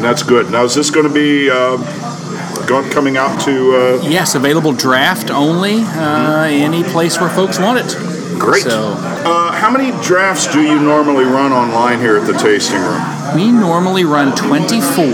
That's 0.00 0.22
good. 0.22 0.50
Now, 0.52 0.62
is 0.62 0.76
this 0.76 0.90
going 0.90 1.08
to 1.08 1.12
be 1.12 1.50
uh, 1.50 1.76
coming 2.68 3.16
out 3.16 3.40
to. 3.42 3.74
Uh, 3.74 4.08
Yes, 4.08 4.34
available 4.34 4.72
draft 4.72 5.30
only, 5.30 5.80
uh, 5.82 6.42
any 6.44 6.82
place 6.84 7.18
where 7.20 7.30
folks 7.30 7.58
want 7.58 7.78
it. 7.78 7.96
Great. 8.38 8.62
So 8.62 8.92
uh, 8.98 9.52
how 9.52 9.70
many 9.70 9.90
drafts 10.02 10.46
do 10.52 10.60
you 10.62 10.78
normally 10.80 11.24
run 11.24 11.52
online 11.52 11.98
here 11.98 12.16
at 12.16 12.26
the 12.26 12.34
tasting 12.34 12.80
room? 12.80 13.02
we 13.34 13.50
normally 13.50 14.04
run 14.04 14.34
24. 14.36 15.04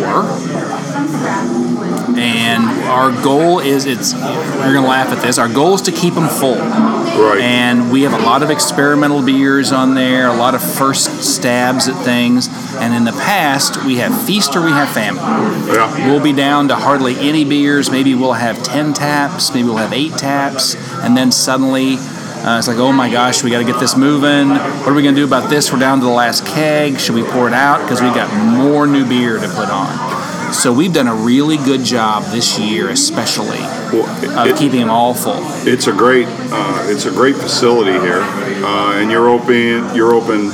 and 2.16 2.62
our 2.88 3.10
goal 3.24 3.58
is 3.58 3.86
it's 3.86 4.12
you're 4.12 4.74
gonna 4.74 4.86
laugh 4.86 5.08
at 5.08 5.22
this. 5.22 5.38
Our 5.38 5.48
goal 5.48 5.74
is 5.74 5.82
to 5.82 5.92
keep 5.92 6.14
them 6.14 6.28
full. 6.28 6.56
Right. 6.56 7.40
And 7.40 7.90
we 7.90 8.02
have 8.02 8.12
a 8.12 8.24
lot 8.24 8.42
of 8.42 8.50
experimental 8.50 9.22
beers 9.22 9.72
on 9.72 9.94
there, 9.94 10.28
a 10.28 10.34
lot 10.36 10.54
of 10.54 10.62
first 10.62 11.22
stabs 11.24 11.88
at 11.88 11.96
things. 12.04 12.48
And 12.84 12.92
in 12.92 13.04
the 13.04 13.12
past, 13.12 13.82
we 13.86 13.96
have 13.96 14.26
feast 14.26 14.54
or 14.56 14.60
we 14.62 14.70
have 14.70 14.90
famine. 14.90 15.22
Yeah. 15.22 16.06
We'll 16.10 16.22
be 16.22 16.34
down 16.34 16.68
to 16.68 16.76
hardly 16.76 17.16
any 17.16 17.42
beers. 17.46 17.90
Maybe 17.90 18.14
we'll 18.14 18.34
have 18.34 18.62
10 18.62 18.92
taps, 18.92 19.54
maybe 19.54 19.64
we'll 19.68 19.78
have 19.78 19.94
eight 19.94 20.12
taps, 20.18 20.74
and 21.02 21.16
then 21.16 21.32
suddenly 21.32 21.94
uh, 21.96 22.58
it's 22.58 22.68
like, 22.68 22.76
oh 22.76 22.92
my 22.92 23.10
gosh, 23.10 23.42
we 23.42 23.50
got 23.50 23.60
to 23.60 23.64
get 23.64 23.80
this 23.80 23.96
moving. 23.96 24.50
What 24.50 24.88
are 24.88 24.92
we 24.92 25.02
going 25.02 25.14
to 25.14 25.20
do 25.22 25.24
about 25.26 25.48
this? 25.48 25.72
We're 25.72 25.78
down 25.78 26.00
to 26.00 26.04
the 26.04 26.10
last 26.12 26.44
keg. 26.44 27.00
Should 27.00 27.14
we 27.14 27.22
pour 27.22 27.48
it 27.48 27.54
out? 27.54 27.80
Because 27.80 28.02
we've 28.02 28.14
got 28.14 28.28
more 28.54 28.86
new 28.86 29.08
beer 29.08 29.38
to 29.38 29.48
put 29.48 29.70
on. 29.70 30.52
So 30.52 30.70
we've 30.70 30.92
done 30.92 31.08
a 31.08 31.14
really 31.14 31.56
good 31.56 31.84
job 31.84 32.24
this 32.32 32.58
year, 32.58 32.90
especially 32.90 33.60
Well, 33.96 34.04
of 34.38 34.46
it- 34.48 34.58
keeping 34.58 34.80
them 34.80 34.90
all 34.90 35.14
full. 35.14 35.40
It's 35.66 35.86
a 35.86 35.92
great, 35.92 36.28
uh, 36.28 36.82
it's 36.90 37.06
a 37.06 37.10
great 37.10 37.36
facility 37.36 37.92
here, 37.92 38.20
uh, 38.20 38.92
and 39.00 39.10
you're 39.10 39.30
open. 39.30 39.94
You're 39.96 40.12
open 40.14 40.50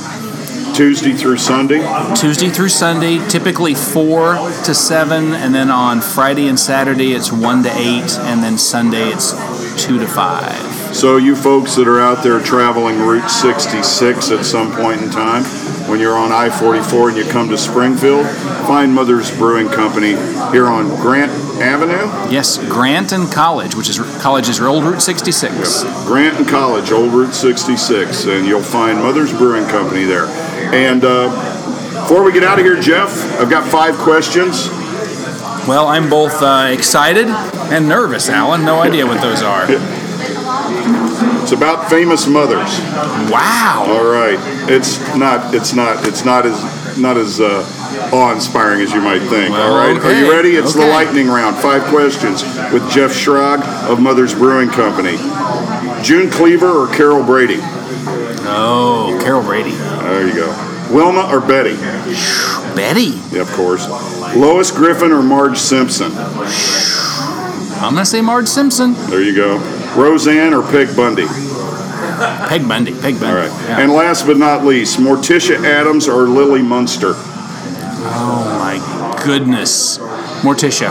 Tuesday 0.80 1.12
through 1.12 1.36
Sunday. 1.36 1.86
Tuesday 2.16 2.48
through 2.48 2.70
Sunday, 2.70 3.18
typically 3.28 3.74
four 3.74 4.36
to 4.64 4.74
seven, 4.74 5.34
and 5.34 5.54
then 5.54 5.68
on 5.68 6.00
Friday 6.00 6.48
and 6.48 6.58
Saturday 6.58 7.12
it's 7.12 7.30
one 7.30 7.62
to 7.64 7.70
eight, 7.76 8.10
and 8.20 8.42
then 8.42 8.56
Sunday 8.56 9.10
it's 9.10 9.32
two 9.84 9.98
to 9.98 10.06
five. 10.06 10.56
So 10.96 11.18
you 11.18 11.36
folks 11.36 11.76
that 11.76 11.86
are 11.86 12.00
out 12.00 12.24
there 12.24 12.40
traveling 12.40 12.98
Route 12.98 13.28
66 13.28 14.30
at 14.30 14.46
some 14.46 14.72
point 14.72 15.02
in 15.02 15.10
time, 15.10 15.44
when 15.90 16.00
you're 16.00 16.16
on 16.16 16.32
I-44 16.32 17.08
and 17.08 17.16
you 17.18 17.24
come 17.30 17.50
to 17.50 17.58
Springfield, 17.58 18.26
find 18.66 18.94
Mother's 18.94 19.30
Brewing 19.36 19.68
Company 19.68 20.12
here 20.50 20.66
on 20.66 20.88
Grant 20.96 21.30
Avenue. 21.60 22.06
Yes, 22.32 22.56
Grant 22.70 23.12
and 23.12 23.30
College, 23.30 23.74
which 23.74 23.90
is 23.90 23.98
College 24.22 24.48
is 24.48 24.58
Old 24.60 24.84
Route 24.84 25.02
66. 25.02 25.82
Grant 26.06 26.38
and 26.38 26.48
College, 26.48 26.90
Old 26.90 27.12
Route 27.12 27.34
66, 27.34 28.24
and 28.24 28.46
you'll 28.46 28.62
find 28.62 28.98
Mother's 28.98 29.32
Brewing 29.36 29.66
Company 29.66 30.04
there. 30.04 30.49
And 30.72 31.04
uh, 31.04 31.28
before 32.02 32.22
we 32.22 32.32
get 32.32 32.44
out 32.44 32.58
of 32.58 32.64
here, 32.64 32.80
Jeff, 32.80 33.10
I've 33.40 33.50
got 33.50 33.70
five 33.70 33.96
questions. 33.96 34.68
Well, 35.68 35.88
I'm 35.88 36.08
both 36.08 36.42
uh, 36.42 36.68
excited 36.72 37.26
and 37.26 37.88
nervous, 37.88 38.28
Allen. 38.28 38.64
No 38.64 38.80
idea 38.80 39.06
what 39.06 39.20
those 39.20 39.42
are. 39.42 39.66
It's 41.42 41.52
about 41.52 41.90
famous 41.90 42.28
mothers. 42.28 42.78
Wow. 43.28 43.86
All 43.88 44.04
right, 44.04 44.38
it's 44.70 45.00
not. 45.16 45.52
It's 45.52 45.72
not. 45.72 46.06
It's 46.06 46.24
not 46.24 46.46
as 46.46 46.98
not 46.98 47.16
as 47.16 47.40
uh, 47.40 47.66
awe-inspiring 48.12 48.82
as 48.82 48.92
you 48.92 49.00
might 49.00 49.20
think. 49.20 49.50
Well, 49.50 49.72
all 49.72 49.76
right, 49.76 49.98
are 50.00 50.20
you 50.20 50.30
ready? 50.30 50.50
It's 50.50 50.74
the 50.74 50.86
lightning 50.86 51.26
round. 51.26 51.56
Five 51.56 51.82
questions 51.84 52.42
with 52.72 52.88
Jeff 52.92 53.10
Schrag 53.10 53.62
of 53.90 54.00
Mother's 54.00 54.34
Brewing 54.34 54.68
Company. 54.68 55.16
June 56.04 56.30
Cleaver 56.30 56.68
or 56.68 56.86
Carol 56.94 57.24
Brady? 57.24 57.58
Oh, 58.46 59.18
Carol 59.22 59.42
Brady. 59.42 59.72
There 60.10 60.26
you 60.26 60.34
go. 60.34 60.48
Wilma 60.92 61.28
or 61.32 61.40
Betty? 61.40 61.76
Betty. 62.74 63.20
Yeah, 63.30 63.42
of 63.42 63.50
course. 63.52 63.88
Lois 64.36 64.70
Griffin 64.70 65.12
or 65.12 65.22
Marge 65.22 65.56
Simpson? 65.58 66.12
I'm 67.82 67.94
to 67.96 68.04
say 68.04 68.20
Marge 68.20 68.48
Simpson. 68.48 68.94
There 69.08 69.22
you 69.22 69.34
go. 69.34 69.58
Roseanne 69.96 70.52
or 70.52 70.62
Peg 70.62 70.94
Bundy? 70.96 71.26
Peg 71.26 72.68
Bundy. 72.68 72.92
Peg 72.92 73.18
Bundy. 73.18 73.26
All 73.26 73.34
right. 73.34 73.68
Yeah. 73.68 73.80
And 73.80 73.92
last 73.92 74.26
but 74.26 74.36
not 74.36 74.64
least, 74.64 74.98
Morticia 74.98 75.64
Addams 75.64 76.06
or 76.08 76.28
Lily 76.28 76.62
Munster? 76.62 77.14
oh, 77.16 78.56
my 78.58 79.24
goodness. 79.24 79.98
Morticia. 80.42 80.90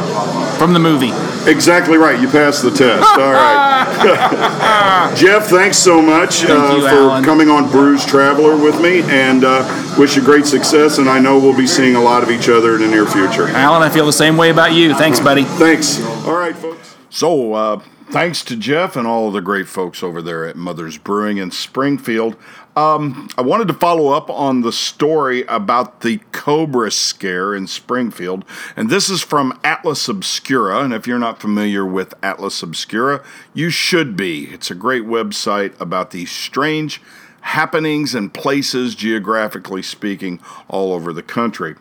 From 0.57 0.73
the 0.73 0.79
movie. 0.79 1.11
Exactly 1.47 1.97
right. 1.97 2.19
You 2.19 2.27
passed 2.27 2.63
the 2.63 2.71
test. 2.71 3.03
All 3.17 3.31
right. 3.33 5.13
Jeff, 5.15 5.47
thanks 5.47 5.77
so 5.77 6.01
much 6.01 6.43
uh, 6.43 6.75
you, 6.75 6.81
for 6.81 6.87
Allen. 6.87 7.23
coming 7.23 7.49
on 7.49 7.69
Brews 7.71 8.05
Traveler 8.05 8.55
with 8.55 8.81
me, 8.81 9.01
and 9.03 9.43
uh, 9.43 9.95
wish 9.97 10.15
you 10.15 10.21
great 10.21 10.45
success. 10.45 10.97
And 10.97 11.09
I 11.09 11.19
know 11.19 11.39
we'll 11.39 11.57
be 11.57 11.67
seeing 11.67 11.95
a 11.95 12.01
lot 12.01 12.23
of 12.23 12.29
each 12.29 12.49
other 12.49 12.75
in 12.75 12.81
the 12.81 12.87
near 12.87 13.05
future. 13.05 13.47
Allen, 13.49 13.81
I 13.81 13.89
feel 13.89 14.05
the 14.05 14.13
same 14.13 14.37
way 14.37 14.49
about 14.49 14.73
you. 14.73 14.93
Thanks, 14.95 15.19
buddy. 15.19 15.43
Thanks. 15.43 16.01
All 16.25 16.35
right, 16.35 16.55
folks. 16.55 16.95
So, 17.09 17.53
uh, 17.53 17.81
thanks 18.11 18.43
to 18.43 18.55
Jeff 18.55 18.95
and 18.95 19.07
all 19.07 19.27
of 19.27 19.33
the 19.33 19.41
great 19.41 19.67
folks 19.67 20.01
over 20.01 20.21
there 20.21 20.45
at 20.45 20.55
Mother's 20.55 20.97
Brewing 20.97 21.37
in 21.37 21.51
Springfield. 21.51 22.35
Um, 22.75 23.29
I 23.37 23.41
wanted 23.41 23.67
to 23.67 23.73
follow 23.73 24.09
up 24.09 24.29
on 24.29 24.61
the 24.61 24.71
story 24.71 25.43
about 25.43 26.01
the 26.01 26.19
Cobra 26.31 26.91
scare 26.91 27.53
in 27.53 27.67
Springfield. 27.67 28.45
And 28.75 28.89
this 28.89 29.09
is 29.09 29.21
from 29.21 29.59
Atlas 29.63 30.07
Obscura. 30.07 30.79
And 30.83 30.93
if 30.93 31.05
you're 31.05 31.19
not 31.19 31.41
familiar 31.41 31.85
with 31.85 32.13
Atlas 32.23 32.63
Obscura, 32.63 33.23
you 33.53 33.69
should 33.69 34.15
be. 34.15 34.45
It's 34.45 34.71
a 34.71 34.75
great 34.75 35.03
website 35.03 35.79
about 35.79 36.11
these 36.11 36.31
strange 36.31 37.01
happenings 37.41 38.15
and 38.15 38.33
places, 38.33 38.95
geographically 38.95 39.83
speaking, 39.83 40.39
all 40.67 40.93
over 40.93 41.13
the 41.13 41.23
country. 41.23 41.75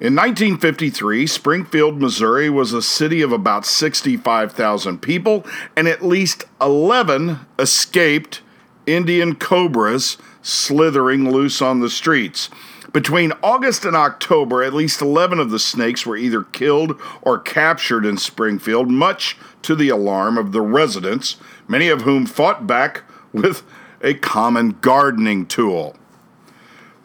In 0.00 0.16
1953, 0.16 1.26
Springfield, 1.26 2.00
Missouri 2.00 2.48
was 2.48 2.72
a 2.72 2.80
city 2.80 3.20
of 3.20 3.32
about 3.32 3.66
65,000 3.66 5.02
people, 5.02 5.44
and 5.76 5.86
at 5.86 6.02
least 6.02 6.44
11 6.58 7.40
escaped 7.58 8.40
Indian 8.86 9.34
cobras 9.34 10.16
slithering 10.40 11.30
loose 11.30 11.60
on 11.60 11.80
the 11.80 11.90
streets. 11.90 12.48
Between 12.94 13.34
August 13.42 13.84
and 13.84 13.94
October, 13.94 14.62
at 14.62 14.72
least 14.72 15.02
11 15.02 15.38
of 15.38 15.50
the 15.50 15.58
snakes 15.58 16.06
were 16.06 16.16
either 16.16 16.44
killed 16.44 16.98
or 17.20 17.38
captured 17.38 18.06
in 18.06 18.16
Springfield, 18.16 18.90
much 18.90 19.36
to 19.60 19.74
the 19.74 19.90
alarm 19.90 20.38
of 20.38 20.52
the 20.52 20.62
residents, 20.62 21.36
many 21.68 21.88
of 21.88 22.02
whom 22.02 22.24
fought 22.24 22.66
back 22.66 23.02
with 23.34 23.62
a 24.00 24.14
common 24.14 24.78
gardening 24.80 25.44
tool. 25.44 25.94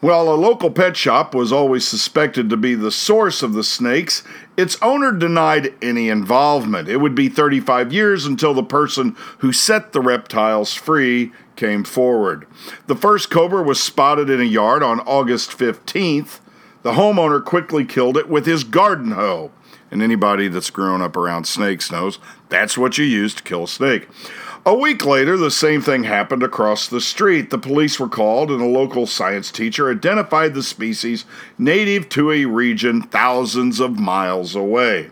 Well, 0.02 0.32
a 0.32 0.36
local 0.36 0.70
pet 0.70 0.94
shop 0.94 1.34
was 1.34 1.50
always 1.50 1.88
suspected 1.88 2.50
to 2.50 2.56
be 2.58 2.74
the 2.74 2.90
source 2.90 3.42
of 3.42 3.54
the 3.54 3.64
snakes. 3.64 4.22
Its 4.54 4.76
owner 4.82 5.10
denied 5.10 5.72
any 5.80 6.10
involvement. 6.10 6.86
It 6.88 6.98
would 6.98 7.14
be 7.14 7.30
35 7.30 7.94
years 7.94 8.26
until 8.26 8.52
the 8.52 8.62
person 8.62 9.16
who 9.38 9.52
set 9.52 9.92
the 9.92 10.02
reptiles 10.02 10.74
free 10.74 11.32
came 11.56 11.82
forward. 11.82 12.46
The 12.88 12.94
first 12.94 13.30
cobra 13.30 13.62
was 13.62 13.82
spotted 13.82 14.28
in 14.28 14.40
a 14.40 14.44
yard 14.44 14.82
on 14.82 15.00
August 15.00 15.50
15th. 15.50 16.40
The 16.82 16.92
homeowner 16.92 17.42
quickly 17.42 17.86
killed 17.86 18.18
it 18.18 18.28
with 18.28 18.44
his 18.44 18.64
garden 18.64 19.12
hoe. 19.12 19.50
And 19.90 20.02
anybody 20.02 20.48
that's 20.48 20.68
grown 20.68 21.00
up 21.00 21.16
around 21.16 21.46
snakes 21.46 21.90
knows 21.90 22.18
that's 22.50 22.76
what 22.76 22.98
you 22.98 23.04
use 23.04 23.34
to 23.34 23.42
kill 23.42 23.64
a 23.64 23.68
snake. 23.68 24.08
A 24.66 24.74
week 24.74 25.06
later, 25.06 25.36
the 25.36 25.52
same 25.52 25.80
thing 25.80 26.02
happened 26.02 26.42
across 26.42 26.88
the 26.88 27.00
street. 27.00 27.50
The 27.50 27.58
police 27.58 28.00
were 28.00 28.08
called, 28.08 28.50
and 28.50 28.60
a 28.60 28.66
local 28.66 29.06
science 29.06 29.52
teacher 29.52 29.88
identified 29.88 30.54
the 30.54 30.62
species 30.64 31.24
native 31.56 32.08
to 32.08 32.32
a 32.32 32.46
region 32.46 33.02
thousands 33.02 33.78
of 33.78 34.00
miles 34.00 34.56
away. 34.56 35.10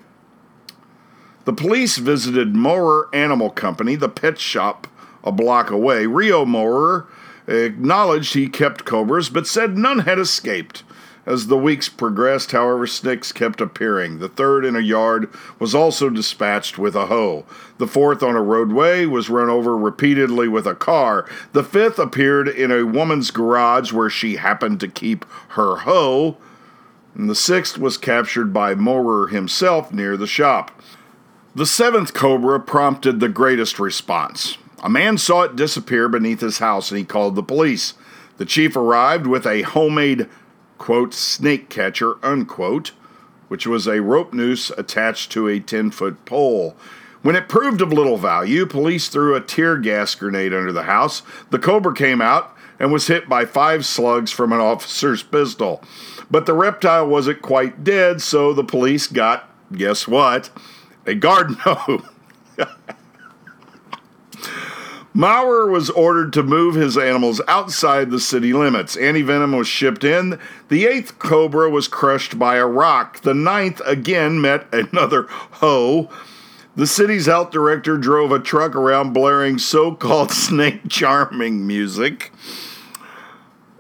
The 1.45 1.53
police 1.53 1.99
visited 1.99 2.57
Morer 2.57 3.09
Animal 3.13 3.51
Company, 3.51 3.95
the 3.95 4.09
pet 4.09 4.41
shop 4.41 4.89
a 5.23 5.31
block 5.31 5.71
away. 5.71 6.07
Rio 6.07 6.45
Morer 6.45 7.07
acknowledged 7.47 8.35
he 8.35 8.49
kept 8.49 8.85
cobras, 8.85 9.29
but 9.29 9.47
said 9.47 9.79
none 9.79 10.01
had 10.01 10.19
escaped. 10.19 10.83
As 11.27 11.47
the 11.47 11.57
weeks 11.57 11.89
progressed, 11.89 12.53
however, 12.53 12.87
snakes 12.87 13.33
kept 13.33 13.61
appearing. 13.61 14.19
The 14.19 14.29
third 14.29 14.65
in 14.65 14.77
a 14.77 14.81
yard 14.81 15.31
was 15.59 15.75
also 15.75 16.11
dispatched 16.11 16.77
with 16.77 16.95
a 16.95 17.07
hoe. 17.07 17.47
The 17.79 17.87
fourth 17.87 18.23
on 18.23 18.37
a 18.37 18.43
roadway 18.43 19.07
was 19.07 19.31
run 19.31 19.49
over 19.49 19.77
repeatedly 19.77 20.49
with 20.49 20.67
a 20.67 20.75
car. 20.75 21.27
The 21.53 21.65
fifth 21.65 21.99
appeared 21.99 22.49
in 22.49 22.71
a 22.71 22.85
woman's 22.85 23.31
garage 23.31 23.93
where 23.93 24.11
she 24.11 24.37
happened 24.37 24.81
to 24.81 24.89
keep 24.89 25.25
her 25.51 25.77
hoe. 25.77 26.37
And 27.15 27.31
the 27.31 27.35
sixth 27.35 27.79
was 27.79 27.97
captured 27.97 28.53
by 28.53 28.75
Morer 28.75 29.29
himself 29.29 29.93
near 29.93 30.17
the 30.17 30.27
shop. 30.27 30.79
The 31.55 31.67
seventh 31.67 32.13
cobra 32.13 32.61
prompted 32.61 33.21
the 33.21 33.29
greatest 33.29 33.79
response. 33.79 34.59
A 34.83 34.91
man 34.91 35.17
saw 35.17 35.43
it 35.43 35.57
disappear 35.57 36.09
beneath 36.09 36.41
his 36.41 36.59
house 36.59 36.91
and 36.91 36.99
he 36.99 37.05
called 37.05 37.37
the 37.37 37.43
police. 37.43 37.95
The 38.37 38.45
chief 38.45 38.77
arrived 38.77 39.27
with 39.27 39.47
a 39.47 39.63
homemade, 39.63 40.29
quote, 40.85 41.15
snake 41.15 41.71
catcher, 41.71 42.23
unquote, 42.23 42.91
which 43.49 43.67
was 43.67 43.87
a 43.87 44.03
rope 44.03 44.35
noose 44.35 44.69
attached 44.77 45.33
to 45.33 45.49
a 45.49 45.59
10 45.59 45.91
foot 45.91 46.23
pole. 46.27 46.77
When 47.23 47.35
it 47.35 47.49
proved 47.49 47.81
of 47.81 47.91
little 47.91 48.19
value, 48.19 48.67
police 48.67 49.09
threw 49.09 49.35
a 49.35 49.41
tear 49.41 49.79
gas 49.79 50.15
grenade 50.15 50.53
under 50.53 50.73
the 50.73 50.83
house. 50.83 51.23
The 51.49 51.59
cobra 51.59 51.95
came 51.95 52.21
out 52.21 52.55
and 52.79 52.93
was 52.93 53.07
hit 53.07 53.31
by 53.31 53.47
five 53.47 53.87
slugs 53.87 54.31
from 54.31 54.53
an 54.53 54.61
officer's 54.61 55.23
pistol. 55.23 55.83
But 56.31 56.45
the 56.45 56.53
reptile 56.53 57.09
wasn't 57.09 57.41
quite 57.41 57.83
dead, 57.83 58.21
so 58.21 58.53
the 58.53 58.63
police 58.63 59.07
got, 59.07 59.49
guess 59.73 60.07
what? 60.07 60.51
A 61.07 61.15
garden 61.15 61.55
hoe. 61.61 62.03
Maurer 65.17 65.71
was 65.71 65.91
ordered 65.91 66.33
to 66.33 66.43
move 66.43 66.75
his 66.75 66.99
animals 66.99 67.41
outside 67.47 68.11
the 68.11 68.19
city 68.19 68.53
limits. 68.53 68.97
Antivenom 68.97 69.57
was 69.57 69.69
shipped 69.69 70.03
in. 70.03 70.41
The 70.69 70.87
eighth 70.87 71.21
cobra 71.21 71.71
was 71.71 71.87
crushed 71.87 72.37
by 72.37 72.57
a 72.57 72.67
rock. 72.67 73.21
The 73.21 73.33
ninth 73.33 73.81
again 73.87 74.41
met 74.41 74.67
another 74.75 75.27
hoe. 75.29 76.11
The 76.75 76.89
city's 76.89 77.27
health 77.27 77.53
director 77.53 77.97
drove 77.97 78.33
a 78.33 78.41
truck 78.41 78.75
around 78.75 79.13
blaring 79.13 79.59
so 79.59 79.95
called 79.95 80.31
snake 80.33 80.89
charming 80.89 81.65
music. 81.65 82.33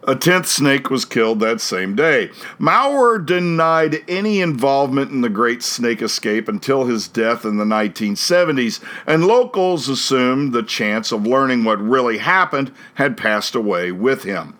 A 0.06 0.14
tenth 0.14 0.46
snake 0.46 0.90
was 0.90 1.06
killed 1.06 1.40
that 1.40 1.62
same 1.62 1.96
day. 1.96 2.30
Maurer 2.58 3.18
denied 3.18 4.04
any 4.06 4.42
involvement 4.42 5.10
in 5.10 5.22
the 5.22 5.30
Great 5.30 5.62
Snake 5.62 6.02
Escape 6.02 6.46
until 6.46 6.84
his 6.84 7.08
death 7.08 7.46
in 7.46 7.56
the 7.56 7.64
1970s, 7.64 8.80
and 9.06 9.26
locals 9.26 9.88
assumed 9.88 10.52
the 10.52 10.62
chance 10.62 11.10
of 11.10 11.26
learning 11.26 11.64
what 11.64 11.80
really 11.80 12.18
happened 12.18 12.70
had 12.94 13.16
passed 13.16 13.54
away 13.54 13.92
with 13.92 14.24
him. 14.24 14.58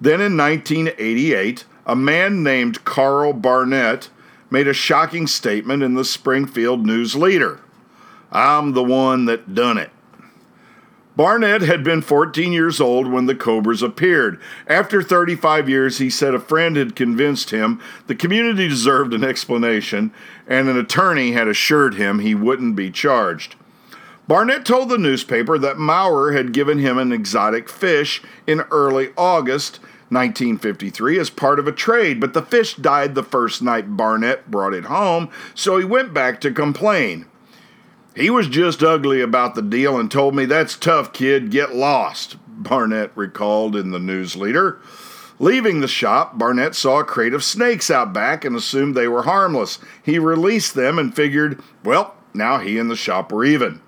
Then 0.00 0.20
in 0.20 0.36
1988, 0.36 1.64
a 1.86 1.94
man 1.94 2.42
named 2.42 2.84
Carl 2.84 3.32
Barnett 3.32 4.10
made 4.50 4.66
a 4.66 4.74
shocking 4.74 5.28
statement 5.28 5.84
in 5.84 5.94
the 5.94 6.04
Springfield 6.04 6.84
News 6.84 7.14
Leader 7.14 7.60
I'm 8.32 8.72
the 8.72 8.82
one 8.82 9.26
that 9.26 9.54
done 9.54 9.78
it. 9.78 9.90
Barnett 11.14 11.60
had 11.60 11.84
been 11.84 12.00
14 12.00 12.52
years 12.52 12.80
old 12.80 13.06
when 13.06 13.26
the 13.26 13.34
Cobras 13.34 13.82
appeared. 13.82 14.40
After 14.66 15.02
35 15.02 15.68
years, 15.68 15.98
he 15.98 16.08
said 16.08 16.34
a 16.34 16.40
friend 16.40 16.76
had 16.76 16.96
convinced 16.96 17.50
him 17.50 17.80
the 18.06 18.14
community 18.14 18.66
deserved 18.66 19.12
an 19.12 19.22
explanation, 19.22 20.12
and 20.46 20.68
an 20.68 20.78
attorney 20.78 21.32
had 21.32 21.48
assured 21.48 21.94
him 21.94 22.18
he 22.18 22.34
wouldn't 22.34 22.76
be 22.76 22.90
charged. 22.90 23.56
Barnett 24.26 24.64
told 24.64 24.88
the 24.88 24.96
newspaper 24.96 25.58
that 25.58 25.78
Maurer 25.78 26.32
had 26.32 26.54
given 26.54 26.78
him 26.78 26.96
an 26.96 27.12
exotic 27.12 27.68
fish 27.68 28.22
in 28.46 28.60
early 28.70 29.10
August 29.18 29.80
1953 30.08 31.18
as 31.18 31.28
part 31.28 31.58
of 31.58 31.66
a 31.66 31.72
trade, 31.72 32.20
but 32.20 32.32
the 32.32 32.42
fish 32.42 32.74
died 32.76 33.14
the 33.14 33.22
first 33.22 33.60
night 33.60 33.96
Barnett 33.96 34.50
brought 34.50 34.72
it 34.72 34.84
home, 34.84 35.28
so 35.54 35.76
he 35.76 35.84
went 35.84 36.14
back 36.14 36.40
to 36.40 36.50
complain. 36.50 37.26
He 38.14 38.28
was 38.28 38.48
just 38.48 38.82
ugly 38.82 39.22
about 39.22 39.54
the 39.54 39.62
deal 39.62 39.98
and 39.98 40.10
told 40.10 40.34
me, 40.34 40.44
That's 40.44 40.76
tough, 40.76 41.12
kid, 41.12 41.50
get 41.50 41.74
lost, 41.74 42.36
Barnett 42.46 43.10
recalled 43.16 43.74
in 43.74 43.90
the 43.90 43.98
news 43.98 44.36
leader. 44.36 44.80
Leaving 45.38 45.80
the 45.80 45.88
shop, 45.88 46.38
Barnett 46.38 46.74
saw 46.74 47.00
a 47.00 47.04
crate 47.04 47.34
of 47.34 47.42
snakes 47.42 47.90
out 47.90 48.12
back 48.12 48.44
and 48.44 48.54
assumed 48.54 48.94
they 48.94 49.08
were 49.08 49.22
harmless. 49.22 49.78
He 50.02 50.18
released 50.18 50.74
them 50.74 50.98
and 50.98 51.16
figured, 51.16 51.60
well, 51.84 52.14
now 52.34 52.58
he 52.58 52.78
and 52.78 52.90
the 52.90 52.96
shop 52.96 53.32
were 53.32 53.44
even. 53.44 53.80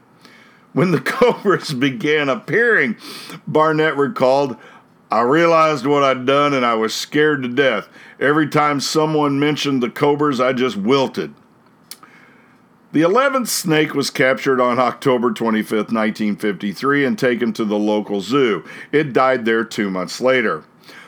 When 0.73 0.91
the 0.91 1.01
cobras 1.03 1.73
began 1.73 2.29
appearing, 2.29 2.97
Barnett 3.47 3.97
recalled, 3.97 4.57
I 5.11 5.21
realized 5.21 5.87
what 5.87 6.03
I'd 6.03 6.27
done 6.27 6.55
and 6.55 6.67
I 6.67 6.75
was 6.75 6.95
scared 6.95 7.43
to 7.43 7.49
death. 7.49 7.89
Every 8.19 8.49
time 8.49 8.81
someone 8.81 9.39
mentioned 9.39 9.83
the 9.83 9.91
cobras, 9.91 10.41
I 10.41 10.55
just 10.55 10.77
wilted. 10.77 11.35
The 12.95 13.03
11th 13.03 13.49
snake 13.49 13.93
was 13.93 14.09
captured 14.09 14.61
on 14.61 14.79
October 14.79 15.33
25, 15.33 15.73
1953, 15.73 17.05
and 17.05 17.19
taken 17.19 17.53
to 17.55 17.65
the 17.65 17.77
local 17.77 18.21
zoo. 18.21 18.63
It 18.93 19.13
died 19.13 19.45
there 19.45 19.65
two 19.65 19.91
months 19.91 20.21
later. 20.21 20.63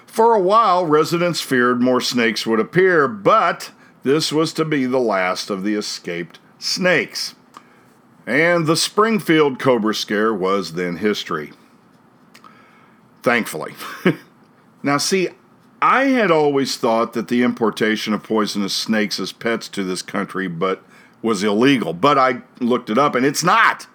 For 0.04 0.34
a 0.34 0.40
while, 0.40 0.84
residents 0.84 1.40
feared 1.40 1.80
more 1.80 2.00
snakes 2.00 2.44
would 2.44 2.58
appear, 2.58 3.06
but 3.06 3.70
this 4.02 4.32
was 4.32 4.52
to 4.54 4.64
be 4.64 4.84
the 4.84 4.98
last 4.98 5.48
of 5.48 5.62
the 5.62 5.76
escaped 5.76 6.40
snakes. 6.58 7.36
And 8.26 8.66
the 8.66 8.76
Springfield 8.76 9.60
Cobra 9.60 9.94
Scare 9.94 10.34
was 10.34 10.72
then 10.72 10.96
history. 10.96 11.52
Thankfully. 13.22 13.74
now, 14.82 14.98
see, 14.98 15.28
I 15.80 16.06
had 16.06 16.32
always 16.32 16.76
thought 16.78 17.12
that 17.12 17.28
the 17.28 17.44
importation 17.44 18.12
of 18.12 18.24
poisonous 18.24 18.74
snakes 18.74 19.20
as 19.20 19.30
pets 19.30 19.68
to 19.68 19.84
this 19.84 20.02
country, 20.02 20.48
but 20.48 20.82
was 21.26 21.42
illegal, 21.42 21.92
but 21.92 22.16
I 22.16 22.42
looked 22.60 22.88
it 22.88 22.96
up 22.96 23.14
and 23.14 23.26
it's 23.26 23.42
not. 23.42 23.88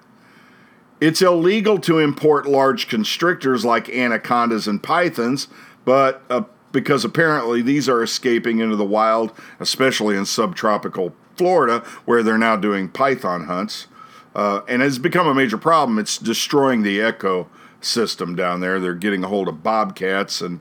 It's 0.99 1.21
illegal 1.21 1.79
to 1.79 1.97
import 1.97 2.45
large 2.45 2.87
constrictors 2.87 3.65
like 3.65 3.89
anacondas 3.89 4.67
and 4.67 4.83
pythons, 4.83 5.47
but 5.83 6.21
uh, 6.29 6.43
because 6.71 7.03
apparently 7.03 7.61
these 7.61 7.89
are 7.89 8.03
escaping 8.03 8.59
into 8.59 8.75
the 8.75 8.85
wild, 8.85 9.31
especially 9.59 10.15
in 10.15 10.25
subtropical 10.25 11.15
Florida, 11.37 11.79
where 12.05 12.21
they're 12.21 12.37
now 12.37 12.55
doing 12.55 12.87
python 12.87 13.45
hunts. 13.45 13.87
Uh, 14.35 14.61
and 14.67 14.83
it's 14.83 14.97
become 14.99 15.27
a 15.27 15.33
major 15.33 15.57
problem. 15.57 15.97
It's 15.97 16.17
destroying 16.17 16.83
the 16.83 16.99
ecosystem 16.99 18.35
down 18.35 18.59
there. 18.59 18.79
They're 18.79 18.93
getting 18.93 19.23
a 19.23 19.27
hold 19.27 19.47
of 19.47 19.63
bobcats 19.63 20.41
and 20.41 20.59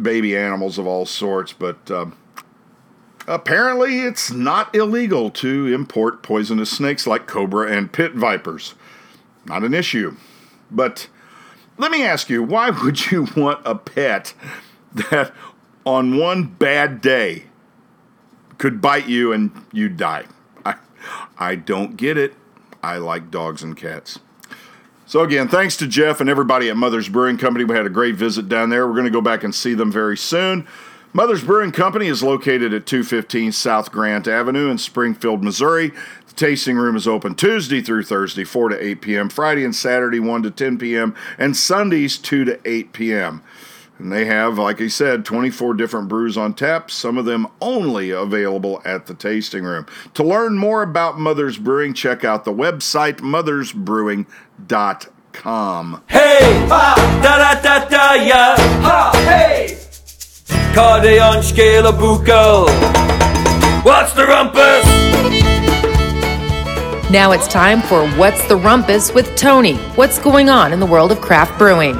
baby 0.00 0.36
animals 0.36 0.78
of 0.78 0.86
all 0.86 1.04
sorts, 1.04 1.52
but. 1.52 1.90
Uh, 1.90 2.06
Apparently, 3.26 4.00
it's 4.00 4.30
not 4.30 4.74
illegal 4.74 5.30
to 5.30 5.72
import 5.72 6.22
poisonous 6.22 6.70
snakes 6.70 7.06
like 7.06 7.26
cobra 7.26 7.70
and 7.70 7.90
pit 7.90 8.12
vipers. 8.12 8.74
Not 9.46 9.64
an 9.64 9.72
issue. 9.72 10.16
But 10.70 11.08
let 11.78 11.90
me 11.90 12.04
ask 12.04 12.28
you 12.28 12.42
why 12.42 12.70
would 12.84 13.10
you 13.10 13.26
want 13.36 13.60
a 13.64 13.74
pet 13.74 14.34
that 14.92 15.32
on 15.84 16.18
one 16.18 16.44
bad 16.44 17.00
day 17.00 17.44
could 18.58 18.80
bite 18.80 19.08
you 19.08 19.32
and 19.32 19.50
you 19.72 19.88
die? 19.88 20.26
I, 20.64 20.76
I 21.38 21.54
don't 21.54 21.96
get 21.96 22.18
it. 22.18 22.34
I 22.82 22.98
like 22.98 23.30
dogs 23.30 23.62
and 23.62 23.74
cats. 23.76 24.18
So, 25.06 25.20
again, 25.20 25.48
thanks 25.48 25.76
to 25.78 25.86
Jeff 25.86 26.20
and 26.20 26.30
everybody 26.30 26.68
at 26.70 26.76
Mother's 26.76 27.08
Brewing 27.08 27.36
Company. 27.36 27.64
We 27.64 27.74
had 27.74 27.86
a 27.86 27.90
great 27.90 28.14
visit 28.14 28.48
down 28.48 28.70
there. 28.70 28.86
We're 28.86 28.94
going 28.94 29.04
to 29.04 29.10
go 29.10 29.20
back 29.20 29.44
and 29.44 29.54
see 29.54 29.74
them 29.74 29.92
very 29.92 30.16
soon. 30.16 30.66
Mother's 31.16 31.44
Brewing 31.44 31.70
Company 31.70 32.08
is 32.08 32.24
located 32.24 32.74
at 32.74 32.86
215 32.86 33.52
South 33.52 33.92
Grant 33.92 34.26
Avenue 34.26 34.68
in 34.68 34.78
Springfield, 34.78 35.44
Missouri. 35.44 35.92
The 36.26 36.34
tasting 36.34 36.76
room 36.76 36.96
is 36.96 37.06
open 37.06 37.36
Tuesday 37.36 37.80
through 37.80 38.02
Thursday, 38.02 38.42
4 38.42 38.70
to 38.70 38.84
8 38.84 39.00
p.m., 39.00 39.28
Friday 39.28 39.64
and 39.64 39.76
Saturday, 39.76 40.18
1 40.18 40.42
to 40.42 40.50
10 40.50 40.76
p.m., 40.76 41.14
and 41.38 41.56
Sundays, 41.56 42.18
2 42.18 42.44
to 42.46 42.58
8 42.64 42.92
p.m. 42.92 43.44
And 43.96 44.10
they 44.10 44.24
have, 44.24 44.58
like 44.58 44.80
I 44.80 44.88
said, 44.88 45.24
24 45.24 45.74
different 45.74 46.08
brews 46.08 46.36
on 46.36 46.52
tap, 46.52 46.90
some 46.90 47.16
of 47.16 47.26
them 47.26 47.46
only 47.60 48.10
available 48.10 48.82
at 48.84 49.06
the 49.06 49.14
tasting 49.14 49.62
room. 49.62 49.86
To 50.14 50.24
learn 50.24 50.58
more 50.58 50.82
about 50.82 51.20
Mother's 51.20 51.58
Brewing, 51.58 51.94
check 51.94 52.24
out 52.24 52.44
the 52.44 52.52
website 52.52 53.18
mothersbrewing.com. 53.18 56.02
Hey, 56.08 56.66
da 56.68 56.94
da 57.22 57.62
da 57.62 57.88
da, 57.88 58.14
yeah, 58.14 58.56
ha, 58.82 59.12
hey. 59.24 59.83
Cardion 60.74 61.40
scale 61.40 61.92
buccal. 61.92 62.66
What's 63.84 64.12
the 64.12 64.26
rumpus? 64.26 64.84
Now 67.12 67.30
it's 67.30 67.46
time 67.46 67.80
for 67.80 68.08
What's 68.18 68.44
the 68.48 68.56
Rumpus 68.56 69.14
with 69.14 69.36
Tony. 69.36 69.76
What's 69.94 70.18
going 70.18 70.48
on 70.48 70.72
in 70.72 70.80
the 70.80 70.86
world 70.86 71.12
of 71.12 71.20
craft 71.20 71.56
brewing? 71.60 71.94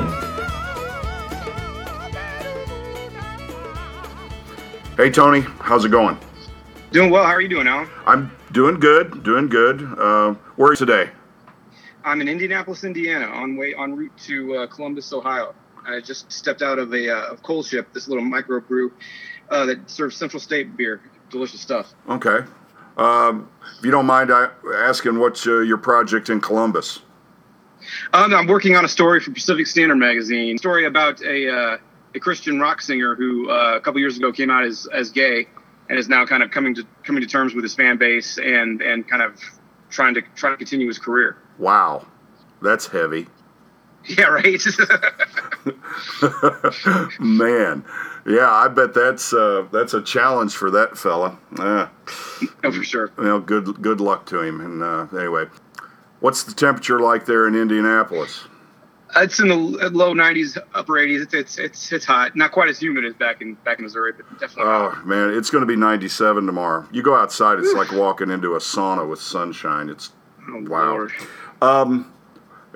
Hey, 4.96 5.08
Tony, 5.08 5.42
how's 5.60 5.84
it 5.84 5.90
going? 5.90 6.18
Doing 6.90 7.10
well. 7.10 7.24
How 7.24 7.30
are 7.30 7.40
you 7.40 7.48
doing, 7.48 7.68
Allen? 7.68 7.88
I'm 8.06 8.32
doing 8.50 8.80
good, 8.80 9.22
doing 9.22 9.48
good. 9.48 9.82
Uh, 9.82 10.34
where 10.56 10.70
are 10.70 10.72
you 10.72 10.76
today? 10.76 11.10
I'm 12.04 12.20
in 12.20 12.28
Indianapolis, 12.28 12.82
Indiana, 12.82 13.26
on 13.26 13.54
way 13.54 13.72
on 13.74 13.94
route 13.94 14.16
to 14.24 14.56
uh, 14.56 14.66
Columbus, 14.66 15.12
Ohio. 15.12 15.54
I 15.86 16.00
just 16.00 16.30
stepped 16.30 16.62
out 16.62 16.78
of 16.78 16.92
a 16.92 17.10
uh, 17.10 17.32
of 17.32 17.42
Coal 17.42 17.62
Ship, 17.62 17.86
this 17.92 18.08
little 18.08 18.24
micro 18.24 18.60
brew 18.60 18.92
uh, 19.50 19.66
that 19.66 19.90
serves 19.90 20.16
Central 20.16 20.40
State 20.40 20.76
beer. 20.76 21.00
Delicious 21.30 21.60
stuff. 21.60 21.94
Okay. 22.08 22.40
Um, 22.96 23.50
if 23.78 23.84
you 23.84 23.90
don't 23.90 24.06
mind 24.06 24.30
uh, 24.30 24.50
asking, 24.74 25.18
what's 25.18 25.46
uh, 25.46 25.60
your 25.60 25.78
project 25.78 26.28
in 26.28 26.40
Columbus? 26.40 27.00
Um, 28.12 28.32
I'm 28.32 28.46
working 28.46 28.76
on 28.76 28.84
a 28.84 28.88
story 28.88 29.20
for 29.20 29.32
Pacific 29.32 29.66
Standard 29.66 29.96
Magazine. 29.96 30.56
Story 30.58 30.86
about 30.86 31.20
a 31.22 31.50
uh, 31.50 31.78
a 32.14 32.20
Christian 32.20 32.60
rock 32.60 32.80
singer 32.80 33.14
who 33.14 33.50
uh, 33.50 33.76
a 33.76 33.80
couple 33.80 34.00
years 34.00 34.16
ago 34.16 34.32
came 34.32 34.50
out 34.50 34.64
as 34.64 34.86
as 34.92 35.10
gay 35.10 35.46
and 35.88 35.98
is 35.98 36.08
now 36.08 36.24
kind 36.24 36.42
of 36.42 36.50
coming 36.50 36.74
to 36.74 36.86
coming 37.02 37.20
to 37.20 37.28
terms 37.28 37.54
with 37.54 37.64
his 37.64 37.74
fan 37.74 37.98
base 37.98 38.38
and 38.38 38.80
and 38.80 39.08
kind 39.08 39.22
of 39.22 39.40
trying 39.90 40.14
to 40.14 40.22
try 40.34 40.50
to 40.50 40.56
continue 40.56 40.86
his 40.86 40.98
career. 40.98 41.36
Wow, 41.58 42.06
that's 42.62 42.86
heavy. 42.86 43.26
Yeah, 44.06 44.26
right. 44.26 44.62
Man, 47.18 47.84
yeah, 48.26 48.50
I 48.50 48.68
bet 48.68 48.92
that's 48.92 49.32
uh, 49.32 49.66
that's 49.72 49.94
a 49.94 50.02
challenge 50.02 50.54
for 50.54 50.70
that 50.72 50.98
fella. 50.98 51.38
Uh, 51.58 51.88
oh, 52.64 52.70
for 52.70 52.84
sure. 52.84 53.10
Well, 53.16 53.40
good 53.40 53.80
good 53.80 54.02
luck 54.02 54.26
to 54.26 54.42
him. 54.42 54.60
And 54.60 54.82
uh, 54.82 55.06
anyway, 55.18 55.46
what's 56.20 56.42
the 56.42 56.52
temperature 56.52 57.00
like 57.00 57.24
there 57.24 57.48
in 57.48 57.54
Indianapolis? 57.54 58.44
It's 59.16 59.40
in 59.40 59.48
the 59.48 59.56
low 59.56 60.12
90s, 60.12 60.58
upper 60.74 60.94
80s. 60.94 61.22
It's 61.22 61.34
it's 61.34 61.58
it's, 61.58 61.92
it's 61.92 62.04
hot. 62.04 62.36
Not 62.36 62.52
quite 62.52 62.68
as 62.68 62.78
humid 62.78 63.06
as 63.06 63.14
back 63.14 63.40
in 63.40 63.54
back 63.64 63.78
in 63.78 63.84
Missouri, 63.84 64.12
but 64.12 64.28
definitely. 64.38 64.70
Oh 64.70 64.90
hot. 64.90 65.06
man, 65.06 65.32
it's 65.32 65.48
going 65.48 65.62
to 65.62 65.66
be 65.66 65.76
97 65.76 66.44
tomorrow. 66.44 66.86
You 66.92 67.02
go 67.02 67.16
outside, 67.16 67.58
it's 67.58 67.72
like 67.72 67.90
walking 67.92 68.30
into 68.30 68.54
a 68.54 68.58
sauna 68.58 69.08
with 69.08 69.20
sunshine. 69.20 69.88
It's 69.88 70.12
Oh, 70.48 70.62
wow. 70.68 71.08
Um, 71.62 72.12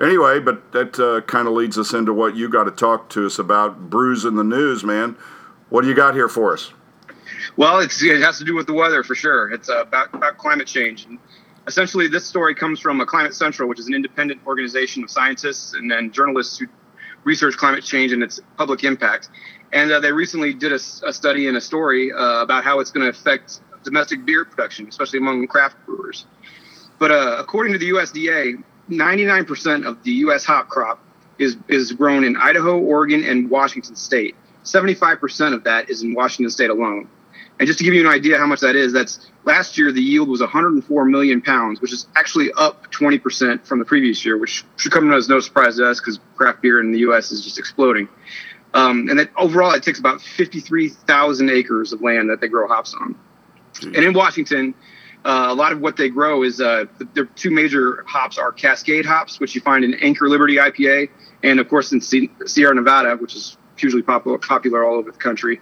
Anyway, 0.01 0.39
but 0.39 0.71
that 0.71 0.99
uh, 0.99 1.21
kind 1.21 1.47
of 1.47 1.53
leads 1.53 1.77
us 1.77 1.93
into 1.93 2.13
what 2.13 2.35
you 2.35 2.47
got 2.49 2.63
to 2.63 2.71
talk 2.71 3.09
to 3.09 3.25
us 3.25 3.37
about. 3.37 3.89
Brews 3.89 4.23
in 4.23 4.35
the 4.35 4.43
news, 4.43 4.83
man. 4.83 5.17
What 5.69 5.81
do 5.81 5.89
you 5.89 5.95
got 5.95 6.15
here 6.15 6.29
for 6.29 6.53
us? 6.53 6.71
Well, 7.57 7.79
it 7.79 7.91
has 8.21 8.37
to 8.37 8.45
do 8.45 8.55
with 8.55 8.67
the 8.67 8.73
weather 8.73 9.03
for 9.03 9.15
sure. 9.15 9.51
It's 9.51 9.69
uh, 9.69 9.81
about, 9.81 10.13
about 10.13 10.37
climate 10.37 10.67
change. 10.67 11.05
And 11.05 11.19
essentially, 11.67 12.07
this 12.07 12.25
story 12.25 12.55
comes 12.55 12.79
from 12.79 13.01
a 13.01 13.05
Climate 13.05 13.33
Central, 13.33 13.67
which 13.67 13.79
is 13.79 13.87
an 13.87 13.93
independent 13.93 14.41
organization 14.47 15.03
of 15.03 15.11
scientists 15.11 15.73
and 15.73 16.13
journalists 16.13 16.57
who 16.57 16.67
research 17.23 17.57
climate 17.57 17.83
change 17.83 18.11
and 18.11 18.23
its 18.23 18.39
public 18.57 18.83
impact. 18.83 19.29
And 19.73 19.91
uh, 19.91 19.99
they 19.99 20.11
recently 20.11 20.53
did 20.53 20.71
a, 20.71 20.79
a, 21.05 21.13
study 21.13 21.47
and 21.47 21.57
a 21.57 21.61
story 21.61 22.11
uh, 22.11 22.41
about 22.41 22.63
how 22.63 22.79
it's 22.79 22.91
going 22.91 23.03
to 23.03 23.09
affect 23.09 23.61
domestic 23.83 24.25
beer 24.25 24.45
production, 24.45 24.87
especially 24.87 25.19
among 25.19 25.45
craft 25.47 25.75
brewers. 25.85 26.25
But 26.97 27.11
uh, 27.11 27.35
according 27.39 27.73
to 27.73 27.79
the 27.79 27.89
USDA, 27.91 28.63
99% 28.89 29.85
of 29.85 30.03
the 30.03 30.11
U.S. 30.11 30.43
hop 30.43 30.67
crop 30.67 30.99
is, 31.37 31.57
is 31.67 31.91
grown 31.91 32.23
in 32.23 32.35
Idaho, 32.35 32.77
Oregon, 32.77 33.23
and 33.23 33.49
Washington 33.49 33.95
state. 33.95 34.35
75% 34.63 35.53
of 35.53 35.63
that 35.63 35.89
is 35.89 36.03
in 36.03 36.13
Washington 36.13 36.49
state 36.49 36.69
alone. 36.69 37.07
And 37.59 37.67
just 37.67 37.77
to 37.79 37.83
give 37.83 37.93
you 37.93 38.01
an 38.01 38.11
idea 38.11 38.37
how 38.37 38.45
much 38.45 38.61
that 38.61 38.75
is, 38.75 38.93
that's 38.93 39.29
last 39.43 39.77
year 39.77 39.91
the 39.91 40.01
yield 40.01 40.29
was 40.29 40.39
104 40.39 41.05
million 41.05 41.41
pounds, 41.41 41.81
which 41.81 41.91
is 41.91 42.07
actually 42.15 42.51
up 42.53 42.89
20% 42.91 43.65
from 43.65 43.79
the 43.79 43.85
previous 43.85 44.23
year, 44.23 44.37
which 44.37 44.63
should 44.77 44.93
come 44.93 45.11
as 45.11 45.27
no 45.27 45.41
surprise 45.41 45.75
to 45.75 45.89
us 45.89 45.99
because 45.99 46.19
craft 46.35 46.61
beer 46.61 46.79
in 46.79 46.91
the 46.93 46.99
U.S. 46.99 47.31
is 47.31 47.43
just 47.43 47.59
exploding. 47.59 48.07
Um, 48.73 49.09
and 49.09 49.19
that 49.19 49.31
overall, 49.35 49.71
it 49.73 49.83
takes 49.83 49.99
about 49.99 50.21
53,000 50.21 51.49
acres 51.49 51.91
of 51.91 52.01
land 52.01 52.29
that 52.29 52.39
they 52.39 52.47
grow 52.47 52.67
hops 52.67 52.93
on. 52.93 53.15
And 53.81 53.95
in 53.95 54.13
Washington, 54.13 54.73
uh, 55.25 55.47
a 55.49 55.53
lot 55.53 55.71
of 55.71 55.81
what 55.81 55.97
they 55.97 56.09
grow 56.09 56.43
is 56.43 56.61
uh, 56.61 56.85
their 57.13 57.25
two 57.25 57.51
major 57.51 58.03
hops 58.07 58.37
are 58.37 58.51
Cascade 58.51 59.05
hops, 59.05 59.39
which 59.39 59.53
you 59.53 59.61
find 59.61 59.83
in 59.83 59.93
Anchor 59.95 60.29
Liberty 60.29 60.55
IPA, 60.55 61.09
and 61.43 61.59
of 61.59 61.67
course 61.67 61.91
in 61.91 61.99
Sierra 62.01 62.73
Nevada, 62.73 63.15
which 63.17 63.35
is 63.35 63.57
hugely 63.75 64.01
popular, 64.01 64.37
popular 64.37 64.83
all 64.83 64.95
over 64.95 65.11
the 65.11 65.17
country. 65.17 65.59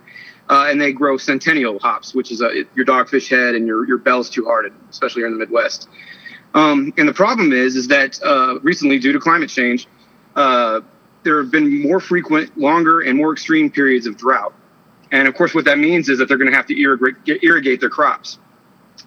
Uh, 0.49 0.67
and 0.69 0.79
they 0.79 0.93
grow 0.93 1.17
Centennial 1.17 1.77
hops, 1.79 2.15
which 2.15 2.31
is 2.31 2.41
a, 2.41 2.63
your 2.75 2.85
Dogfish 2.85 3.29
Head 3.29 3.55
and 3.55 3.67
your 3.67 3.85
your 3.85 3.97
Bell's 3.97 4.29
Two 4.29 4.45
Hearted, 4.45 4.73
especially 4.89 5.21
here 5.21 5.27
in 5.27 5.33
the 5.33 5.39
Midwest. 5.39 5.89
Um, 6.53 6.93
and 6.97 7.07
the 7.07 7.13
problem 7.13 7.51
is, 7.51 7.75
is 7.75 7.87
that 7.89 8.21
uh, 8.23 8.59
recently, 8.61 8.99
due 8.99 9.11
to 9.11 9.19
climate 9.19 9.49
change, 9.49 9.87
uh, 10.35 10.81
there 11.23 11.41
have 11.41 11.51
been 11.51 11.81
more 11.81 11.99
frequent, 11.99 12.57
longer, 12.57 13.01
and 13.01 13.17
more 13.17 13.33
extreme 13.33 13.69
periods 13.69 14.07
of 14.07 14.17
drought. 14.17 14.53
And 15.11 15.27
of 15.27 15.35
course, 15.35 15.53
what 15.53 15.65
that 15.65 15.77
means 15.77 16.09
is 16.09 16.19
that 16.19 16.27
they're 16.27 16.37
going 16.37 16.49
to 16.49 16.55
have 16.55 16.67
to 16.67 16.79
irrigate, 16.79 17.43
irrigate 17.43 17.79
their 17.81 17.89
crops. 17.89 18.39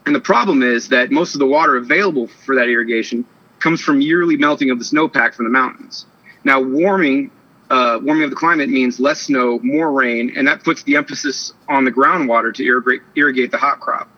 And 0.06 0.14
the 0.14 0.20
problem 0.20 0.62
is 0.62 0.88
that 0.88 1.10
most 1.10 1.34
of 1.34 1.38
the 1.38 1.46
water 1.46 1.76
available 1.76 2.26
for 2.26 2.54
that 2.54 2.68
irrigation 2.68 3.24
comes 3.58 3.80
from 3.80 4.00
yearly 4.00 4.36
melting 4.36 4.70
of 4.70 4.78
the 4.78 4.84
snowpack 4.84 5.34
from 5.34 5.44
the 5.44 5.50
mountains. 5.50 6.06
Now, 6.44 6.60
warming 6.60 7.30
uh, 7.70 8.00
warming 8.02 8.24
of 8.24 8.30
the 8.30 8.36
climate 8.36 8.68
means 8.68 8.98
less 8.98 9.22
snow, 9.22 9.60
more 9.62 9.92
rain, 9.92 10.32
and 10.36 10.48
that 10.48 10.64
puts 10.64 10.82
the 10.82 10.96
emphasis 10.96 11.52
on 11.68 11.84
the 11.84 11.92
groundwater 11.92 12.52
to 12.52 12.64
irrigate, 12.64 13.02
irrigate 13.14 13.52
the 13.52 13.58
hop 13.58 13.78
crop. 13.78 14.08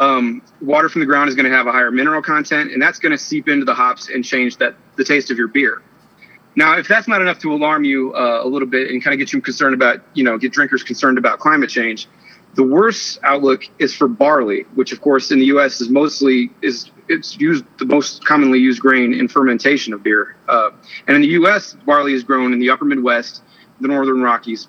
Um, 0.00 0.42
water 0.60 0.88
from 0.88 1.00
the 1.00 1.06
ground 1.06 1.28
is 1.28 1.36
going 1.36 1.48
to 1.48 1.56
have 1.56 1.68
a 1.68 1.72
higher 1.72 1.92
mineral 1.92 2.20
content, 2.20 2.72
and 2.72 2.82
that's 2.82 2.98
going 2.98 3.12
to 3.12 3.18
seep 3.18 3.48
into 3.48 3.64
the 3.64 3.74
hops 3.74 4.08
and 4.08 4.24
change 4.24 4.56
that 4.56 4.74
the 4.96 5.04
taste 5.04 5.30
of 5.30 5.38
your 5.38 5.46
beer. 5.46 5.82
Now, 6.56 6.76
if 6.78 6.88
that's 6.88 7.06
not 7.06 7.20
enough 7.20 7.38
to 7.40 7.52
alarm 7.52 7.84
you 7.84 8.12
uh, 8.14 8.40
a 8.42 8.48
little 8.48 8.66
bit 8.66 8.90
and 8.90 9.04
kind 9.04 9.14
of 9.14 9.18
get 9.18 9.32
you 9.32 9.40
concerned 9.40 9.74
about, 9.74 10.00
you 10.14 10.24
know, 10.24 10.36
get 10.36 10.52
drinkers 10.52 10.82
concerned 10.82 11.16
about 11.16 11.38
climate 11.38 11.70
change, 11.70 12.08
the 12.54 12.62
worst 12.62 13.18
outlook 13.22 13.64
is 13.78 13.94
for 13.94 14.08
barley, 14.08 14.62
which 14.74 14.92
of 14.92 15.00
course 15.00 15.30
in 15.30 15.38
the 15.38 15.46
U.S. 15.46 15.80
is 15.80 15.88
mostly 15.88 16.50
is 16.62 16.90
it's 17.08 17.38
used 17.38 17.64
the 17.78 17.84
most 17.84 18.24
commonly 18.24 18.58
used 18.58 18.80
grain 18.80 19.14
in 19.14 19.28
fermentation 19.28 19.92
of 19.92 20.02
beer. 20.02 20.36
Uh, 20.48 20.70
and 21.06 21.16
in 21.16 21.22
the 21.22 21.28
U.S., 21.28 21.76
barley 21.86 22.12
is 22.12 22.22
grown 22.22 22.52
in 22.52 22.58
the 22.58 22.70
Upper 22.70 22.84
Midwest, 22.84 23.42
the 23.80 23.88
Northern 23.88 24.20
Rockies. 24.20 24.68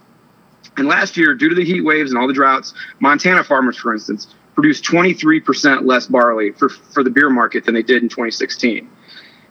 And 0.78 0.88
last 0.88 1.18
year, 1.18 1.36
due 1.36 1.50
to 1.50 1.56
the 1.56 1.66
heat 1.66 1.82
waves 1.82 2.12
and 2.12 2.20
all 2.20 2.28
the 2.28 2.34
droughts, 2.34 2.74
Montana 3.00 3.44
farmers, 3.44 3.78
for 3.78 3.94
instance, 3.94 4.28
produced 4.56 4.84
23% 4.84 5.86
less 5.86 6.08
barley 6.08 6.52
for 6.52 6.70
for 6.70 7.04
the 7.04 7.10
beer 7.10 7.30
market 7.30 7.66
than 7.66 7.74
they 7.74 7.84
did 7.84 8.04
in 8.04 8.10
2016. 8.10 8.90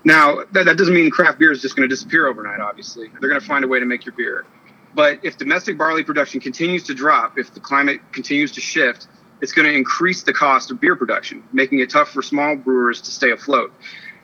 Now, 0.05 0.45
that, 0.53 0.65
that 0.65 0.79
doesn't 0.79 0.95
mean 0.95 1.11
craft 1.11 1.39
beer 1.39 1.53
is 1.53 1.61
just 1.61 1.77
going 1.77 1.89
to 1.89 1.95
disappear 1.95 2.27
overnight. 2.27 2.61
Obviously, 2.61 3.09
they're 3.21 3.29
going 3.29 3.41
to 3.41 3.47
find 3.47 3.65
a 3.65 3.69
way 3.69 3.81
to 3.81 3.87
make 3.87 4.07
your 4.07 4.15
beer. 4.15 4.47
But 4.95 5.21
if 5.25 5.37
domestic 5.37 5.79
barley 5.79 6.05
production 6.05 6.41
continues 6.41 6.85
to 6.85 6.95
drop, 6.95 7.39
if 7.39 7.55
the 7.55 7.61
climate 7.61 8.01
continues 8.13 8.53
to 8.53 8.61
shift, 8.61 9.07
it's 9.41 9.53
going 9.53 9.67
to 9.67 9.75
increase 9.75 10.23
the 10.23 10.33
cost 10.33 10.71
of 10.71 10.81
beer 10.81 10.97
production, 10.97 11.43
making 11.53 11.79
it 11.81 11.91
tough 11.91 12.11
for 12.11 12.23
small 12.23 12.57
brewers 12.57 13.01
to 13.03 13.11
stay 13.11 13.31
afloat. 13.31 13.73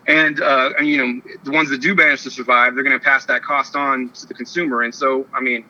And, 0.07 0.41
uh, 0.41 0.73
and 0.79 0.87
you 0.87 0.99
know, 0.99 1.21
the 1.45 1.51
ones 1.51 1.71
that 1.71 1.81
do 1.81 1.95
manage 1.95 2.23
to 2.25 2.31
survive, 2.31 2.75
they're 2.75 2.85
going 2.85 2.99
to 2.99 3.05
pass 3.05 3.27
that 3.27 3.43
cost 3.43 3.75
on 3.75 4.11
to 4.11 4.27
the 4.27 4.35
consumer. 4.35 4.83
And 4.83 4.95
so, 4.95 5.27
I 5.33 5.41
mean, 5.41 5.65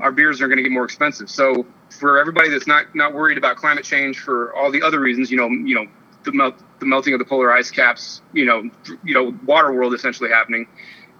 our 0.00 0.12
beers 0.12 0.40
are 0.40 0.48
going 0.48 0.58
to 0.58 0.62
get 0.62 0.72
more 0.72 0.84
expensive. 0.84 1.30
So 1.30 1.66
for 1.90 2.18
everybody 2.18 2.50
that's 2.50 2.66
not 2.66 2.94
not 2.94 3.14
worried 3.14 3.38
about 3.38 3.56
climate 3.56 3.84
change 3.84 4.18
for 4.18 4.54
all 4.54 4.70
the 4.70 4.82
other 4.82 5.00
reasons, 5.00 5.30
you 5.30 5.36
know, 5.36 5.48
you 5.48 5.74
know, 5.74 5.86
the 6.24 6.32
melt 6.32 6.54
the 6.80 6.86
melting 6.86 7.12
of 7.14 7.18
the 7.18 7.24
polar 7.24 7.52
ice 7.52 7.70
caps, 7.70 8.22
you 8.32 8.44
know, 8.44 8.68
you 9.04 9.14
know, 9.14 9.36
water 9.44 9.72
world 9.72 9.94
essentially 9.94 10.30
happening 10.30 10.66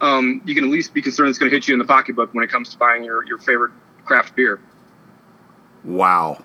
um, 0.05 0.43
you 0.45 0.55
can 0.55 0.65
at 0.65 0.71
least 0.71 0.93
be 0.93 1.01
concerned 1.01 1.31
it's 1.31 1.39
going 1.39 1.51
to 1.51 1.57
hit 1.57 1.67
you 1.67 1.75
in 1.75 1.79
the 1.79 1.85
pocketbook 1.85 2.35
when 2.35 2.45
it 2.45 2.51
comes 2.51 2.69
to 2.71 2.79
buying 2.79 3.03
your, 3.03 3.25
your 3.27 3.39
favorite 3.39 3.73
craft 4.05 4.37
beer. 4.37 4.61
Wow. 5.83 6.45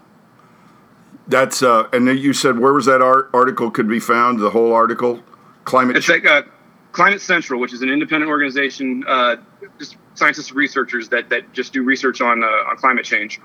That's 1.27 1.61
uh, 1.61 1.89
and 1.93 2.07
then 2.07 2.17
you 2.17 2.33
said 2.33 2.57
where 2.57 2.73
was 2.73 2.85
that 2.85 3.01
art- 3.01 3.29
article 3.33 3.69
could 3.69 3.87
be 3.87 3.99
found? 3.99 4.39
The 4.39 4.49
whole 4.49 4.73
article, 4.73 5.21
climate. 5.63 5.95
It's 5.95 6.09
like 6.09 6.25
uh, 6.25 6.43
Climate 6.91 7.21
Central, 7.21 7.59
which 7.59 7.71
is 7.71 7.83
an 7.83 7.89
independent 7.89 8.29
organization, 8.29 9.03
uh, 9.07 9.35
just 9.77 9.97
scientists 10.15 10.49
and 10.49 10.57
researchers 10.57 11.07
that 11.09 11.29
that 11.29 11.53
just 11.53 11.71
do 11.71 11.83
research 11.83 12.19
on 12.19 12.43
uh, 12.43 12.47
on 12.47 12.77
climate 12.77 13.05
change. 13.05 13.39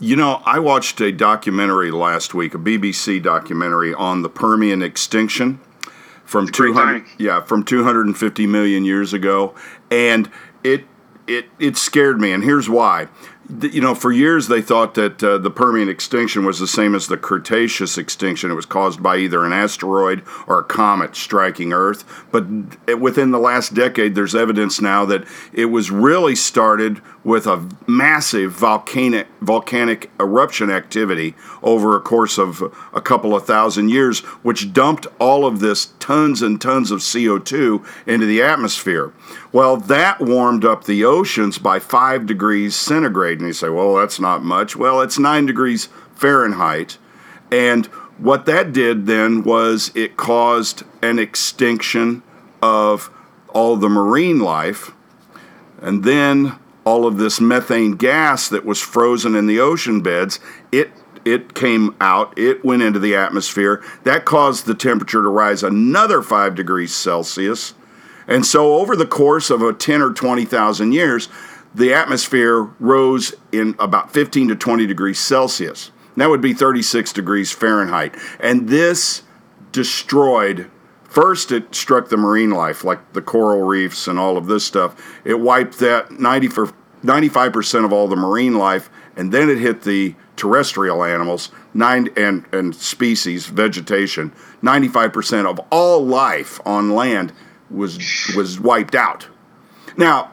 You 0.00 0.16
know, 0.16 0.42
I 0.46 0.58
watched 0.58 1.00
a 1.00 1.12
documentary 1.12 1.92
last 1.92 2.34
week, 2.34 2.54
a 2.54 2.58
BBC 2.58 3.22
documentary 3.22 3.94
on 3.94 4.22
the 4.22 4.28
Permian 4.28 4.82
extinction 4.82 5.60
from 6.28 6.46
200 6.46 7.04
yeah 7.18 7.40
from 7.40 7.64
250 7.64 8.46
million 8.46 8.84
years 8.84 9.14
ago 9.14 9.54
and 9.90 10.30
it 10.62 10.84
it 11.26 11.46
it 11.58 11.74
scared 11.76 12.20
me 12.20 12.32
and 12.32 12.44
here's 12.44 12.68
why 12.68 13.08
you 13.62 13.80
know, 13.80 13.94
for 13.94 14.12
years 14.12 14.48
they 14.48 14.60
thought 14.60 14.94
that 14.94 15.24
uh, 15.24 15.38
the 15.38 15.50
Permian 15.50 15.88
extinction 15.88 16.44
was 16.44 16.58
the 16.58 16.66
same 16.66 16.94
as 16.94 17.06
the 17.06 17.16
Cretaceous 17.16 17.96
extinction. 17.96 18.50
It 18.50 18.54
was 18.54 18.66
caused 18.66 19.02
by 19.02 19.16
either 19.16 19.44
an 19.44 19.54
asteroid 19.54 20.22
or 20.46 20.58
a 20.58 20.64
comet 20.64 21.16
striking 21.16 21.72
Earth. 21.72 22.04
But 22.30 22.98
within 22.98 23.30
the 23.30 23.38
last 23.38 23.72
decade, 23.72 24.14
there's 24.14 24.34
evidence 24.34 24.82
now 24.82 25.06
that 25.06 25.24
it 25.54 25.66
was 25.66 25.90
really 25.90 26.36
started 26.36 27.00
with 27.24 27.46
a 27.46 27.66
massive 27.86 28.52
volcanic 28.52 29.28
volcanic 29.40 30.10
eruption 30.20 30.70
activity 30.70 31.34
over 31.62 31.96
a 31.96 32.00
course 32.00 32.38
of 32.38 32.62
a 32.92 33.00
couple 33.00 33.34
of 33.34 33.46
thousand 33.46 33.88
years, 33.88 34.20
which 34.42 34.74
dumped 34.74 35.06
all 35.18 35.46
of 35.46 35.60
this 35.60 35.86
tons 36.08 36.40
and 36.40 36.58
tons 36.58 36.90
of 36.90 37.00
CO2 37.00 37.84
into 38.06 38.24
the 38.24 38.40
atmosphere. 38.40 39.12
Well, 39.52 39.76
that 39.76 40.20
warmed 40.20 40.64
up 40.64 40.84
the 40.84 41.04
oceans 41.04 41.58
by 41.58 41.80
five 41.80 42.24
degrees 42.24 42.74
centigrade. 42.74 43.40
And 43.40 43.48
you 43.48 43.52
say, 43.52 43.68
well, 43.68 43.94
that's 43.96 44.18
not 44.18 44.42
much. 44.42 44.74
Well, 44.74 45.02
it's 45.02 45.18
nine 45.18 45.44
degrees 45.44 45.90
Fahrenheit. 46.14 46.96
And 47.52 47.84
what 48.16 48.46
that 48.46 48.72
did 48.72 49.04
then 49.04 49.42
was 49.42 49.92
it 49.94 50.16
caused 50.16 50.82
an 51.02 51.18
extinction 51.18 52.22
of 52.62 53.10
all 53.50 53.76
the 53.76 53.90
marine 53.90 54.38
life. 54.38 54.92
And 55.82 56.04
then 56.04 56.58
all 56.86 57.06
of 57.06 57.18
this 57.18 57.38
methane 57.38 57.96
gas 57.96 58.48
that 58.48 58.64
was 58.64 58.80
frozen 58.80 59.34
in 59.34 59.46
the 59.46 59.60
ocean 59.60 60.00
beds, 60.00 60.40
it 60.72 60.90
it 61.32 61.54
came 61.54 61.94
out, 62.00 62.36
it 62.38 62.64
went 62.64 62.82
into 62.82 62.98
the 62.98 63.14
atmosphere. 63.14 63.82
That 64.04 64.24
caused 64.24 64.66
the 64.66 64.74
temperature 64.74 65.22
to 65.22 65.28
rise 65.28 65.62
another 65.62 66.22
5 66.22 66.54
degrees 66.54 66.94
Celsius. 66.94 67.74
And 68.26 68.44
so, 68.44 68.74
over 68.74 68.96
the 68.96 69.06
course 69.06 69.50
of 69.50 69.62
a 69.62 69.72
10 69.72 70.02
or 70.02 70.12
20,000 70.12 70.92
years, 70.92 71.28
the 71.74 71.92
atmosphere 71.94 72.62
rose 72.80 73.34
in 73.52 73.74
about 73.78 74.12
15 74.12 74.48
to 74.48 74.56
20 74.56 74.86
degrees 74.86 75.18
Celsius. 75.18 75.90
That 76.16 76.30
would 76.30 76.40
be 76.40 76.52
36 76.52 77.12
degrees 77.12 77.52
Fahrenheit. 77.52 78.16
And 78.40 78.68
this 78.68 79.22
destroyed, 79.70 80.70
first, 81.04 81.52
it 81.52 81.74
struck 81.74 82.08
the 82.08 82.16
marine 82.16 82.50
life, 82.50 82.84
like 82.84 83.12
the 83.12 83.22
coral 83.22 83.62
reefs 83.62 84.08
and 84.08 84.18
all 84.18 84.36
of 84.36 84.46
this 84.46 84.64
stuff. 84.64 85.20
It 85.24 85.40
wiped 85.40 85.78
that 85.78 86.10
90 86.18 86.48
for, 86.48 86.72
95% 87.04 87.84
of 87.84 87.92
all 87.92 88.08
the 88.08 88.16
marine 88.16 88.56
life, 88.58 88.90
and 89.18 89.32
then 89.32 89.50
it 89.50 89.58
hit 89.58 89.82
the 89.82 90.14
terrestrial 90.36 91.04
animals 91.04 91.50
nine 91.74 92.08
and, 92.16 92.46
and 92.52 92.74
species, 92.74 93.46
vegetation. 93.46 94.32
95% 94.62 95.44
of 95.44 95.60
all 95.70 96.06
life 96.06 96.60
on 96.64 96.94
land 96.94 97.32
was 97.68 97.98
was 98.34 98.58
wiped 98.58 98.94
out. 98.94 99.28
Now, 99.96 100.30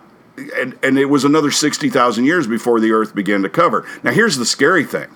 and, 0.55 0.77
and 0.83 0.99
it 0.99 1.05
was 1.05 1.23
another 1.23 1.49
60,000 1.49 2.25
years 2.25 2.45
before 2.45 2.79
the 2.79 2.91
Earth 2.91 3.15
began 3.15 3.41
to 3.41 3.49
cover. 3.49 3.85
Now, 4.03 4.11
here's 4.11 4.37
the 4.37 4.45
scary 4.45 4.83
thing. 4.83 5.09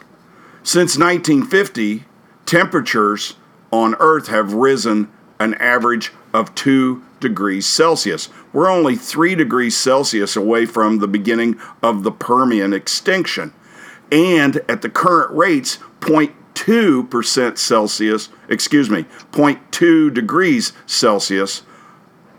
Since 0.64 0.98
1950, 0.98 2.06
temperatures 2.46 3.36
on 3.72 3.96
Earth 4.00 4.28
have 4.28 4.54
risen 4.54 5.12
an 5.40 5.54
average 5.56 6.12
of 6.34 6.54
two 6.56 7.04
degrees 7.20 7.66
Celsius. 7.66 8.30
We're 8.54 8.70
only 8.70 8.96
3 8.96 9.36
degrees 9.36 9.78
Celsius 9.78 10.36
away 10.36 10.66
from 10.66 11.00
the 11.00 11.08
beginning 11.08 11.60
of 11.84 12.04
the 12.04 12.12
Permian 12.12 12.74
extinction. 12.74 13.54
And 14.12 14.58
at 14.68 14.82
the 14.82 14.90
current 14.90 15.32
rates, 15.32 15.78
0.2% 16.02 17.58
Celsius, 17.58 18.30
excuse 18.48 18.90
me, 18.90 19.06
0.2 19.32 20.14
degrees 20.14 20.74
Celsius 20.86 21.64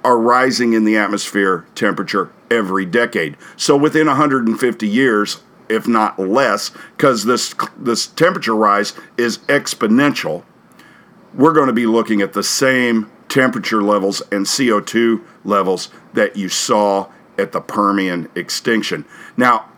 are 0.02 0.18
rising 0.18 0.72
in 0.72 0.84
the 0.84 0.96
atmosphere 0.96 1.66
temperature 1.74 2.32
every 2.50 2.84
decade. 2.84 3.36
So 3.56 3.76
within 3.76 4.06
150 4.06 4.88
years, 4.88 5.42
if 5.68 5.86
not 5.86 6.18
less, 6.18 6.70
because 6.96 7.24
this 7.24 7.54
this 7.76 8.06
temperature 8.06 8.56
rise 8.56 8.94
is 9.16 9.38
exponential, 9.38 10.42
we're 11.34 11.52
going 11.52 11.68
to 11.68 11.72
be 11.72 11.86
looking 11.86 12.20
at 12.20 12.32
the 12.32 12.42
same 12.42 13.10
temperature 13.28 13.82
levels 13.82 14.20
and 14.32 14.46
CO2 14.46 15.22
levels 15.44 15.90
that 16.14 16.36
you 16.36 16.48
saw 16.48 17.08
at 17.38 17.52
the 17.52 17.60
Permian 17.60 18.28
extinction. 18.34 19.04
Now, 19.36 19.68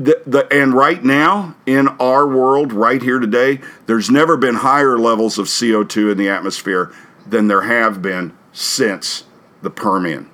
the, 0.00 0.22
the 0.26 0.48
and 0.50 0.72
right 0.72 1.04
now 1.04 1.54
in 1.66 1.88
our 1.88 2.26
world, 2.26 2.72
right 2.72 3.02
here 3.02 3.18
today, 3.18 3.60
there's 3.86 4.10
never 4.10 4.36
been 4.36 4.56
higher 4.56 4.98
levels 4.98 5.38
of 5.38 5.46
CO2 5.46 6.12
in 6.12 6.18
the 6.18 6.28
atmosphere 6.28 6.92
than 7.26 7.48
there 7.48 7.62
have 7.62 8.00
been 8.00 8.36
since 8.52 9.24
the 9.62 9.70
Permian. 9.70 10.30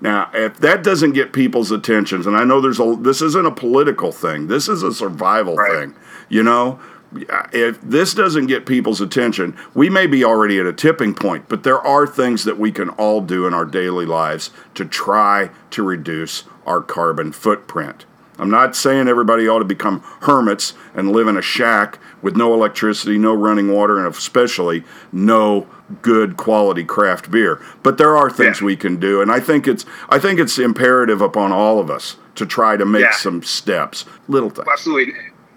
Now, 0.00 0.30
if 0.34 0.58
that 0.58 0.82
doesn't 0.82 1.12
get 1.12 1.32
people's 1.32 1.70
attentions, 1.70 2.26
and 2.26 2.36
I 2.36 2.44
know 2.44 2.60
there's 2.60 2.80
a 2.80 2.96
this 3.00 3.22
isn't 3.22 3.46
a 3.46 3.52
political 3.52 4.10
thing, 4.10 4.48
this 4.48 4.68
is 4.68 4.82
a 4.82 4.92
survival 4.92 5.54
Right. 5.54 5.72
thing. 5.72 5.94
You 6.28 6.42
know, 6.42 6.80
if 7.52 7.80
this 7.80 8.12
doesn't 8.14 8.46
get 8.46 8.66
people's 8.66 9.00
attention, 9.00 9.56
we 9.74 9.88
may 9.88 10.08
be 10.08 10.24
already 10.24 10.58
at 10.58 10.66
a 10.66 10.72
tipping 10.72 11.14
point, 11.14 11.44
but 11.48 11.62
there 11.62 11.80
are 11.80 12.06
things 12.06 12.42
that 12.44 12.58
we 12.58 12.72
can 12.72 12.88
all 12.90 13.20
do 13.20 13.46
in 13.46 13.54
our 13.54 13.64
daily 13.64 14.04
lives 14.04 14.50
to 14.74 14.84
try 14.84 15.50
to 15.70 15.84
reduce 15.84 16.42
our 16.66 16.80
carbon 16.80 17.30
footprint. 17.30 18.04
I'm 18.38 18.50
not 18.50 18.74
saying 18.74 19.08
everybody 19.08 19.48
ought 19.48 19.60
to 19.60 19.64
become 19.64 20.00
hermits 20.22 20.74
and 20.94 21.12
live 21.12 21.28
in 21.28 21.36
a 21.36 21.42
shack 21.42 21.98
with 22.22 22.36
no 22.36 22.52
electricity, 22.54 23.18
no 23.18 23.34
running 23.34 23.70
water, 23.72 23.98
and 23.98 24.06
especially 24.12 24.82
no 25.12 25.66
good 26.02 26.36
quality 26.36 26.84
craft 26.84 27.30
beer. 27.30 27.60
But 27.82 27.98
there 27.98 28.16
are 28.16 28.30
things 28.30 28.60
Yeah. 28.60 28.66
we 28.66 28.76
can 28.76 28.96
do, 28.96 29.20
and 29.20 29.30
I 29.30 29.40
think 29.40 29.68
it's 29.68 29.84
I 30.08 30.18
think 30.18 30.40
it's 30.40 30.58
imperative 30.58 31.20
upon 31.20 31.52
all 31.52 31.78
of 31.78 31.90
us 31.90 32.16
to 32.36 32.46
try 32.46 32.76
to 32.76 32.84
make 32.84 33.02
Yeah. 33.02 33.12
some 33.12 33.42
steps, 33.42 34.04
little 34.28 34.50
things. 34.50 34.66
Absolutely. 34.70 35.14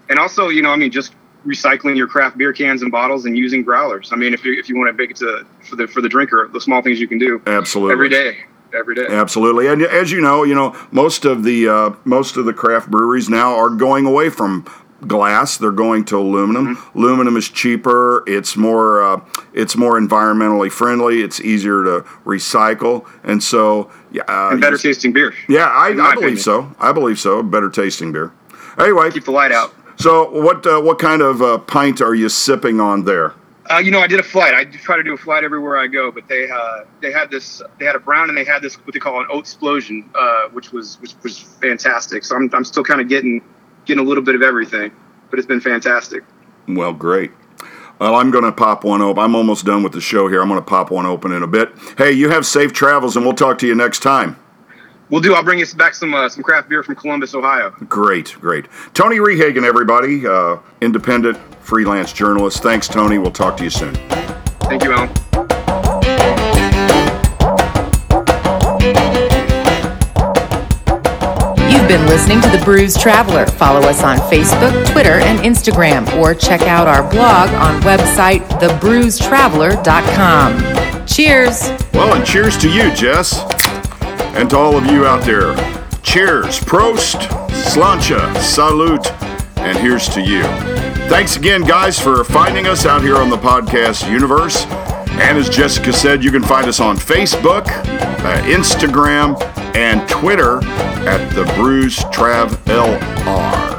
And 0.08 0.18
also, 0.18 0.48
you 0.48 0.62
know, 0.62 0.70
I 0.70 0.76
mean, 0.76 0.90
just 0.90 1.14
recycling 1.46 1.96
your 1.96 2.06
craft 2.06 2.36
beer 2.36 2.52
cans 2.52 2.82
and 2.82 2.92
bottles 2.92 3.24
and 3.24 3.36
using 3.36 3.62
growlers. 3.62 4.10
I 4.12 4.16
mean, 4.16 4.34
if 4.34 4.44
you 4.44 4.52
if 4.58 4.68
you 4.68 4.76
want 4.76 4.88
to 4.88 4.92
make 5.02 5.10
it 5.10 5.16
to 5.16 5.44
for 5.68 5.76
the 5.76 5.86
for 5.88 6.00
the 6.00 6.08
drinker, 6.08 6.48
the 6.52 6.60
small 6.60 6.82
things 6.82 7.00
you 7.00 7.08
can 7.08 7.18
do 7.18 7.40
Absolutely. 7.46 7.92
every 7.92 8.08
day, 8.08 8.36
every 8.72 8.94
day. 8.94 9.06
Absolutely, 9.08 9.66
and 9.68 9.82
as 9.82 10.10
you 10.12 10.20
know, 10.20 10.44
you 10.44 10.54
know 10.54 10.76
most 10.90 11.24
of 11.24 11.44
the 11.44 11.68
uh, 11.68 11.90
most 12.04 12.36
of 12.36 12.44
the 12.44 12.52
craft 12.52 12.90
breweries 12.90 13.28
now 13.28 13.54
are 13.56 13.70
going 13.70 14.06
away 14.06 14.30
from 14.30 14.64
glass. 15.06 15.56
They're 15.56 15.70
going 15.70 16.04
to 16.06 16.18
aluminum. 16.18 16.74
Mm-hmm. 16.76 16.98
Aluminum 16.98 17.36
is 17.36 17.48
cheaper. 17.48 18.24
It's 18.26 18.56
more 18.56 19.02
uh, 19.02 19.20
it's 19.54 19.76
more 19.76 19.98
environmentally 19.98 20.70
friendly. 20.72 21.22
It's 21.22 21.40
easier 21.40 21.84
to 21.84 22.00
recycle, 22.24 23.08
and 23.24 23.42
so 23.42 23.90
yeah, 24.10 24.22
uh, 24.28 24.50
And 24.52 24.60
better 24.60 24.78
tasting 24.78 25.12
beer. 25.12 25.34
Yeah, 25.48 25.66
I, 25.66 25.88
I 25.88 25.92
believe 25.92 26.16
opinion. 26.16 26.36
so. 26.38 26.74
I 26.80 26.92
believe 26.92 27.18
so. 27.18 27.42
Better 27.42 27.70
tasting 27.70 28.12
beer. 28.12 28.32
Anyway, 28.78 29.10
Keep 29.10 29.24
the 29.24 29.32
light 29.32 29.50
out. 29.52 29.74
so 29.96 30.30
what 30.30 30.66
uh, 30.66 30.80
what 30.80 30.98
kind 30.98 31.22
of 31.22 31.42
uh, 31.42 31.58
pint 31.58 32.00
are 32.00 32.14
you 32.14 32.28
sipping 32.28 32.80
on 32.80 33.04
there? 33.04 33.34
Uh, 33.70 33.78
you 33.78 33.90
know, 33.90 34.00
I 34.00 34.06
did 34.06 34.18
a 34.18 34.22
flight. 34.22 34.54
I 34.54 34.64
try 34.64 34.96
to 34.96 35.02
do 35.02 35.12
a 35.12 35.16
flight 35.16 35.44
everywhere 35.44 35.76
I 35.76 35.88
go, 35.88 36.10
but 36.10 36.26
they 36.26 36.48
uh, 36.50 36.84
they 37.02 37.12
had 37.12 37.30
this. 37.30 37.60
They 37.78 37.84
had 37.84 37.96
a 37.96 38.00
brown, 38.00 38.30
and 38.30 38.38
they 38.38 38.44
had 38.44 38.62
this 38.62 38.76
what 38.76 38.94
they 38.94 38.98
call 38.98 39.20
an 39.20 39.26
oat 39.30 39.40
explosion, 39.40 40.08
uh, 40.14 40.48
which 40.48 40.72
was 40.72 40.98
which 41.00 41.14
was 41.22 41.38
fantastic. 41.38 42.24
So 42.24 42.36
I'm 42.36 42.50
I'm 42.54 42.64
still 42.64 42.84
kind 42.84 43.00
of 43.00 43.08
getting 43.08 43.42
getting 43.84 44.02
a 44.04 44.08
little 44.08 44.24
bit 44.24 44.34
of 44.34 44.42
everything, 44.42 44.90
but 45.30 45.38
it's 45.38 45.46
been 45.46 45.60
fantastic. 45.60 46.24
Well, 46.66 46.92
great. 46.94 47.30
Well, 47.98 48.14
I'm 48.14 48.30
going 48.30 48.44
to 48.44 48.52
pop 48.52 48.84
one 48.84 49.02
open. 49.02 49.22
I'm 49.22 49.34
almost 49.34 49.66
done 49.66 49.82
with 49.82 49.92
the 49.92 50.00
show 50.00 50.28
here. 50.28 50.40
I'm 50.40 50.48
going 50.48 50.60
to 50.60 50.64
pop 50.64 50.90
one 50.90 51.04
open 51.04 51.32
in 51.32 51.42
a 51.42 51.48
bit. 51.48 51.72
Hey, 51.98 52.12
you 52.12 52.30
have 52.30 52.46
safe 52.46 52.72
travels, 52.72 53.16
and 53.16 53.24
we'll 53.24 53.34
talk 53.34 53.58
to 53.58 53.66
you 53.66 53.74
next 53.74 54.00
time. 54.00 54.38
We'll 55.10 55.20
do. 55.20 55.34
I'll 55.34 55.42
bring 55.42 55.62
us 55.62 55.72
back 55.72 55.94
some 55.94 56.14
uh, 56.14 56.28
some 56.28 56.42
craft 56.42 56.68
beer 56.68 56.82
from 56.82 56.94
Columbus, 56.94 57.34
Ohio. 57.34 57.70
Great, 57.88 58.36
great. 58.40 58.66
Tony 58.94 59.16
Rehagen, 59.16 59.64
everybody, 59.64 60.26
uh, 60.26 60.58
independent 60.80 61.38
freelance 61.62 62.12
journalist. 62.12 62.62
Thanks, 62.62 62.88
Tony. 62.88 63.18
We'll 63.18 63.30
talk 63.30 63.56
to 63.58 63.64
you 63.64 63.70
soon. 63.70 63.94
Thank 64.60 64.84
you, 64.84 64.92
Allen. 64.92 66.18
You've 71.70 71.86
been 71.88 72.06
listening 72.06 72.40
to 72.42 72.48
The 72.50 72.60
Brews 72.64 72.96
Traveler. 72.96 73.46
Follow 73.46 73.80
us 73.88 74.02
on 74.02 74.18
Facebook, 74.30 74.90
Twitter, 74.92 75.14
and 75.20 75.38
Instagram, 75.40 76.06
or 76.18 76.34
check 76.34 76.62
out 76.62 76.86
our 76.86 77.02
blog 77.10 77.48
on 77.50 77.80
website 77.82 78.40
thebrewstraveler.com. 78.60 81.06
Cheers! 81.06 81.70
Well, 81.94 82.14
and 82.14 82.24
cheers 82.26 82.56
to 82.58 82.68
you, 82.70 82.92
Jess, 82.94 83.40
and 84.36 84.50
to 84.50 84.56
all 84.56 84.76
of 84.76 84.86
you 84.86 85.06
out 85.06 85.24
there. 85.24 85.54
Cheers, 86.02 86.58
Prost, 86.60 87.20
Sláinte, 87.48 88.36
Salute, 88.40 89.12
and 89.58 89.78
here's 89.78 90.08
to 90.10 90.20
you. 90.20 90.42
Thanks 91.08 91.36
again, 91.36 91.62
guys, 91.62 91.98
for 91.98 92.24
finding 92.24 92.66
us 92.66 92.86
out 92.86 93.02
here 93.02 93.16
on 93.16 93.30
the 93.30 93.36
podcast 93.36 94.10
universe. 94.10 94.64
And 94.66 95.36
as 95.36 95.48
Jessica 95.48 95.92
said, 95.92 96.22
you 96.22 96.30
can 96.30 96.42
find 96.42 96.66
us 96.66 96.80
on 96.80 96.96
Facebook, 96.96 97.66
uh, 97.68 98.42
Instagram, 98.42 99.40
and 99.74 100.08
Twitter 100.08 100.58
at 101.08 101.28
the 101.34 101.44
Brews 101.56 101.98
Trav 101.98 102.50
LR. 102.66 103.77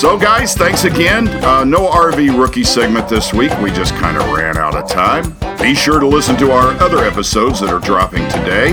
So, 0.00 0.18
guys, 0.18 0.54
thanks 0.54 0.84
again. 0.84 1.28
Uh, 1.28 1.62
no 1.62 1.86
RV 1.90 2.40
rookie 2.40 2.64
segment 2.64 3.06
this 3.06 3.34
week. 3.34 3.52
We 3.60 3.70
just 3.70 3.94
kind 3.96 4.16
of 4.16 4.32
ran 4.32 4.56
out 4.56 4.74
of 4.74 4.88
time. 4.88 5.36
Be 5.60 5.74
sure 5.74 6.00
to 6.00 6.06
listen 6.06 6.38
to 6.38 6.52
our 6.52 6.68
other 6.80 7.04
episodes 7.04 7.60
that 7.60 7.68
are 7.68 7.80
dropping 7.80 8.26
today. 8.30 8.70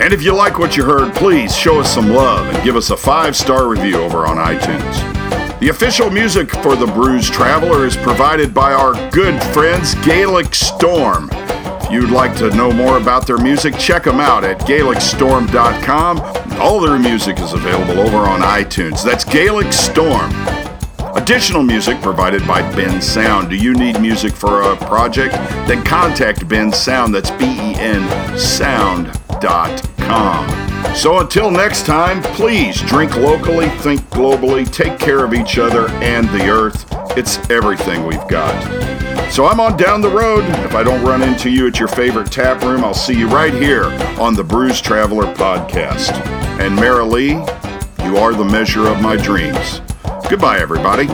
And 0.00 0.12
if 0.12 0.20
you 0.20 0.34
like 0.34 0.58
what 0.58 0.76
you 0.76 0.82
heard, 0.82 1.14
please 1.14 1.56
show 1.56 1.78
us 1.78 1.94
some 1.94 2.08
love 2.08 2.52
and 2.52 2.64
give 2.64 2.74
us 2.74 2.90
a 2.90 2.96
five 2.96 3.36
star 3.36 3.68
review 3.68 3.98
over 3.98 4.26
on 4.26 4.36
iTunes. 4.36 5.60
The 5.60 5.68
official 5.68 6.10
music 6.10 6.50
for 6.50 6.74
The 6.74 6.88
Brews 6.88 7.30
Traveler 7.30 7.86
is 7.86 7.96
provided 7.96 8.52
by 8.52 8.72
our 8.72 8.94
good 9.12 9.40
friends 9.54 9.94
Gaelic 10.04 10.56
Storm. 10.56 11.28
If 11.32 11.92
you'd 11.92 12.10
like 12.10 12.36
to 12.38 12.50
know 12.50 12.72
more 12.72 12.96
about 12.96 13.28
their 13.28 13.38
music, 13.38 13.78
check 13.78 14.02
them 14.02 14.18
out 14.18 14.42
at 14.42 14.58
GaelicStorm.com. 14.62 16.20
All 16.60 16.80
their 16.80 16.98
music 16.98 17.38
is 17.38 17.52
available 17.52 18.00
over 18.00 18.16
on 18.16 18.40
iTunes. 18.40 19.04
That's 19.04 19.24
Gaelic 19.24 19.72
Storm. 19.72 20.32
Additional 21.16 21.62
music 21.62 22.00
provided 22.02 22.46
by 22.46 22.60
Bensound. 22.72 23.48
Do 23.48 23.56
you 23.56 23.72
need 23.72 24.00
music 24.00 24.34
for 24.34 24.62
a 24.62 24.76
project? 24.76 25.34
Then 25.68 25.84
contact 25.84 26.40
Bensound. 26.48 27.12
That's 27.12 27.30
B 27.30 27.44
E 27.44 27.74
N 27.76 28.38
Sound.com. 28.38 29.34
So 30.94 31.18
until 31.20 31.50
next 31.50 31.86
time, 31.86 32.22
please 32.22 32.80
drink 32.82 33.16
locally, 33.16 33.68
think 33.80 34.00
globally, 34.10 34.70
take 34.70 34.98
care 34.98 35.24
of 35.24 35.32
each 35.34 35.58
other 35.58 35.88
and 36.02 36.28
the 36.28 36.48
earth. 36.48 36.86
It's 37.16 37.38
everything 37.48 38.06
we've 38.06 38.26
got. 38.28 38.52
So 39.32 39.46
I'm 39.46 39.60
on 39.60 39.76
down 39.76 40.00
the 40.00 40.10
road. 40.10 40.44
If 40.64 40.74
I 40.74 40.82
don't 40.82 41.04
run 41.04 41.22
into 41.22 41.48
you 41.50 41.66
at 41.66 41.78
your 41.78 41.88
favorite 41.88 42.30
tap 42.30 42.62
room, 42.62 42.84
I'll 42.84 42.92
see 42.92 43.18
you 43.18 43.28
right 43.28 43.54
here 43.54 43.84
on 44.20 44.34
the 44.34 44.44
Brews 44.44 44.80
Traveler 44.80 45.32
podcast. 45.34 46.12
And 46.60 46.78
Marilee, 46.78 47.40
you 48.04 48.16
are 48.18 48.34
the 48.34 48.44
measure 48.44 48.86
of 48.86 49.00
my 49.00 49.16
dreams. 49.16 49.80
Goodbye, 50.30 50.58
everybody. 50.58 51.06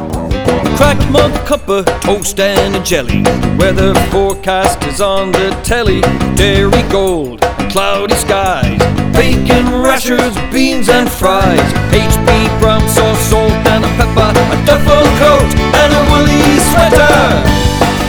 Cracked 0.76 1.10
mug, 1.10 1.34
cup 1.44 1.68
of 1.68 1.84
toast 2.00 2.38
and 2.38 2.76
a 2.76 2.82
jelly. 2.82 3.22
Weather 3.58 3.92
forecast 4.10 4.84
is 4.84 5.00
on 5.00 5.32
the 5.32 5.50
telly. 5.64 6.00
Dairy 6.36 6.82
gold, 6.90 7.40
cloudy 7.70 8.14
skies. 8.14 8.78
Bacon 9.12 9.66
rashers, 9.82 10.34
beans 10.52 10.88
and 10.88 11.10
fries. 11.10 11.60
HP 11.90 12.60
brown 12.60 12.86
sauce, 12.88 13.20
salt 13.28 13.50
and 13.50 13.84
a 13.84 13.88
pepper. 13.98 14.30
A 14.30 14.56
duffel 14.64 15.04
coat 15.18 15.50
and 15.58 15.90
a 15.90 16.02
woolly 16.10 16.58
sweater. 16.70 17.18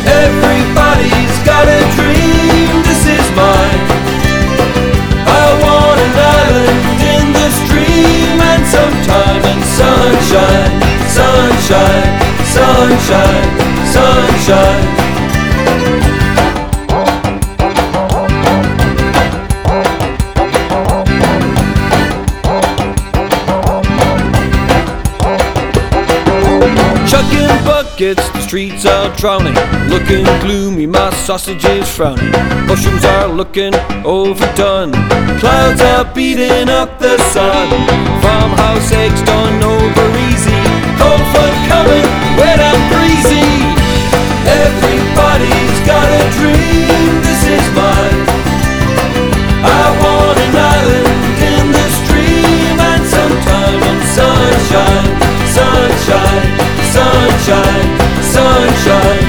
Everybody's 0.05 1.35
got 1.43 1.65
a 1.67 1.81
dream. 1.97 2.83
This 2.85 3.03
is 3.09 3.25
mine. 3.35 3.81
I 5.25 5.43
want 5.65 5.99
an 5.99 6.13
island 6.13 6.61
in 6.61 6.65
the 6.65 6.70
stream 8.71 8.83
and 8.83 9.03
some 9.03 9.03
time 9.03 9.43
and 9.43 9.63
sunshine, 9.63 10.81
sunshine, 11.09 12.09
sunshine, 12.45 13.49
sunshine. 13.91 15.01
Chucking 27.07 27.51
buckets 28.01 28.29
the 28.31 28.41
streets 28.41 28.85
are 28.85 29.15
drowning. 29.15 29.53
Looking 29.87 30.25
gloomy, 30.41 30.87
my 30.87 31.11
sausage 31.25 31.63
is 31.65 31.87
frowning. 31.87 32.31
Mushrooms 32.65 33.05
are 33.05 33.27
looking 33.27 33.73
overdone. 34.03 34.91
Clouds 35.39 35.81
are 35.81 36.05
beating 36.13 36.69
up 36.69 36.97
the 36.99 37.17
sun. 37.29 37.69
Farmhouse 38.21 38.91
eggs 38.91 39.21
done 39.21 39.61
over 39.61 40.07
easy. 40.29 40.61
Cold 40.97 41.21
front 41.31 41.57
coming, 41.69 42.07
wet 42.41 42.59
and 42.59 42.81
breezy. 42.89 43.49
Everybody's 44.49 45.79
got 45.85 46.09
a 46.09 46.23
dream, 46.41 47.09
this 47.21 47.43
is 47.55 47.65
mine. 47.77 48.21
I 49.61 49.83
want 50.01 50.37
an 50.41 50.55
island 50.57 51.07
in 51.53 51.65
the 51.77 51.87
stream 52.01 52.77
and 52.81 53.03
some 53.05 53.35
time 53.45 53.81
in 53.91 53.99
sunshine, 54.17 55.09
sunshine, 55.53 56.60
sunshine, 56.93 57.99
sunshine. 58.21 59.21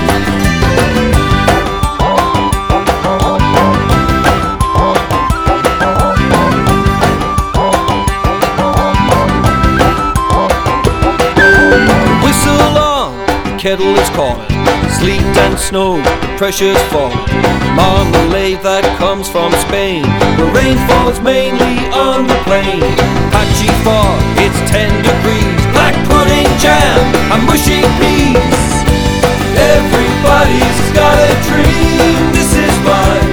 Whistle 12.24 12.78
on, 12.78 13.26
the 13.44 13.56
kettle 13.58 13.96
is 13.96 14.08
calling. 14.10 14.51
Sleet 14.98 15.24
and 15.44 15.58
snow, 15.58 15.96
the 15.96 16.30
pressure's 16.38 16.80
falling. 16.92 17.18
Marmalade 17.74 18.60
that 18.62 18.84
comes 19.00 19.26
from 19.28 19.50
Spain, 19.66 20.04
the 20.38 20.46
rain 20.52 20.76
falls 20.86 21.18
mainly 21.24 21.88
on 21.90 22.28
the 22.28 22.38
plain. 22.46 22.84
Patchy 23.32 23.72
fog, 23.82 24.20
it's 24.38 24.60
10 24.70 24.92
degrees. 25.02 25.60
Black 25.74 25.96
pudding 26.06 26.46
jam 26.60 27.00
and 27.32 27.42
mushy 27.48 27.82
peas. 27.98 28.62
Everybody's 29.56 30.80
got 30.94 31.16
a 31.18 31.34
dream, 31.50 32.20
this 32.36 32.52
is 32.52 32.74
mine. 32.86 33.32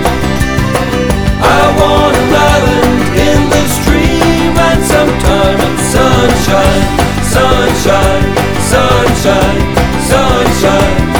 I 1.44 1.62
want 1.78 2.16
an 2.16 2.34
island 2.34 3.00
in 3.14 3.40
the 3.46 3.64
stream 3.78 4.54
and 4.58 4.82
some 4.88 5.12
time 5.22 5.60
in 5.60 5.76
sunshine, 5.92 6.86
sunshine, 7.30 8.26
sunshine, 8.74 9.60
sunshine. 10.08 11.19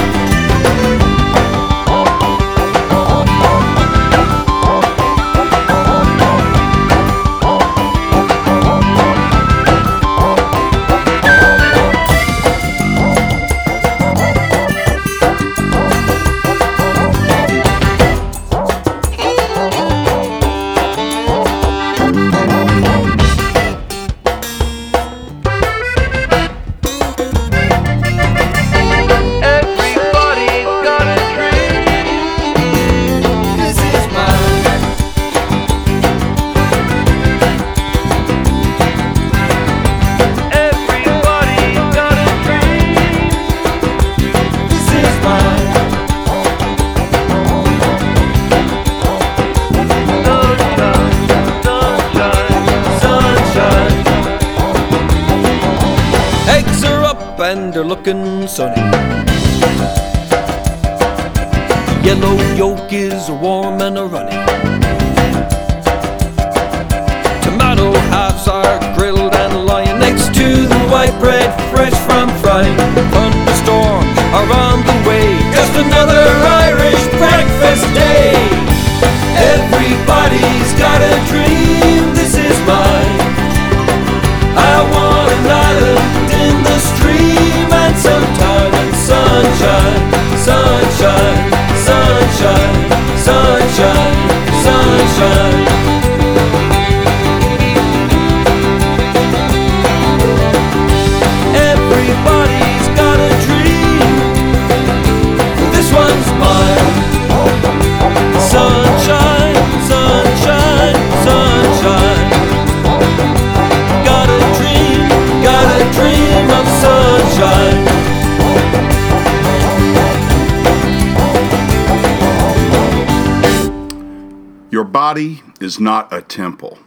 Body 125.10 125.42
is 125.60 125.80
not 125.80 126.12
a 126.12 126.22
temple, 126.22 126.78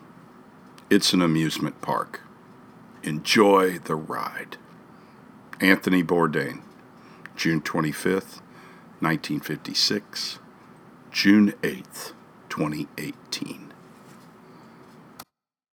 it's 0.89 1.11
an 1.11 1.21
amusement 1.21 1.81
park. 1.81 2.21
Enjoy 3.03 3.77
the 3.79 3.95
ride. 3.95 4.55
Anthony 5.59 6.01
Bourdain, 6.01 6.61
June 7.35 7.59
25th, 7.59 8.39
1956, 9.01 10.39
June 11.11 11.51
8th, 11.63 12.13
2018. 12.47 12.92